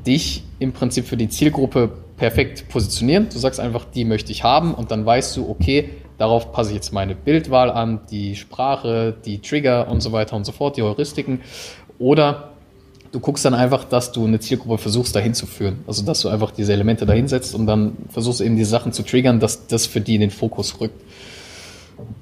dich 0.05 0.43
im 0.59 0.71
Prinzip 0.73 1.05
für 1.05 1.17
die 1.17 1.29
Zielgruppe 1.29 1.91
perfekt 2.17 2.69
positionieren. 2.69 3.29
Du 3.31 3.37
sagst 3.37 3.59
einfach, 3.59 3.85
die 3.85 4.05
möchte 4.05 4.31
ich 4.31 4.43
haben 4.43 4.73
und 4.73 4.91
dann 4.91 5.05
weißt 5.05 5.37
du, 5.37 5.49
okay, 5.49 5.89
darauf 6.17 6.51
passe 6.51 6.69
ich 6.69 6.75
jetzt 6.75 6.93
meine 6.93 7.15
Bildwahl 7.15 7.71
an, 7.71 8.01
die 8.09 8.35
Sprache, 8.35 9.15
die 9.25 9.39
Trigger 9.39 9.87
und 9.87 10.01
so 10.01 10.11
weiter 10.11 10.35
und 10.35 10.45
so 10.45 10.51
fort, 10.51 10.77
die 10.77 10.83
Heuristiken. 10.83 11.41
Oder 11.99 12.51
du 13.11 13.19
guckst 13.19 13.45
dann 13.45 13.53
einfach, 13.53 13.83
dass 13.83 14.11
du 14.11 14.25
eine 14.25 14.39
Zielgruppe 14.39 14.77
versuchst 14.77 15.15
dahin 15.15 15.33
zu 15.33 15.45
führen. 15.45 15.83
Also 15.87 16.03
dass 16.03 16.21
du 16.21 16.29
einfach 16.29 16.51
diese 16.51 16.73
Elemente 16.73 17.05
dahinsetzt 17.05 17.53
und 17.55 17.65
dann 17.67 17.97
versuchst 18.09 18.41
eben 18.41 18.55
die 18.55 18.65
Sachen 18.65 18.93
zu 18.93 19.03
triggern, 19.03 19.39
dass 19.39 19.67
das 19.67 19.85
für 19.85 20.01
die 20.01 20.15
in 20.15 20.21
den 20.21 20.31
Fokus 20.31 20.79
rückt. 20.79 21.01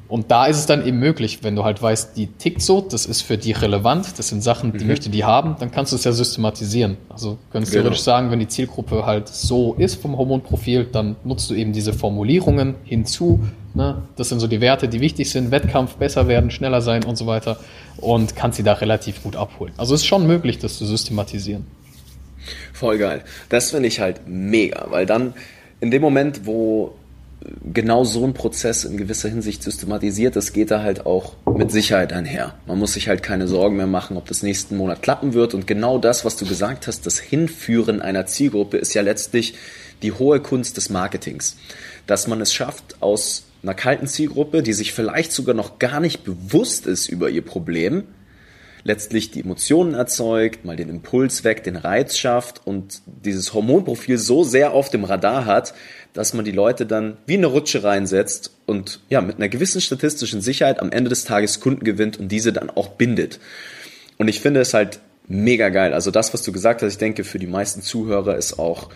Und 0.08 0.32
da 0.32 0.46
ist 0.46 0.58
es 0.58 0.65
dann 0.65 0.86
eben 0.86 1.00
möglich, 1.00 1.39
wenn 1.44 1.56
du 1.56 1.63
halt 1.63 1.82
weißt, 1.82 2.18
die 2.18 2.28
tickt 2.28 2.62
so, 2.62 2.82
das 2.82 3.06
ist 3.06 3.22
für 3.22 3.38
die 3.38 3.52
relevant, 3.52 4.18
das 4.18 4.30
sind 4.30 4.42
Sachen, 4.42 4.74
die 4.74 4.84
mhm. 4.84 4.88
möchte 4.88 5.10
die 5.10 5.24
haben, 5.24 5.56
dann 5.60 5.72
kannst 5.72 5.92
du 5.92 5.96
es 5.96 6.04
ja 6.04 6.12
systematisieren. 6.12 6.98
Also 7.10 7.38
könntest 7.52 7.72
genau. 7.72 7.84
theoretisch 7.84 8.04
sagen, 8.04 8.32
wenn 8.32 8.39
die 8.39 8.48
Zielgruppe 8.48 9.06
halt 9.06 9.28
so 9.28 9.76
ist 9.76 10.02
vom 10.02 10.18
Hormonprofil, 10.18 10.86
dann 10.86 11.15
nutzt 11.24 11.50
du 11.50 11.54
eben 11.54 11.74
diese 11.74 11.94
Formulierungen 11.94 12.76
hinzu, 12.84 13.39
Ne? 13.74 14.02
Das 14.15 14.30
sind 14.30 14.39
so 14.39 14.48
die 14.48 14.62
Werte, 14.62 14.88
die 14.88 15.00
wichtig 15.00 15.30
sind. 15.30 15.52
Wettkampf, 15.52 15.96
besser 15.96 16.28
werden, 16.28 16.52
schneller 16.52 16.82
sein 16.82 17.04
und 17.04 17.18
so 17.18 17.28
weiter. 17.28 17.58
Und 17.98 18.36
kannst 18.36 18.58
sie 18.58 18.63
da 18.63 18.74
relativ 18.74 19.24
gut 19.24 19.36
abholen. 19.36 19.74
Also 19.78 19.94
es 19.94 20.02
ist 20.02 20.08
schon 20.08 20.26
möglich, 20.26 20.60
das 20.60 20.78
zu 20.78 20.86
systematisieren. 20.86 21.68
Voll 22.74 22.98
geil. 22.98 23.24
Das 23.50 23.72
finde 23.72 23.88
ich 23.88 24.00
halt 24.00 24.22
mega, 24.28 24.88
weil 24.89 25.06
dann 25.06 25.34
in 25.82 25.92
dem 25.92 26.02
Moment, 26.02 26.46
wo 26.46 26.94
genau 27.73 28.04
so 28.04 28.25
ein 28.25 28.34
Prozess 28.34 28.84
in 28.84 28.97
gewisser 28.97 29.30
Hinsicht 29.30 29.63
systematisiert 29.63 30.36
ist, 30.36 30.54
geht 30.54 30.71
da 30.71 30.82
halt 30.82 31.06
auch 31.06 31.36
mit 31.56 31.71
Sicherheit 31.71 32.12
einher. 32.12 32.56
Man 32.65 32.80
muss 32.80 32.93
sich 32.93 33.08
halt 33.08 33.23
keine 33.23 33.47
Sorgen 33.47 33.78
mehr 33.78 33.88
machen, 33.88 34.17
ob 34.17 34.28
das 34.28 34.43
nächsten 34.43 34.75
Monat 34.75 35.02
klappen 35.02 35.34
wird. 35.34 35.54
Und 35.54 35.67
genau 35.67 35.97
das, 35.97 36.25
was 36.25 36.36
du 36.36 36.45
gesagt 36.45 36.88
hast, 36.88 37.06
das 37.06 37.19
Hinführen 37.19 38.02
einer 38.02 38.25
Zielgruppe 38.25 38.78
ist 38.78 38.93
ja 38.93 39.02
letztlich 39.02 39.56
die 40.02 40.12
hohe 40.12 40.39
Kunst 40.41 40.78
des 40.78 40.89
Marketings. 40.89 41.58
Dass 42.08 42.28
man 42.28 42.41
es 42.41 42.54
schafft, 42.54 43.02
aus 43.02 43.45
einer 43.63 43.73
kalten 43.73 44.08
Zielgruppe, 44.08 44.63
die 44.63 44.73
sich 44.73 44.93
vielleicht 44.93 45.32
sogar 45.32 45.56
noch 45.56 45.80
gar 45.80 45.99
nicht 45.99 46.23
bewusst 46.23 46.88
ist 46.88 47.10
über 47.10 47.30
ihr 47.30 47.43
Problem, 47.43 48.04
letztlich 48.84 49.32
die 49.32 49.42
Emotionen 49.42 49.94
erzeugt, 49.94 50.65
mal 50.65 50.76
den 50.76 50.89
Impuls 50.89 51.44
weg, 51.44 51.63
den 51.63 51.76
Reiz 51.76 52.18
schafft 52.18 52.65
und 52.65 53.02
dieses 53.06 53.54
Hormonprofil 53.54 54.18
so 54.18 54.44
sehr 54.44 54.72
auf 54.72 54.89
dem 54.89 55.04
Radar 55.04 55.46
hat, 55.46 55.74
dass 56.13 56.34
man 56.34 56.46
die 56.46 56.52
Leute 56.52 56.86
dann 56.86 57.18
wie 57.26 57.36
eine 57.36 57.48
Rutsche 57.48 57.84
reinsetzt 57.84 58.52
und 58.65 59.02
ja, 59.10 59.22
mit 59.22 59.38
einer 59.38 59.50
gewissen 59.50 59.82
statistischen 59.82 60.42
Sicherheit 60.42 60.80
am 60.80 60.92
Ende 60.92 61.10
des 61.10 61.24
Tages 61.24 61.60
Kunden 61.60 61.84
gewinnt 61.84 62.18
und 62.18 62.30
diese 62.30 62.54
dann 62.54 62.70
auch 62.70 62.89
bindet. 62.89 63.39
Und 64.18 64.28
ich 64.28 64.39
finde 64.39 64.62
es 64.62 64.74
halt 64.74 65.00
mega 65.28 65.70
geil. 65.70 65.94
Also 65.94 66.12
das, 66.12 66.34
was 66.34 66.42
du 66.42 66.52
gesagt 66.52 66.82
hast, 66.82 66.94
ich 66.94 66.98
denke, 66.98 67.24
für 67.24 67.39
die 67.39 67.48
meisten 67.48 67.82
Zuhörer 67.82 68.36
ist 68.36 68.58
auch 68.60 68.89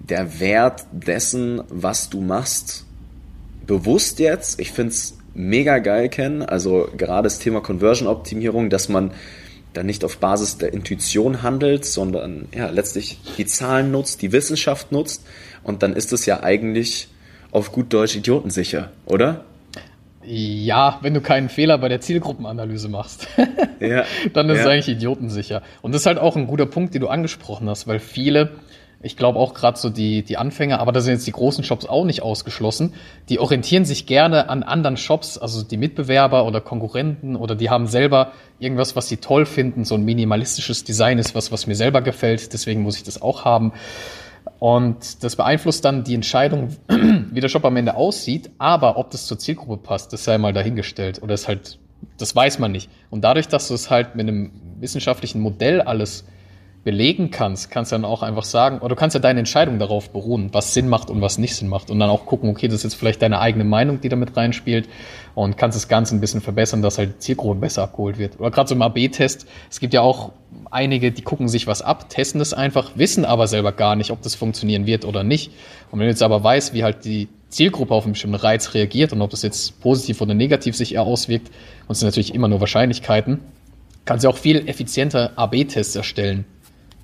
der 0.00 0.40
Wert 0.40 0.84
dessen, 0.92 1.62
was 1.68 2.10
du 2.10 2.20
machst, 2.20 2.84
bewusst 3.66 4.18
jetzt. 4.18 4.60
Ich 4.60 4.72
finde 4.72 4.92
es 4.92 5.15
mega 5.36 5.78
geil, 5.78 6.08
Ken. 6.08 6.42
Also 6.42 6.88
gerade 6.96 7.26
das 7.26 7.38
Thema 7.38 7.60
Conversion-Optimierung, 7.60 8.70
dass 8.70 8.88
man 8.88 9.12
dann 9.72 9.86
nicht 9.86 10.04
auf 10.04 10.18
Basis 10.18 10.58
der 10.58 10.72
Intuition 10.72 11.42
handelt, 11.42 11.84
sondern 11.84 12.48
ja, 12.54 12.70
letztlich 12.70 13.18
die 13.36 13.46
Zahlen 13.46 13.90
nutzt, 13.90 14.22
die 14.22 14.32
Wissenschaft 14.32 14.90
nutzt 14.90 15.26
und 15.62 15.82
dann 15.82 15.92
ist 15.94 16.12
es 16.12 16.26
ja 16.26 16.42
eigentlich 16.42 17.08
auf 17.52 17.72
gut 17.72 17.92
Deutsch 17.92 18.16
idiotensicher, 18.16 18.90
oder? 19.04 19.44
Ja, 20.24 20.98
wenn 21.02 21.14
du 21.14 21.20
keinen 21.20 21.48
Fehler 21.48 21.78
bei 21.78 21.88
der 21.88 22.00
Zielgruppenanalyse 22.00 22.88
machst, 22.88 23.28
ja, 23.80 24.04
dann 24.32 24.50
ist 24.50 24.56
ja. 24.56 24.62
es 24.62 24.68
eigentlich 24.68 24.88
idiotensicher. 24.88 25.62
Und 25.82 25.92
das 25.94 26.02
ist 26.02 26.06
halt 26.06 26.18
auch 26.18 26.36
ein 26.36 26.48
guter 26.48 26.66
Punkt, 26.66 26.94
den 26.94 27.02
du 27.02 27.08
angesprochen 27.08 27.68
hast, 27.68 27.86
weil 27.86 28.00
viele 28.00 28.50
ich 29.02 29.16
glaube 29.16 29.38
auch 29.38 29.54
gerade 29.54 29.78
so 29.78 29.90
die, 29.90 30.22
die 30.22 30.36
Anfänger, 30.36 30.80
aber 30.80 30.90
da 30.90 31.00
sind 31.00 31.14
jetzt 31.14 31.26
die 31.26 31.32
großen 31.32 31.62
Shops 31.64 31.86
auch 31.86 32.04
nicht 32.04 32.22
ausgeschlossen. 32.22 32.94
Die 33.28 33.38
orientieren 33.38 33.84
sich 33.84 34.06
gerne 34.06 34.48
an 34.48 34.62
anderen 34.62 34.96
Shops, 34.96 35.36
also 35.38 35.62
die 35.62 35.76
Mitbewerber 35.76 36.46
oder 36.46 36.60
Konkurrenten 36.60 37.36
oder 37.36 37.54
die 37.54 37.68
haben 37.68 37.86
selber 37.86 38.32
irgendwas, 38.58 38.96
was 38.96 39.08
sie 39.08 39.18
toll 39.18 39.44
finden. 39.44 39.84
So 39.84 39.94
ein 39.96 40.04
minimalistisches 40.04 40.84
Design 40.84 41.18
ist 41.18 41.34
was, 41.34 41.52
was 41.52 41.66
mir 41.66 41.74
selber 41.74 42.00
gefällt. 42.00 42.52
Deswegen 42.52 42.82
muss 42.82 42.96
ich 42.96 43.02
das 43.02 43.20
auch 43.20 43.44
haben. 43.44 43.72
Und 44.58 45.22
das 45.22 45.36
beeinflusst 45.36 45.84
dann 45.84 46.02
die 46.02 46.14
Entscheidung, 46.14 46.68
wie 46.88 47.40
der 47.40 47.48
Shop 47.48 47.64
am 47.66 47.76
Ende 47.76 47.96
aussieht. 47.96 48.50
Aber 48.56 48.96
ob 48.96 49.10
das 49.10 49.26
zur 49.26 49.38
Zielgruppe 49.38 49.76
passt, 49.76 50.12
das 50.14 50.24
sei 50.24 50.38
mal 50.38 50.54
dahingestellt. 50.54 51.22
Oder 51.22 51.34
ist 51.34 51.48
halt, 51.48 51.78
das 52.16 52.34
weiß 52.34 52.58
man 52.58 52.72
nicht. 52.72 52.88
Und 53.10 53.24
dadurch, 53.24 53.48
dass 53.48 53.68
du 53.68 53.74
es 53.74 53.90
halt 53.90 54.14
mit 54.16 54.26
einem 54.26 54.52
wissenschaftlichen 54.80 55.40
Modell 55.40 55.82
alles 55.82 56.24
belegen 56.86 57.32
kannst, 57.32 57.68
kannst 57.68 57.90
du 57.90 57.96
dann 57.96 58.04
auch 58.04 58.22
einfach 58.22 58.44
sagen, 58.44 58.78
oder 58.78 58.90
du 58.90 58.94
kannst 58.94 59.14
ja 59.14 59.20
deine 59.20 59.40
Entscheidung 59.40 59.80
darauf 59.80 60.10
beruhen, 60.10 60.50
was 60.52 60.72
Sinn 60.72 60.88
macht 60.88 61.10
und 61.10 61.20
was 61.20 61.36
nicht 61.36 61.56
Sinn 61.56 61.66
macht. 61.66 61.90
Und 61.90 61.98
dann 61.98 62.08
auch 62.08 62.26
gucken, 62.26 62.48
okay, 62.48 62.68
das 62.68 62.76
ist 62.76 62.82
jetzt 62.84 62.94
vielleicht 62.94 63.20
deine 63.20 63.40
eigene 63.40 63.64
Meinung, 63.64 64.00
die 64.00 64.08
da 64.08 64.14
mit 64.14 64.36
reinspielt 64.36 64.88
und 65.34 65.58
kannst 65.58 65.76
das 65.76 65.88
Ganze 65.88 66.14
ein 66.14 66.20
bisschen 66.20 66.40
verbessern, 66.40 66.82
dass 66.82 66.98
halt 66.98 67.14
die 67.14 67.18
Zielgruppe 67.18 67.58
besser 67.58 67.82
abgeholt 67.82 68.18
wird. 68.18 68.38
Oder 68.38 68.52
gerade 68.52 68.68
so 68.68 68.76
im 68.76 68.82
AB-Test, 68.82 69.48
es 69.68 69.80
gibt 69.80 69.94
ja 69.94 70.00
auch 70.00 70.30
einige, 70.70 71.10
die 71.10 71.22
gucken 71.22 71.48
sich 71.48 71.66
was 71.66 71.82
ab, 71.82 72.08
testen 72.08 72.38
das 72.38 72.54
einfach, 72.54 72.92
wissen 72.94 73.24
aber 73.24 73.48
selber 73.48 73.72
gar 73.72 73.96
nicht, 73.96 74.12
ob 74.12 74.22
das 74.22 74.36
funktionieren 74.36 74.86
wird 74.86 75.04
oder 75.04 75.24
nicht. 75.24 75.50
Und 75.90 75.98
wenn 75.98 76.06
du 76.06 76.10
jetzt 76.12 76.22
aber 76.22 76.44
weißt, 76.44 76.72
wie 76.72 76.84
halt 76.84 77.04
die 77.04 77.26
Zielgruppe 77.48 77.94
auf 77.94 78.04
einen 78.04 78.12
bestimmten 78.12 78.36
Reiz 78.36 78.74
reagiert 78.74 79.12
und 79.12 79.22
ob 79.22 79.30
das 79.30 79.42
jetzt 79.42 79.80
positiv 79.80 80.20
oder 80.20 80.34
negativ 80.34 80.76
sich 80.76 80.94
eher 80.94 81.02
auswirkt, 81.02 81.48
und 81.88 81.94
es 81.94 81.98
sind 81.98 82.06
natürlich 82.06 82.32
immer 82.32 82.46
nur 82.46 82.60
Wahrscheinlichkeiten, 82.60 83.40
kannst 84.04 84.24
du 84.24 84.28
auch 84.28 84.36
viel 84.36 84.68
effizienter 84.68 85.32
AB-Tests 85.36 85.96
erstellen 85.96 86.44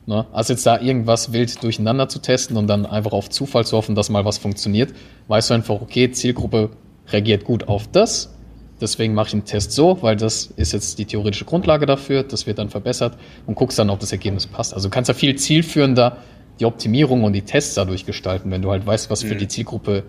Ne? 0.07 0.27
Als 0.33 0.49
jetzt 0.49 0.67
da 0.67 0.81
irgendwas 0.81 1.33
wild 1.33 1.63
durcheinander 1.63 2.09
zu 2.09 2.19
testen 2.19 2.57
und 2.57 2.67
dann 2.67 2.87
einfach 2.87 3.13
auf 3.13 3.31
Zufall 3.31 3.65
zu 3.65 3.77
hoffen, 3.77 3.95
dass 3.95 4.11
mal 4.11 4.25
was 4.25 4.39
funktioniert, 4.39 4.93
weißt 5.29 5.51
du 5.51 5.55
einfach, 5.55 5.81
okay, 5.81 6.11
Zielgruppe 6.11 6.71
reagiert 7.09 7.45
gut 7.45 7.69
auf 7.69 7.87
das, 7.91 8.35
deswegen 8.81 9.15
mache 9.15 9.29
ich 9.29 9.33
einen 9.35 9.45
Test 9.45 9.73
so, 9.73 10.03
weil 10.03 10.17
das 10.17 10.47
ist 10.57 10.73
jetzt 10.73 10.99
die 10.99 11.05
theoretische 11.05 11.45
Grundlage 11.45 11.87
dafür, 11.87 12.25
das 12.25 12.47
wird 12.47 12.59
dann 12.59 12.69
verbessert 12.69 13.17
und 13.47 13.55
guckst 13.55 13.79
dann, 13.79 13.91
ob 13.91 14.01
das 14.01 14.11
Ergebnis 14.11 14.47
passt. 14.47 14.75
Also 14.75 14.89
du 14.89 14.93
kannst 14.93 15.09
ja 15.09 15.15
viel 15.15 15.37
zielführender 15.37 16.19
die 16.59 16.67
Optimierung 16.67 17.25
und 17.25 17.33
die 17.33 17.43
Tests 17.43 17.75
dadurch 17.75 18.05
gestalten, 18.05 18.51
wenn 18.51 18.63
du 18.63 18.71
halt 18.71 18.85
weißt, 18.85 19.09
was 19.09 19.23
für 19.23 19.35
mhm. 19.35 19.39
die 19.39 19.49
Zielgruppe 19.49 20.05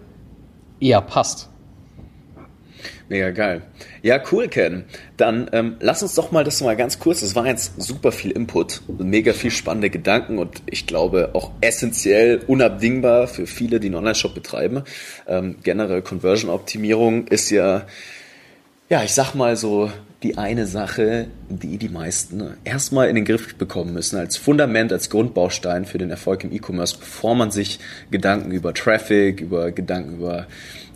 eher 0.79 1.01
passt. 1.01 1.49
Mega 3.09 3.31
geil. 3.31 3.61
Ja, 4.01 4.21
cool, 4.31 4.47
Ken. 4.47 4.85
Dann 5.17 5.49
ähm, 5.53 5.77
lass 5.79 6.01
uns 6.01 6.15
doch 6.15 6.31
mal 6.31 6.43
das 6.43 6.61
mal 6.61 6.75
ganz 6.75 6.99
kurz. 6.99 7.21
Das 7.21 7.35
war 7.35 7.45
jetzt 7.45 7.81
super 7.81 8.11
viel 8.11 8.31
Input, 8.31 8.81
mega 8.87 9.33
viel 9.33 9.51
spannende 9.51 9.89
Gedanken 9.89 10.39
und 10.39 10.61
ich 10.65 10.87
glaube 10.87 11.31
auch 11.33 11.51
essentiell 11.61 12.41
unabdingbar 12.47 13.27
für 13.27 13.47
viele, 13.47 13.79
die 13.79 13.87
einen 13.87 13.95
Online-Shop 13.95 14.33
betreiben. 14.33 14.83
Ähm, 15.27 15.57
generell 15.63 16.01
Conversion-Optimierung 16.01 17.27
ist 17.27 17.49
ja, 17.49 17.85
ja, 18.89 19.03
ich 19.03 19.13
sag 19.13 19.33
mal 19.33 19.55
so 19.55 19.91
die 20.23 20.37
eine 20.37 20.65
Sache, 20.65 21.27
die 21.49 21.77
die 21.77 21.89
meisten 21.89 22.55
erstmal 22.63 23.09
in 23.09 23.15
den 23.15 23.25
Griff 23.25 23.55
bekommen 23.55 23.93
müssen, 23.93 24.17
als 24.17 24.37
Fundament, 24.37 24.93
als 24.93 25.09
Grundbaustein 25.09 25.85
für 25.85 25.97
den 25.97 26.09
Erfolg 26.09 26.43
im 26.45 26.53
E-Commerce, 26.53 26.97
bevor 26.97 27.35
man 27.35 27.51
sich 27.51 27.79
Gedanken 28.09 28.51
über 28.51 28.73
Traffic, 28.73 29.41
über 29.41 29.71
Gedanken 29.71 30.15
über 30.15 30.47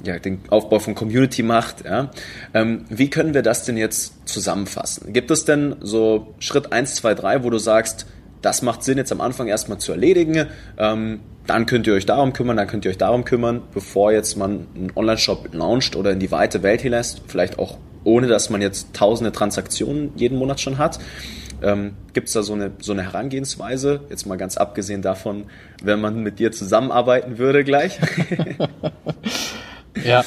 ja, 0.03 0.17
den 0.17 0.39
Aufbau 0.49 0.79
von 0.79 0.95
Community 0.95 1.43
macht. 1.43 1.83
Ja. 1.83 2.11
Ähm, 2.53 2.85
wie 2.89 3.09
können 3.09 3.33
wir 3.33 3.41
das 3.41 3.65
denn 3.65 3.77
jetzt 3.77 4.27
zusammenfassen? 4.27 5.11
Gibt 5.11 5.29
es 5.29 5.43
denn 5.43 5.75
so 5.81 6.33
Schritt 6.39 6.71
eins, 6.71 6.95
zwei, 6.95 7.13
drei, 7.13 7.43
wo 7.43 7.49
du 7.49 7.57
sagst, 7.57 8.05
das 8.41 8.61
macht 8.61 8.83
Sinn 8.83 8.97
jetzt 8.97 9.11
am 9.11 9.19
Anfang 9.19 9.47
erstmal 9.47 9.79
zu 9.79 9.91
erledigen, 9.91 10.47
ähm, 10.77 11.19
dann 11.47 11.65
könnt 11.65 11.87
ihr 11.87 11.93
euch 11.93 12.05
darum 12.05 12.33
kümmern, 12.33 12.57
dann 12.57 12.67
könnt 12.67 12.85
ihr 12.85 12.91
euch 12.91 12.97
darum 12.97 13.25
kümmern, 13.25 13.61
bevor 13.73 14.11
jetzt 14.11 14.37
man 14.37 14.67
einen 14.75 14.91
Online-Shop 14.95 15.49
launcht 15.53 15.95
oder 15.95 16.11
in 16.11 16.19
die 16.19 16.31
weite 16.31 16.61
Welt 16.61 16.81
hier 16.81 16.91
lässt, 16.91 17.21
vielleicht 17.27 17.57
auch 17.57 17.77
ohne 18.07 18.27
dass 18.27 18.49
man 18.49 18.61
jetzt 18.61 18.93
tausende 18.93 19.33
Transaktionen 19.33 20.11
jeden 20.15 20.37
Monat 20.37 20.61
schon 20.61 20.77
hat. 20.77 20.97
Ähm, 21.61 21.95
Gibt 22.13 22.27
es 22.27 22.33
da 22.33 22.41
so 22.41 22.53
eine, 22.53 22.71
so 22.79 22.93
eine 22.93 23.03
Herangehensweise? 23.03 24.01
Jetzt 24.09 24.25
mal 24.25 24.37
ganz 24.37 24.57
abgesehen 24.57 25.01
davon, 25.01 25.45
wenn 25.83 25.99
man 25.99 26.23
mit 26.23 26.39
dir 26.39 26.51
zusammenarbeiten 26.53 27.37
würde 27.37 27.65
gleich. 27.65 27.99
ja, 30.05 30.23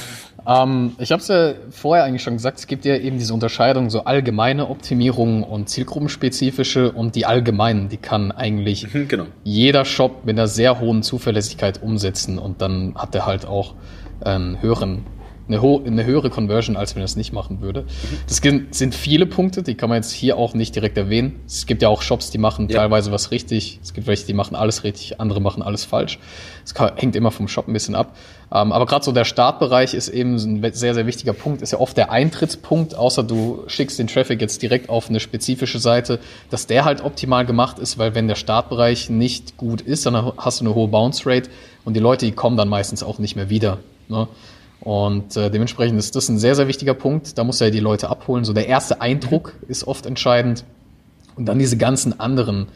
ähm, 0.46 0.92
ich 0.98 1.10
habe 1.10 1.22
es 1.22 1.28
ja 1.28 1.54
vorher 1.70 2.04
eigentlich 2.04 2.22
schon 2.22 2.34
gesagt, 2.34 2.58
es 2.58 2.66
gibt 2.66 2.84
ja 2.84 2.96
eben 2.96 3.16
diese 3.16 3.32
Unterscheidung, 3.32 3.88
so 3.88 4.04
allgemeine 4.04 4.68
Optimierung 4.68 5.42
und 5.42 5.70
zielgruppenspezifische 5.70 6.92
und 6.92 7.14
die 7.14 7.24
allgemeinen, 7.24 7.88
die 7.88 7.96
kann 7.96 8.30
eigentlich 8.30 8.92
mhm, 8.92 9.08
genau. 9.08 9.26
jeder 9.42 9.86
Shop 9.86 10.26
mit 10.26 10.36
einer 10.36 10.48
sehr 10.48 10.80
hohen 10.80 11.02
Zuverlässigkeit 11.02 11.82
umsetzen 11.82 12.38
und 12.38 12.60
dann 12.60 12.94
hat 12.96 13.14
er 13.14 13.24
halt 13.24 13.46
auch 13.46 13.74
einen 14.22 14.60
höheren 14.60 15.06
eine, 15.52 15.86
eine 15.86 16.04
höhere 16.04 16.30
Conversion, 16.30 16.76
als 16.76 16.94
wenn 16.94 17.02
er 17.02 17.06
es 17.06 17.16
nicht 17.16 17.32
machen 17.32 17.60
würde. 17.60 17.84
Das 18.28 18.40
sind 18.70 18.94
viele 18.94 19.26
Punkte, 19.26 19.62
die 19.62 19.74
kann 19.74 19.88
man 19.88 19.96
jetzt 19.96 20.12
hier 20.12 20.36
auch 20.36 20.54
nicht 20.54 20.74
direkt 20.74 20.96
erwähnen. 20.96 21.40
Es 21.46 21.66
gibt 21.66 21.82
ja 21.82 21.88
auch 21.88 22.02
Shops, 22.02 22.30
die 22.30 22.38
machen 22.38 22.68
ja. 22.68 22.78
teilweise 22.78 23.12
was 23.12 23.30
richtig. 23.30 23.80
Es 23.82 23.92
gibt 23.92 24.06
welche, 24.06 24.26
die 24.26 24.34
machen 24.34 24.54
alles 24.54 24.84
richtig, 24.84 25.20
andere 25.20 25.40
machen 25.40 25.62
alles 25.62 25.84
falsch. 25.84 26.18
Es 26.64 26.74
hängt 26.96 27.16
immer 27.16 27.30
vom 27.30 27.48
Shop 27.48 27.68
ein 27.68 27.72
bisschen 27.72 27.94
ab. 27.94 28.16
Ähm, 28.52 28.72
aber 28.72 28.86
gerade 28.86 29.04
so 29.04 29.12
der 29.12 29.24
Startbereich 29.24 29.94
ist 29.94 30.08
eben 30.08 30.36
ein 30.36 30.72
sehr, 30.72 30.94
sehr 30.94 31.06
wichtiger 31.06 31.32
Punkt. 31.32 31.62
Ist 31.62 31.72
ja 31.72 31.80
oft 31.80 31.96
der 31.96 32.10
Eintrittspunkt, 32.10 32.94
außer 32.94 33.22
du 33.22 33.64
schickst 33.66 33.98
den 33.98 34.06
Traffic 34.06 34.40
jetzt 34.40 34.62
direkt 34.62 34.88
auf 34.88 35.08
eine 35.08 35.20
spezifische 35.20 35.78
Seite, 35.78 36.20
dass 36.50 36.66
der 36.66 36.84
halt 36.84 37.04
optimal 37.04 37.46
gemacht 37.46 37.78
ist, 37.78 37.98
weil 37.98 38.14
wenn 38.14 38.28
der 38.28 38.34
Startbereich 38.34 39.10
nicht 39.10 39.56
gut 39.56 39.80
ist, 39.80 40.06
dann 40.06 40.32
hast 40.36 40.60
du 40.60 40.64
eine 40.64 40.74
hohe 40.74 40.88
Bounce 40.88 41.26
Rate 41.26 41.50
und 41.84 41.94
die 41.94 42.00
Leute, 42.00 42.26
die 42.26 42.32
kommen 42.32 42.56
dann 42.56 42.68
meistens 42.68 43.02
auch 43.02 43.18
nicht 43.18 43.36
mehr 43.36 43.50
wieder. 43.50 43.78
Ne? 44.08 44.26
Und 44.80 45.36
äh, 45.36 45.50
dementsprechend 45.50 45.98
ist 45.98 46.16
das 46.16 46.28
ein 46.28 46.38
sehr, 46.38 46.54
sehr 46.54 46.68
wichtiger 46.68 46.94
Punkt. 46.94 47.36
Da 47.36 47.44
muss 47.44 47.60
er 47.60 47.70
die 47.70 47.80
Leute 47.80 48.08
abholen. 48.08 48.44
So 48.44 48.52
der 48.52 48.66
erste 48.66 49.00
Eindruck 49.00 49.54
ist 49.68 49.86
oft 49.86 50.06
entscheidend. 50.06 50.64
Und 51.36 51.46
dann 51.46 51.58
diese 51.58 51.76
ganzen 51.76 52.18
anderen 52.18 52.68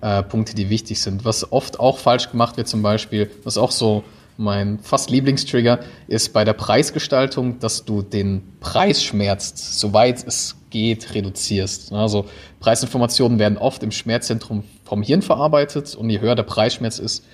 äh, 0.00 0.22
Punkte, 0.22 0.54
die 0.54 0.68
wichtig 0.68 1.00
sind. 1.00 1.24
Was 1.24 1.50
oft 1.52 1.80
auch 1.80 1.98
falsch 1.98 2.30
gemacht 2.30 2.56
wird 2.56 2.68
zum 2.68 2.82
Beispiel, 2.82 3.30
was 3.44 3.56
auch 3.56 3.70
so 3.70 4.04
mein 4.38 4.78
fast 4.80 5.10
Lieblingstrigger 5.10 5.80
ist 6.08 6.34
bei 6.34 6.44
der 6.44 6.52
Preisgestaltung, 6.52 7.58
dass 7.58 7.86
du 7.86 8.02
den 8.02 8.42
Preisschmerz, 8.60 9.80
soweit 9.80 10.26
es 10.26 10.56
geht, 10.68 11.14
reduzierst. 11.14 11.92
Also 11.92 12.26
Preisinformationen 12.60 13.38
werden 13.38 13.56
oft 13.56 13.82
im 13.82 13.92
Schmerzzentrum 13.92 14.64
vom 14.84 15.02
Hirn 15.02 15.22
verarbeitet 15.22 15.94
und 15.94 16.10
je 16.10 16.20
höher 16.20 16.34
der 16.34 16.42
Preisschmerz 16.42 16.98
ist, 16.98 17.24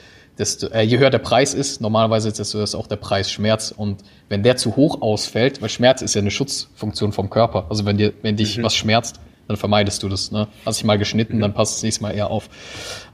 desto, 0.42 0.66
äh, 0.68 0.82
je 0.82 0.98
höher 0.98 1.10
der 1.10 1.18
Preis 1.18 1.54
ist, 1.54 1.80
normalerweise 1.80 2.32
desto 2.32 2.62
ist 2.62 2.74
auch 2.74 2.86
der 2.86 2.96
Preis 2.96 3.30
Schmerz. 3.30 3.72
Und 3.74 4.02
wenn 4.28 4.42
der 4.42 4.56
zu 4.56 4.76
hoch 4.76 5.00
ausfällt, 5.00 5.62
weil 5.62 5.68
Schmerz 5.68 6.02
ist 6.02 6.14
ja 6.14 6.20
eine 6.20 6.30
Schutzfunktion 6.30 7.12
vom 7.12 7.30
Körper. 7.30 7.66
Also 7.70 7.84
wenn 7.84 7.96
dir, 7.96 8.12
wenn 8.22 8.36
dich 8.36 8.58
mhm. 8.58 8.64
was 8.64 8.74
schmerzt, 8.74 9.20
dann 9.48 9.56
vermeidest 9.56 10.02
du 10.02 10.08
das. 10.08 10.32
Ne? 10.32 10.48
Hast 10.66 10.78
dich 10.78 10.84
mal 10.84 10.98
geschnitten, 10.98 11.40
dann 11.40 11.54
passt 11.54 11.76
es 11.76 11.82
nächstes 11.82 12.02
Mal 12.02 12.12
eher 12.12 12.30
auf. 12.30 12.48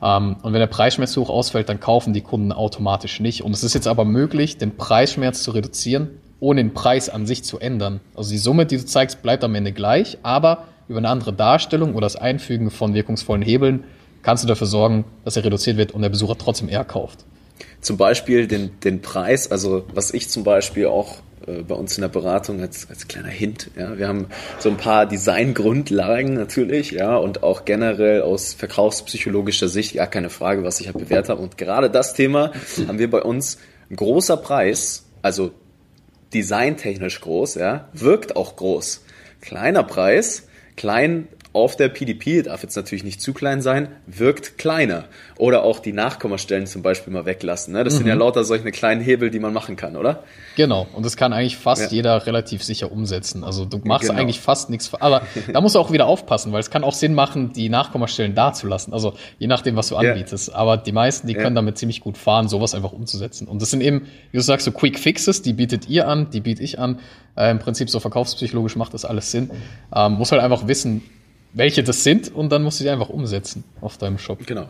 Ähm, 0.02 0.36
und 0.42 0.52
wenn 0.52 0.60
der 0.60 0.66
Preisschmerz 0.66 1.12
zu 1.12 1.22
hoch 1.22 1.30
ausfällt, 1.30 1.68
dann 1.68 1.80
kaufen 1.80 2.12
die 2.12 2.20
Kunden 2.20 2.52
automatisch 2.52 3.20
nicht. 3.20 3.42
Und 3.42 3.52
es 3.52 3.62
ist 3.62 3.74
jetzt 3.74 3.86
aber 3.86 4.04
möglich, 4.04 4.56
den 4.56 4.76
Preisschmerz 4.76 5.42
zu 5.42 5.50
reduzieren, 5.50 6.08
ohne 6.40 6.62
den 6.62 6.72
Preis 6.72 7.08
an 7.08 7.26
sich 7.26 7.44
zu 7.44 7.58
ändern. 7.58 8.00
Also 8.14 8.30
die 8.30 8.38
Summe, 8.38 8.66
die 8.66 8.76
du 8.76 8.84
zeigst, 8.84 9.22
bleibt 9.22 9.44
am 9.44 9.54
Ende 9.54 9.72
gleich, 9.72 10.18
aber 10.22 10.64
über 10.88 10.98
eine 10.98 11.08
andere 11.08 11.32
Darstellung 11.32 11.94
oder 11.94 12.06
das 12.06 12.16
Einfügen 12.16 12.70
von 12.70 12.94
wirkungsvollen 12.94 13.42
Hebeln 13.42 13.84
kannst 14.28 14.44
du 14.44 14.48
dafür 14.48 14.66
sorgen, 14.66 15.06
dass 15.24 15.38
er 15.38 15.44
reduziert 15.46 15.78
wird 15.78 15.92
und 15.92 16.02
der 16.02 16.10
Besucher 16.10 16.36
trotzdem 16.36 16.68
eher 16.68 16.84
kauft. 16.84 17.24
Zum 17.80 17.96
Beispiel 17.96 18.46
den, 18.46 18.78
den 18.80 19.00
Preis, 19.00 19.50
also 19.50 19.86
was 19.94 20.12
ich 20.12 20.28
zum 20.28 20.44
Beispiel 20.44 20.84
auch 20.88 21.20
äh, 21.46 21.62
bei 21.62 21.74
uns 21.74 21.96
in 21.96 22.02
der 22.02 22.08
Beratung 22.08 22.60
als, 22.60 22.90
als 22.90 23.08
kleiner 23.08 23.30
Hint. 23.30 23.70
Ja. 23.74 23.96
Wir 23.96 24.06
haben 24.06 24.26
so 24.58 24.68
ein 24.68 24.76
paar 24.76 25.06
Designgrundlagen 25.06 26.34
natürlich, 26.34 26.90
ja, 26.90 27.16
und 27.16 27.42
auch 27.42 27.64
generell 27.64 28.20
aus 28.20 28.52
verkaufspsychologischer 28.52 29.68
Sicht, 29.68 29.94
gar 29.94 30.08
keine 30.08 30.28
Frage, 30.28 30.62
was 30.62 30.78
ich 30.78 30.88
halt 30.88 30.98
bewährt 30.98 31.30
habe. 31.30 31.40
Und 31.40 31.56
gerade 31.56 31.88
das 31.88 32.12
Thema 32.12 32.52
haben 32.86 32.98
wir 32.98 33.08
bei 33.08 33.22
uns 33.22 33.56
ein 33.90 33.96
großer 33.96 34.36
Preis, 34.36 35.06
also 35.22 35.52
designtechnisch 36.34 37.22
groß, 37.22 37.54
ja, 37.54 37.88
wirkt 37.94 38.36
auch 38.36 38.56
groß. 38.56 39.04
Kleiner 39.40 39.84
Preis, 39.84 40.48
klein 40.76 41.28
auf 41.58 41.76
der 41.76 41.88
PDP, 41.88 42.42
darf 42.42 42.62
jetzt 42.62 42.76
natürlich 42.76 43.04
nicht 43.04 43.20
zu 43.20 43.32
klein 43.34 43.60
sein, 43.60 43.88
wirkt 44.06 44.58
kleiner. 44.58 45.04
Oder 45.36 45.62
auch 45.62 45.78
die 45.78 45.92
Nachkommastellen 45.92 46.66
zum 46.66 46.82
Beispiel 46.82 47.12
mal 47.12 47.26
weglassen. 47.26 47.74
Ne? 47.74 47.84
Das 47.84 47.94
mhm. 47.94 47.98
sind 47.98 48.06
ja 48.08 48.14
mhm. 48.14 48.20
lauter 48.20 48.44
solche 48.44 48.70
kleinen 48.70 49.00
Hebel, 49.00 49.30
die 49.30 49.38
man 49.38 49.52
machen 49.52 49.76
kann, 49.76 49.96
oder? 49.96 50.24
Genau, 50.56 50.86
und 50.92 51.06
das 51.06 51.16
kann 51.16 51.32
eigentlich 51.32 51.56
fast 51.56 51.82
ja. 51.82 51.88
jeder 51.88 52.26
relativ 52.26 52.64
sicher 52.64 52.90
umsetzen. 52.90 53.44
Also 53.44 53.64
du 53.64 53.78
machst 53.84 54.08
genau. 54.08 54.20
eigentlich 54.20 54.40
fast 54.40 54.70
nichts. 54.70 54.92
Aber 54.94 55.22
da 55.52 55.60
musst 55.60 55.74
du 55.74 55.78
auch 55.78 55.92
wieder 55.92 56.06
aufpassen, 56.06 56.52
weil 56.52 56.60
es 56.60 56.70
kann 56.70 56.82
auch 56.82 56.94
Sinn 56.94 57.14
machen, 57.14 57.52
die 57.52 57.68
Nachkommastellen 57.68 58.34
da 58.34 58.52
zu 58.52 58.66
lassen. 58.66 58.92
Also 58.92 59.14
je 59.38 59.46
nachdem, 59.46 59.76
was 59.76 59.88
du 59.88 59.96
anbietest. 59.96 60.48
Ja. 60.48 60.54
Aber 60.54 60.76
die 60.76 60.92
meisten, 60.92 61.26
die 61.26 61.34
ja. 61.34 61.42
können 61.42 61.54
damit 61.54 61.78
ziemlich 61.78 62.00
gut 62.00 62.18
fahren, 62.18 62.48
sowas 62.48 62.74
einfach 62.74 62.92
umzusetzen. 62.92 63.46
Und 63.46 63.62
das 63.62 63.70
sind 63.70 63.80
eben, 63.80 64.06
wie 64.32 64.36
du 64.36 64.42
sagst, 64.42 64.64
so 64.64 64.72
Quick 64.72 64.98
Fixes, 64.98 65.42
die 65.42 65.52
bietet 65.52 65.88
ihr 65.88 66.08
an, 66.08 66.30
die 66.30 66.40
biete 66.40 66.62
ich 66.62 66.78
an. 66.78 66.98
Äh, 67.36 67.50
Im 67.50 67.60
Prinzip 67.60 67.88
so 67.88 68.00
verkaufspsychologisch 68.00 68.76
macht 68.76 68.94
das 68.94 69.04
alles 69.04 69.30
Sinn. 69.30 69.50
Ähm, 69.94 70.14
muss 70.14 70.32
halt 70.32 70.42
einfach 70.42 70.66
wissen, 70.66 71.02
welche 71.52 71.82
das 71.82 72.04
sind 72.04 72.34
und 72.34 72.50
dann 72.50 72.62
musst 72.62 72.80
du 72.80 72.84
die 72.84 72.90
einfach 72.90 73.08
umsetzen 73.08 73.64
auf 73.80 73.98
deinem 73.98 74.18
Shop. 74.18 74.46
Genau. 74.46 74.68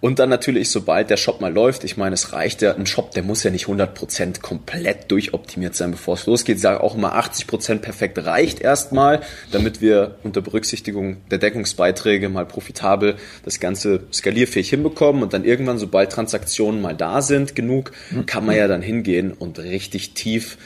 Und 0.00 0.18
dann 0.18 0.30
natürlich, 0.30 0.70
sobald 0.70 1.10
der 1.10 1.16
Shop 1.16 1.40
mal 1.40 1.52
läuft, 1.52 1.84
ich 1.84 1.96
meine, 1.96 2.14
es 2.14 2.32
reicht 2.32 2.62
ja, 2.62 2.74
ein 2.74 2.86
Shop, 2.86 3.12
der 3.12 3.22
muss 3.22 3.42
ja 3.42 3.50
nicht 3.50 3.66
100% 3.66 4.40
komplett 4.40 5.10
durchoptimiert 5.10 5.74
sein, 5.74 5.90
bevor 5.90 6.14
es 6.14 6.26
losgeht. 6.26 6.56
Ich 6.56 6.62
sage 6.62 6.82
auch 6.82 6.96
immer, 6.96 7.14
80% 7.16 7.78
perfekt 7.78 8.18
reicht 8.24 8.60
erstmal, 8.60 9.20
damit 9.52 9.80
wir 9.80 10.16
unter 10.22 10.40
Berücksichtigung 10.40 11.18
der 11.30 11.38
Deckungsbeiträge 11.38 12.28
mal 12.28 12.46
profitabel 12.46 13.16
das 13.44 13.60
Ganze 13.60 14.04
skalierfähig 14.12 14.70
hinbekommen 14.70 15.22
und 15.22 15.32
dann 15.32 15.44
irgendwann, 15.44 15.78
sobald 15.78 16.10
Transaktionen 16.10 16.80
mal 16.80 16.96
da 16.96 17.22
sind, 17.22 17.54
genug, 17.54 17.92
kann 18.26 18.46
man 18.46 18.56
ja 18.56 18.68
dann 18.68 18.82
hingehen 18.82 19.32
und 19.32 19.58
richtig 19.58 20.14
tief 20.14 20.56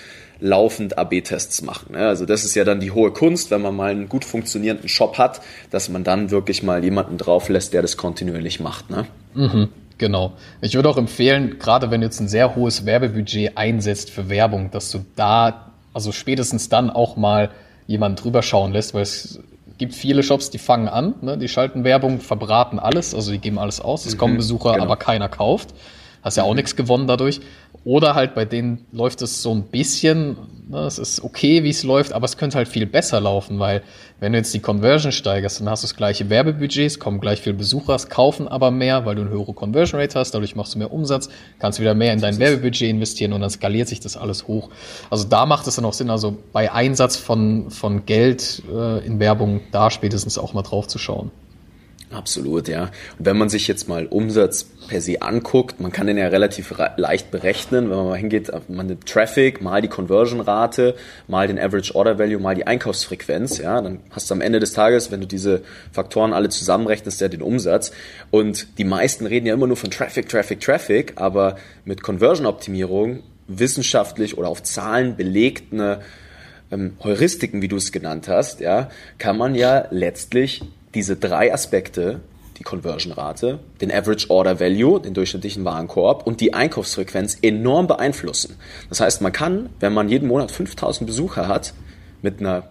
laufend 0.41 0.99
AB-Tests 0.99 1.63
machen. 1.63 1.93
Ne? 1.93 2.07
Also 2.07 2.27
das 2.27 2.45
ist 2.45 2.55
ja 2.55 2.65
dann 2.65 2.81
die 2.81 2.91
hohe 2.91 3.13
Kunst, 3.13 3.51
wenn 3.51 3.63
man 3.63 3.75
mal 3.75 3.91
einen 3.91 4.09
gut 4.09 4.25
funktionierenden 4.25 4.89
Shop 4.89 5.19
hat, 5.19 5.41
dass 5.71 5.89
man 5.89 6.05
dann 6.05 6.31
wirklich 6.31 6.63
mal 6.63 6.83
jemanden 6.85 7.19
drauf 7.19 7.49
lässt, 7.49 7.73
der 7.73 7.83
das 7.83 7.97
kontinuierlich 7.97 8.61
macht. 8.61 8.91
Ne? 8.91 9.07
Mhm, 9.35 9.69
genau. 9.99 10.33
Ich 10.61 10.75
würde 10.75 10.89
auch 10.89 10.97
empfehlen, 10.97 11.59
gerade 11.59 11.91
wenn 11.91 12.01
du 12.01 12.07
jetzt 12.07 12.21
ein 12.21 12.29
sehr 12.29 12.57
hohes 12.57 12.85
Werbebudget 12.85 13.57
einsetzt 13.57 14.11
für 14.11 14.29
Werbung, 14.29 14.71
dass 14.71 14.91
du 14.91 15.05
da, 15.17 15.73
also 15.93 16.13
spätestens 16.13 16.69
dann 16.69 16.91
auch 16.91 17.17
mal 17.17 17.51
jemanden 17.87 18.17
drüber 18.17 18.43
schauen 18.43 18.73
lässt, 18.73 18.95
weil 18.95 19.03
es 19.03 19.41
gibt 19.79 19.95
viele 19.95 20.23
Shops, 20.23 20.51
die 20.51 20.59
fangen 20.59 20.89
an, 20.89 21.15
ne? 21.21 21.37
die 21.39 21.49
schalten 21.49 21.85
Werbung, 21.85 22.21
verbraten 22.21 22.79
alles, 22.79 23.15
also 23.15 23.33
die 23.33 23.39
geben 23.39 23.59
alles 23.59 23.81
aus, 23.81 24.07
es 24.07 24.15
mhm, 24.15 24.19
kommen 24.19 24.37
Besucher, 24.37 24.73
genau. 24.73 24.85
aber 24.85 24.97
keiner 24.97 25.29
kauft. 25.29 25.75
Hast 26.23 26.39
ja 26.39 26.45
auch 26.45 26.51
mhm. 26.51 26.57
nichts 26.57 26.75
gewonnen 26.75 27.07
dadurch. 27.07 27.41
Oder 27.85 28.15
halt 28.15 28.35
bei 28.35 28.47
denen 28.47 28.87
läuft 28.93 29.21
es 29.21 29.43
so 29.43 29.55
ein 29.55 29.65
bisschen, 29.65 30.37
ne, 30.69 30.81
es 30.81 30.99
ist 30.99 31.23
okay, 31.23 31.65
wie 31.65 31.69
es 31.69 31.83
läuft, 31.83 32.15
aber 32.15 32.25
es 32.25 32.39
könnte 32.39 32.57
halt 32.57 32.67
viel 32.67 32.87
besser 32.87 33.21
laufen, 33.21 33.59
weil 33.59 33.83
wenn 34.21 34.33
du 34.33 34.39
jetzt 34.39 34.55
die 34.55 34.61
Conversion 34.61 35.13
steigerst, 35.13 35.61
dann 35.61 35.69
hast 35.69 35.83
du 35.83 35.89
das 35.89 35.95
gleiche 35.95 36.31
Werbebudgets, 36.31 36.99
kommen 36.99 37.21
gleich 37.21 37.43
viele 37.43 37.57
Besucher, 37.57 37.99
kaufen 38.09 38.49
aber 38.49 38.71
mehr, 38.71 39.05
weil 39.05 39.17
du 39.17 39.23
eine 39.23 39.31
höhere 39.31 39.53
Conversion 39.53 40.01
Rate 40.01 40.19
hast, 40.19 40.31
dadurch 40.31 40.57
machst 40.57 40.75
du 40.75 40.79
mehr 40.79 40.93
Umsatz, 40.95 41.29
kannst 41.59 41.79
wieder 41.79 41.95
mehr 41.95 42.15
in 42.15 42.21
dein 42.21 42.39
Werbebudget 42.39 42.89
investieren 42.89 43.35
und 43.35 43.43
dann 43.43 43.51
skaliert 43.51 43.89
sich 43.89 44.01
das 44.01 44.17
alles 44.17 44.49
hoch. 44.49 44.71
Also 45.11 45.25
da 45.29 45.45
macht 45.45 45.67
es 45.67 45.77
dann 45.77 45.85
auch 45.85 45.93
Sinn, 45.93 46.09
also 46.09 46.39
bei 46.53 46.73
Einsatz 46.73 47.17
von, 47.17 47.71
von 47.71 48.07
Geld 48.07 48.63
äh, 48.73 49.05
in 49.05 49.21
Werbung 49.21 49.61
da 49.73 49.91
spätestens 49.91 50.39
auch 50.39 50.55
mal 50.55 50.63
drauf 50.63 50.89
zu 50.89 50.97
schauen. 50.97 51.31
Absolut, 52.11 52.69
ja. 52.69 52.91
Und 53.19 53.27
wenn 53.27 53.37
man 53.37 53.49
sich 53.49 53.67
jetzt 53.67 53.89
mal 53.89 54.07
Umsatz 54.07 54.65
per 54.89 55.01
se 55.01 55.23
anguckt, 55.23 55.81
man 55.81 55.91
kann 55.91 56.07
den 56.07 56.17
ja 56.17 56.29
relativ 56.29 56.73
leicht 56.97 57.31
berechnen, 57.31 57.91
wenn 57.91 57.97
man 57.97 58.07
mal 58.07 58.19
hingeht, 58.19 58.53
man 58.69 58.87
nimmt 58.87 59.07
Traffic, 59.07 59.61
mal 59.61 59.83
die 59.83 59.89
Conversion-Rate, 59.89 60.95
mal 61.27 61.49
den 61.49 61.59
Average 61.59 61.95
Order 61.95 62.19
Value, 62.19 62.39
mal 62.39 62.55
die 62.55 62.67
Einkaufsfrequenz, 62.67 63.59
ja, 63.59 63.81
dann 63.81 64.01
hast 64.11 64.31
du 64.31 64.35
am 64.35 64.41
Ende 64.41 64.61
des 64.61 64.73
Tages, 64.73 65.11
wenn 65.11 65.21
du 65.21 65.27
diese 65.27 65.63
Faktoren 65.93 66.33
alle 66.33 66.51
zusammenrechnest, 66.51 67.21
ja 67.21 67.29
den 67.29 67.43
Umsatz. 67.43 67.91
Und 68.31 68.79
die 68.79 68.85
meisten 68.85 69.27
reden 69.27 69.47
ja 69.47 69.55
immer 69.55 69.67
nur 69.67 69.77
von 69.77 69.91
Traffic, 69.91 70.29
Traffic, 70.29 70.61
Traffic, 70.61 71.15
aber 71.17 71.57
mit 71.85 72.03
Conversion-Optimierung 72.03 73.23
wissenschaftlich 73.49 74.39
oder 74.39 74.49
auf 74.49 74.63
Zahlen 74.63 75.17
belegt 75.17 75.73
ähm, 76.71 76.97
Heuristiken, 77.03 77.63
wie 77.63 77.69
du 77.69 77.77
es 77.77 77.93
genannt 77.93 78.29
hast, 78.29 78.61
ja, 78.61 78.91
kann 79.19 79.37
man 79.37 79.55
ja 79.55 79.87
letztlich 79.91 80.63
diese 80.95 81.17
drei 81.17 81.53
Aspekte, 81.53 82.21
die 82.59 82.63
Conversion-Rate, 82.63 83.59
den 83.81 83.91
Average 83.91 84.31
Order 84.31 84.61
Value, 84.61 85.01
den 85.01 85.15
durchschnittlichen 85.15 85.65
Warenkorb 85.65 86.27
und 86.27 86.41
die 86.41 86.55
Einkaufsfrequenz 86.55 87.39
enorm 87.43 87.87
beeinflussen. 87.87 88.57
Das 88.89 89.01
heißt, 89.01 89.21
man 89.23 89.33
kann, 89.33 89.71
wenn 89.81 89.93
man 89.93 90.09
jeden 90.09 90.29
Monat 90.29 90.51
5000 90.51 91.07
Besucher 91.07 91.49
hat, 91.49 91.75
mit 92.23 92.41
einer 92.41 92.69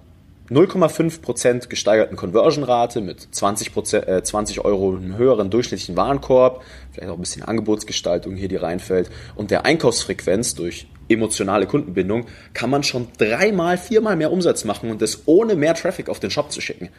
0,5% 0.49 1.69
gesteigerten 1.69 2.17
Conversion-Rate 2.17 3.01
mit 3.01 3.27
20, 3.31 3.93
äh, 3.93 4.23
20 4.23 4.65
Euro 4.65 4.95
einem 4.95 5.17
höheren 5.17 5.49
durchschnittlichen 5.49 5.95
Warenkorb, 5.95 6.63
vielleicht 6.91 7.09
auch 7.09 7.15
ein 7.15 7.21
bisschen 7.21 7.43
Angebotsgestaltung 7.43 8.35
hier, 8.35 8.49
die 8.49 8.57
reinfällt, 8.57 9.09
und 9.35 9.51
der 9.51 9.65
Einkaufsfrequenz 9.65 10.55
durch 10.55 10.87
emotionale 11.07 11.65
Kundenbindung, 11.65 12.25
kann 12.53 12.69
man 12.69 12.83
schon 12.83 13.07
dreimal, 13.17 13.77
viermal 13.77 14.15
mehr 14.15 14.31
Umsatz 14.31 14.65
machen 14.65 14.89
und 14.91 15.01
das 15.01 15.23
ohne 15.25 15.55
mehr 15.55 15.75
Traffic 15.75 16.09
auf 16.09 16.19
den 16.19 16.31
Shop 16.31 16.51
zu 16.51 16.61
schicken. 16.61 16.89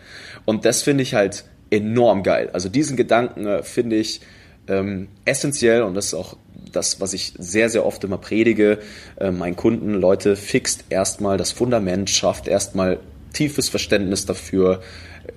Und 0.45 0.64
das 0.64 0.82
finde 0.82 1.03
ich 1.03 1.14
halt 1.14 1.45
enorm 1.70 2.22
geil. 2.22 2.51
Also 2.53 2.68
diesen 2.68 2.97
Gedanken 2.97 3.47
äh, 3.47 3.62
finde 3.62 3.97
ich 3.97 4.20
ähm, 4.68 5.09
essentiell 5.24 5.82
und 5.82 5.95
das 5.95 6.07
ist 6.07 6.14
auch 6.14 6.36
das, 6.72 7.01
was 7.01 7.12
ich 7.12 7.34
sehr, 7.38 7.68
sehr 7.68 7.86
oft 7.86 8.03
immer 8.05 8.18
predige, 8.18 8.78
äh, 9.18 9.30
meinen 9.30 9.57
Kunden, 9.57 9.95
Leute, 9.95 10.36
fixt 10.36 10.84
erstmal 10.90 11.36
das 11.36 11.53
Fundament, 11.53 12.11
schafft 12.11 12.49
erstmal 12.49 12.99
tiefes 13.35 13.68
Verständnis 13.68 14.24
dafür, 14.24 14.80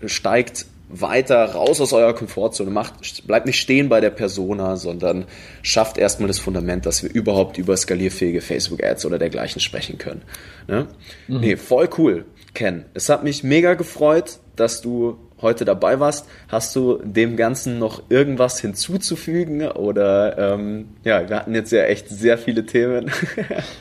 steigt 0.06 0.66
weiter 0.90 1.44
raus 1.44 1.82
aus 1.82 1.92
eurer 1.92 2.14
Komfortzone, 2.14 2.72
macht, 2.72 3.28
bleibt 3.28 3.46
nicht 3.46 3.60
stehen 3.60 3.90
bei 3.90 4.00
der 4.00 4.10
Persona, 4.10 4.78
sondern 4.78 5.26
schafft 5.62 5.98
erstmal 5.98 6.28
das 6.28 6.40
Fundament, 6.40 6.86
dass 6.86 7.04
wir 7.04 7.14
überhaupt 7.14 7.58
über 7.58 7.76
skalierfähige 7.76 8.42
Facebook-Ads 8.42 9.06
oder 9.06 9.20
dergleichen 9.20 9.60
sprechen 9.60 9.98
können. 9.98 10.22
Ne? 10.68 10.88
Mhm. 11.28 11.40
Nee, 11.42 11.58
voll 11.58 11.90
cool, 11.98 12.26
Ken. 12.54 12.86
Es 12.94 13.10
hat 13.10 13.24
mich 13.24 13.44
mega 13.44 13.74
gefreut, 13.74 14.40
dass 14.56 14.82
du 14.82 15.18
heute 15.42 15.66
dabei 15.66 16.00
warst. 16.00 16.28
Hast 16.48 16.76
du 16.76 17.00
dem 17.04 17.38
Ganzen 17.38 17.80
noch 17.80 18.04
irgendwas 18.10 18.60
hinzuzufügen? 18.60 19.68
Oder 19.68 20.54
ähm, 20.54 20.90
ja, 21.04 21.28
wir 21.30 21.36
hatten 21.36 21.54
jetzt 21.54 21.72
ja 21.72 21.84
echt 21.84 22.10
sehr 22.10 22.38
viele 22.38 22.66
Themen. 22.66 23.12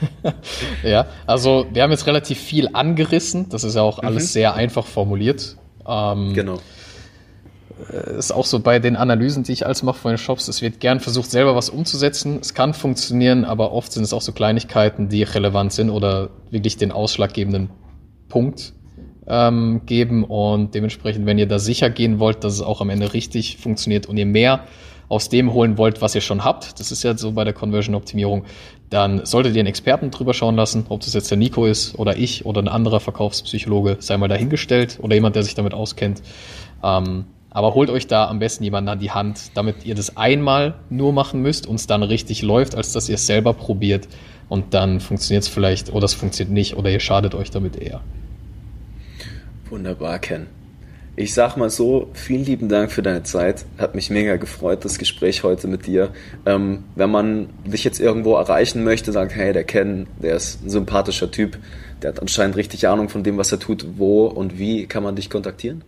ja, 0.82 1.06
also 1.26 1.66
wir 1.72 1.82
haben 1.82 1.90
jetzt 1.90 2.06
relativ 2.06 2.38
viel 2.38 2.68
angerissen. 2.72 3.48
Das 3.48 3.64
ist 3.64 3.74
ja 3.74 3.82
auch 3.82 3.98
alles 3.98 4.24
mhm. 4.24 4.28
sehr 4.28 4.54
einfach 4.54 4.86
formuliert. 4.86 5.56
Ähm, 5.86 6.34
genau. 6.34 6.58
Äh, 7.92 8.18
ist 8.18 8.32
auch 8.32 8.46
so 8.46 8.60
bei 8.60 8.78
den 8.78 8.96
Analysen, 8.96 9.42
die 9.42 9.52
ich 9.52 9.66
als 9.66 9.82
mache 9.82 9.98
von 9.98 10.10
den 10.12 10.18
Shops, 10.18 10.48
es 10.48 10.62
wird 10.62 10.80
gern 10.80 11.00
versucht, 11.00 11.30
selber 11.30 11.56
was 11.56 11.70
umzusetzen. 11.70 12.38
Es 12.40 12.54
kann 12.54 12.74
funktionieren, 12.74 13.44
aber 13.44 13.72
oft 13.72 13.92
sind 13.92 14.02
es 14.02 14.12
auch 14.12 14.22
so 14.22 14.32
Kleinigkeiten, 14.32 15.08
die 15.08 15.22
relevant 15.22 15.72
sind 15.72 15.90
oder 15.90 16.30
wirklich 16.50 16.76
den 16.76 16.92
ausschlaggebenden 16.92 17.70
Punkt 18.28 18.72
ähm, 19.26 19.82
geben. 19.86 20.24
Und 20.24 20.74
dementsprechend, 20.74 21.26
wenn 21.26 21.38
ihr 21.38 21.46
da 21.46 21.58
sicher 21.58 21.90
gehen 21.90 22.18
wollt, 22.18 22.44
dass 22.44 22.54
es 22.54 22.62
auch 22.62 22.80
am 22.80 22.90
Ende 22.90 23.12
richtig 23.12 23.56
funktioniert 23.58 24.06
und 24.06 24.16
ihr 24.16 24.26
mehr 24.26 24.64
aus 25.08 25.28
dem 25.28 25.52
holen 25.52 25.78
wollt, 25.78 26.02
was 26.02 26.14
ihr 26.14 26.20
schon 26.20 26.44
habt, 26.44 26.80
das 26.80 26.90
ist 26.90 27.04
ja 27.04 27.16
so 27.16 27.32
bei 27.32 27.44
der 27.44 27.52
Conversion-Optimierung, 27.52 28.44
dann 28.90 29.24
solltet 29.24 29.54
ihr 29.54 29.60
einen 29.60 29.68
Experten 29.68 30.10
drüber 30.10 30.34
schauen 30.34 30.56
lassen, 30.56 30.86
ob 30.88 31.00
das 31.00 31.14
jetzt 31.14 31.30
der 31.30 31.38
Nico 31.38 31.64
ist 31.64 31.96
oder 31.98 32.16
ich 32.16 32.44
oder 32.44 32.60
ein 32.60 32.68
anderer 32.68 32.98
Verkaufspsychologe, 32.98 33.98
sei 34.00 34.16
mal 34.16 34.28
dahingestellt 34.28 34.98
oder 35.00 35.14
jemand, 35.14 35.36
der 35.36 35.44
sich 35.44 35.54
damit 35.54 35.74
auskennt. 35.74 36.22
Ähm, 36.82 37.26
Aber 37.50 37.74
holt 37.74 37.88
euch 37.88 38.06
da 38.06 38.28
am 38.28 38.38
besten 38.38 38.64
jemanden 38.64 38.90
an 38.90 38.98
die 38.98 39.12
Hand, 39.12 39.52
damit 39.54 39.86
ihr 39.86 39.94
das 39.94 40.16
einmal 40.16 40.74
nur 40.90 41.12
machen 41.12 41.40
müsst 41.40 41.66
und 41.66 41.76
es 41.76 41.86
dann 41.86 42.02
richtig 42.02 42.42
läuft, 42.42 42.74
als 42.74 42.92
dass 42.92 43.08
ihr 43.08 43.14
es 43.14 43.26
selber 43.26 43.54
probiert 43.54 44.08
und 44.48 44.74
dann 44.74 45.00
funktioniert 45.00 45.44
es 45.44 45.48
vielleicht 45.48 45.92
oder 45.92 46.04
es 46.04 46.14
funktioniert 46.14 46.52
nicht 46.52 46.76
oder 46.76 46.90
ihr 46.90 47.00
schadet 47.00 47.34
euch 47.34 47.50
damit 47.50 47.76
eher. 47.76 48.00
Wunderbar, 49.70 50.18
Ken. 50.20 50.46
Ich 51.18 51.32
sag 51.32 51.56
mal 51.56 51.70
so, 51.70 52.10
vielen 52.12 52.44
lieben 52.44 52.68
Dank 52.68 52.92
für 52.92 53.02
deine 53.02 53.22
Zeit. 53.22 53.64
Hat 53.78 53.94
mich 53.94 54.10
mega 54.10 54.36
gefreut, 54.36 54.84
das 54.84 54.98
Gespräch 54.98 55.44
heute 55.44 55.66
mit 55.66 55.86
dir. 55.86 56.10
Ähm, 56.44 56.84
wenn 56.94 57.10
man 57.10 57.48
dich 57.64 57.84
jetzt 57.84 57.98
irgendwo 57.98 58.34
erreichen 58.34 58.84
möchte, 58.84 59.12
sagt, 59.12 59.34
hey, 59.34 59.54
der 59.54 59.64
Ken, 59.64 60.06
der 60.22 60.36
ist 60.36 60.62
ein 60.62 60.68
sympathischer 60.68 61.30
Typ, 61.30 61.58
der 62.02 62.10
hat 62.10 62.20
anscheinend 62.20 62.56
richtig 62.56 62.86
Ahnung 62.86 63.08
von 63.08 63.22
dem, 63.22 63.38
was 63.38 63.50
er 63.50 63.58
tut, 63.58 63.86
wo 63.96 64.26
und 64.26 64.58
wie 64.58 64.86
kann 64.86 65.02
man 65.02 65.16
dich 65.16 65.30
kontaktieren? 65.30 65.82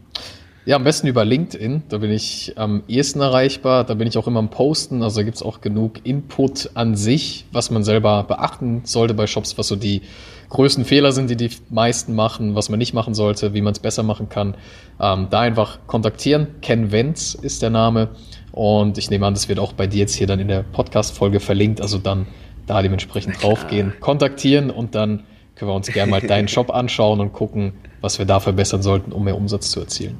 Ja, 0.65 0.77
am 0.77 0.85
besten 0.85 1.07
über 1.07 1.25
LinkedIn. 1.25 1.85
Da 1.89 1.99
bin 1.99 2.11
ich 2.11 2.55
am 2.57 2.83
ehesten 2.89 3.21
erreichbar. 3.21 3.85
Da 3.85 3.95
bin 3.95 4.07
ich 4.07 4.19
auch 4.19 4.27
immer 4.27 4.39
am 4.39 4.51
Posten. 4.51 5.03
Also 5.03 5.21
da 5.21 5.23
gibt's 5.23 5.43
auch 5.43 5.63
genug 5.63 6.05
Input 6.05 6.71
an 6.75 6.95
sich, 6.95 7.47
was 7.53 7.71
man 7.71 7.85
selber 7.85 8.25
beachten 8.25 8.83
sollte 8.85 9.15
bei 9.15 9.27
Shops, 9.27 9.57
was 9.57 9.69
so 9.69 9.77
die 9.77 10.03
größten 10.49 10.85
Fehler 10.85 11.13
sind, 11.13 11.31
die 11.31 11.37
die 11.37 11.51
meisten 11.71 12.15
machen, 12.15 12.55
was 12.55 12.69
man 12.69 12.79
nicht 12.79 12.95
machen 12.95 13.15
sollte, 13.15 13.55
wie 13.55 13.61
man 13.61 13.73
es 13.73 13.79
besser 13.79 14.03
machen 14.03 14.29
kann. 14.29 14.55
Ähm, 15.01 15.29
da 15.31 15.41
einfach 15.41 15.79
kontaktieren. 15.87 16.49
Ken 16.63 16.91
Wenz 16.91 17.35
ist 17.35 17.63
der 17.63 17.71
Name. 17.71 18.09
Und 18.53 18.99
ich 18.99 19.11
nehme 19.11 19.27
an, 19.27 19.35
das 19.35 19.49
wird 19.49 19.59
auch 19.59 19.73
bei 19.73 19.87
dir 19.87 20.01
jetzt 20.01 20.15
hier 20.15 20.27
dann 20.27 20.41
in 20.41 20.49
der 20.49 20.63
Podcast-Folge 20.63 21.41
verlinkt. 21.41 21.81
Also 21.81 21.99
dann 21.99 22.27
da 22.67 22.83
dementsprechend 22.83 23.43
draufgehen, 23.43 23.95
kontaktieren 24.01 24.71
und 24.71 24.95
dann 24.95 25.25
können 25.57 25.71
wir 25.71 25.75
uns 25.75 25.89
gerne 25.89 26.11
mal 26.11 26.21
deinen 26.21 26.49
Shop 26.49 26.71
anschauen 26.75 27.21
und 27.21 27.33
gucken, 27.33 27.73
was 28.01 28.19
wir 28.19 28.27
da 28.27 28.41
verbessern 28.41 28.83
sollten, 28.83 29.13
um 29.13 29.25
mehr 29.25 29.37
Umsatz 29.37 29.71
zu 29.71 29.81
erzielen. 29.81 30.19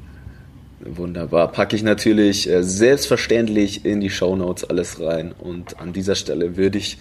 Wunderbar. 0.81 1.51
Packe 1.51 1.75
ich 1.75 1.83
natürlich 1.83 2.49
äh, 2.49 2.63
selbstverständlich 2.63 3.85
in 3.85 3.99
die 3.99 4.09
Show 4.09 4.35
Notes 4.35 4.63
alles 4.63 4.99
rein. 4.99 5.33
Und 5.37 5.79
an 5.79 5.93
dieser 5.93 6.15
Stelle 6.15 6.55
würde 6.55 6.77
ich 6.77 6.97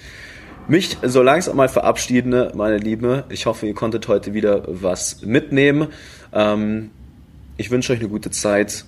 mich 0.68 0.98
so 1.02 1.22
langsam 1.22 1.56
mal 1.56 1.68
verabschieden, 1.68 2.50
meine 2.54 2.78
Liebe. 2.78 3.24
Ich 3.30 3.46
hoffe, 3.46 3.66
ihr 3.66 3.74
konntet 3.74 4.06
heute 4.08 4.34
wieder 4.34 4.64
was 4.66 5.22
mitnehmen. 5.22 5.88
Ähm, 6.32 6.90
ich 7.56 7.70
wünsche 7.70 7.92
euch 7.92 8.00
eine 8.00 8.08
gute 8.08 8.30
Zeit. 8.30 8.84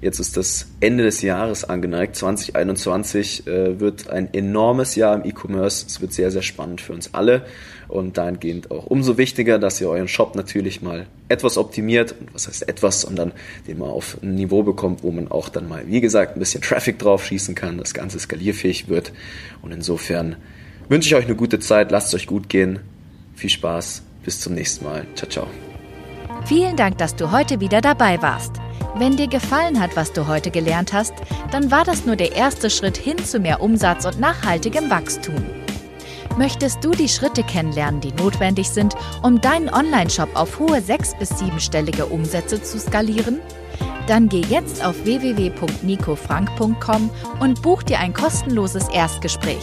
Jetzt 0.00 0.18
ist 0.18 0.36
das 0.36 0.66
Ende 0.80 1.04
des 1.04 1.22
Jahres 1.22 1.64
angeneigt. 1.64 2.16
2021 2.16 3.46
äh, 3.46 3.80
wird 3.80 4.10
ein 4.10 4.34
enormes 4.34 4.96
Jahr 4.96 5.14
im 5.14 5.24
E-Commerce. 5.24 5.86
Es 5.86 6.00
wird 6.00 6.12
sehr, 6.12 6.30
sehr 6.30 6.42
spannend 6.42 6.80
für 6.80 6.92
uns 6.92 7.14
alle. 7.14 7.46
Und 7.88 8.18
dahingehend 8.18 8.70
auch 8.70 8.86
umso 8.86 9.16
wichtiger, 9.16 9.58
dass 9.58 9.80
ihr 9.80 9.88
euren 9.88 10.08
Shop 10.08 10.34
natürlich 10.34 10.82
mal 10.82 11.06
etwas 11.28 11.56
optimiert. 11.56 12.14
Und 12.20 12.34
was 12.34 12.48
heißt 12.48 12.68
etwas, 12.68 13.02
sondern 13.02 13.32
den 13.68 13.78
mal 13.78 13.88
auf 13.88 14.18
ein 14.22 14.34
Niveau 14.34 14.62
bekommt, 14.62 15.04
wo 15.04 15.10
man 15.10 15.30
auch 15.30 15.48
dann 15.48 15.68
mal, 15.68 15.84
wie 15.86 16.00
gesagt, 16.00 16.36
ein 16.36 16.40
bisschen 16.40 16.60
Traffic 16.60 16.98
drauf 16.98 17.24
schießen 17.24 17.54
kann, 17.54 17.78
das 17.78 17.94
Ganze 17.94 18.18
skalierfähig 18.18 18.88
wird. 18.88 19.12
Und 19.62 19.72
insofern 19.72 20.36
wünsche 20.88 21.08
ich 21.08 21.14
euch 21.14 21.24
eine 21.24 21.36
gute 21.36 21.60
Zeit. 21.60 21.90
Lasst 21.90 22.08
es 22.08 22.14
euch 22.14 22.26
gut 22.26 22.48
gehen. 22.48 22.80
Viel 23.34 23.50
Spaß. 23.50 24.02
Bis 24.24 24.40
zum 24.40 24.54
nächsten 24.54 24.84
Mal. 24.84 25.06
Ciao, 25.14 25.28
ciao. 25.28 25.46
Vielen 26.46 26.76
Dank, 26.76 26.98
dass 26.98 27.16
du 27.16 27.30
heute 27.30 27.60
wieder 27.60 27.80
dabei 27.80 28.20
warst. 28.22 28.52
Wenn 28.96 29.16
dir 29.16 29.28
gefallen 29.28 29.80
hat, 29.80 29.96
was 29.96 30.12
du 30.12 30.28
heute 30.28 30.50
gelernt 30.50 30.92
hast, 30.92 31.14
dann 31.50 31.70
war 31.70 31.84
das 31.84 32.06
nur 32.06 32.16
der 32.16 32.36
erste 32.36 32.70
Schritt 32.70 32.96
hin 32.96 33.18
zu 33.18 33.40
mehr 33.40 33.60
Umsatz 33.60 34.04
und 34.04 34.20
nachhaltigem 34.20 34.88
Wachstum. 34.88 35.34
Möchtest 36.36 36.84
du 36.84 36.90
die 36.90 37.08
Schritte 37.08 37.42
kennenlernen, 37.42 38.00
die 38.00 38.12
notwendig 38.12 38.68
sind, 38.68 38.94
um 39.22 39.40
deinen 39.40 39.68
Online-Shop 39.68 40.28
auf 40.34 40.58
hohe 40.58 40.80
sechs- 40.80 41.16
bis 41.18 41.30
siebenstellige 41.30 42.06
Umsätze 42.06 42.62
zu 42.62 42.78
skalieren? 42.78 43.40
Dann 44.06 44.28
geh 44.28 44.42
jetzt 44.48 44.84
auf 44.84 45.04
www.nicofrank.com 45.04 47.10
und 47.40 47.62
buch 47.62 47.82
dir 47.82 47.98
ein 48.00 48.12
kostenloses 48.12 48.88
Erstgespräch. 48.88 49.62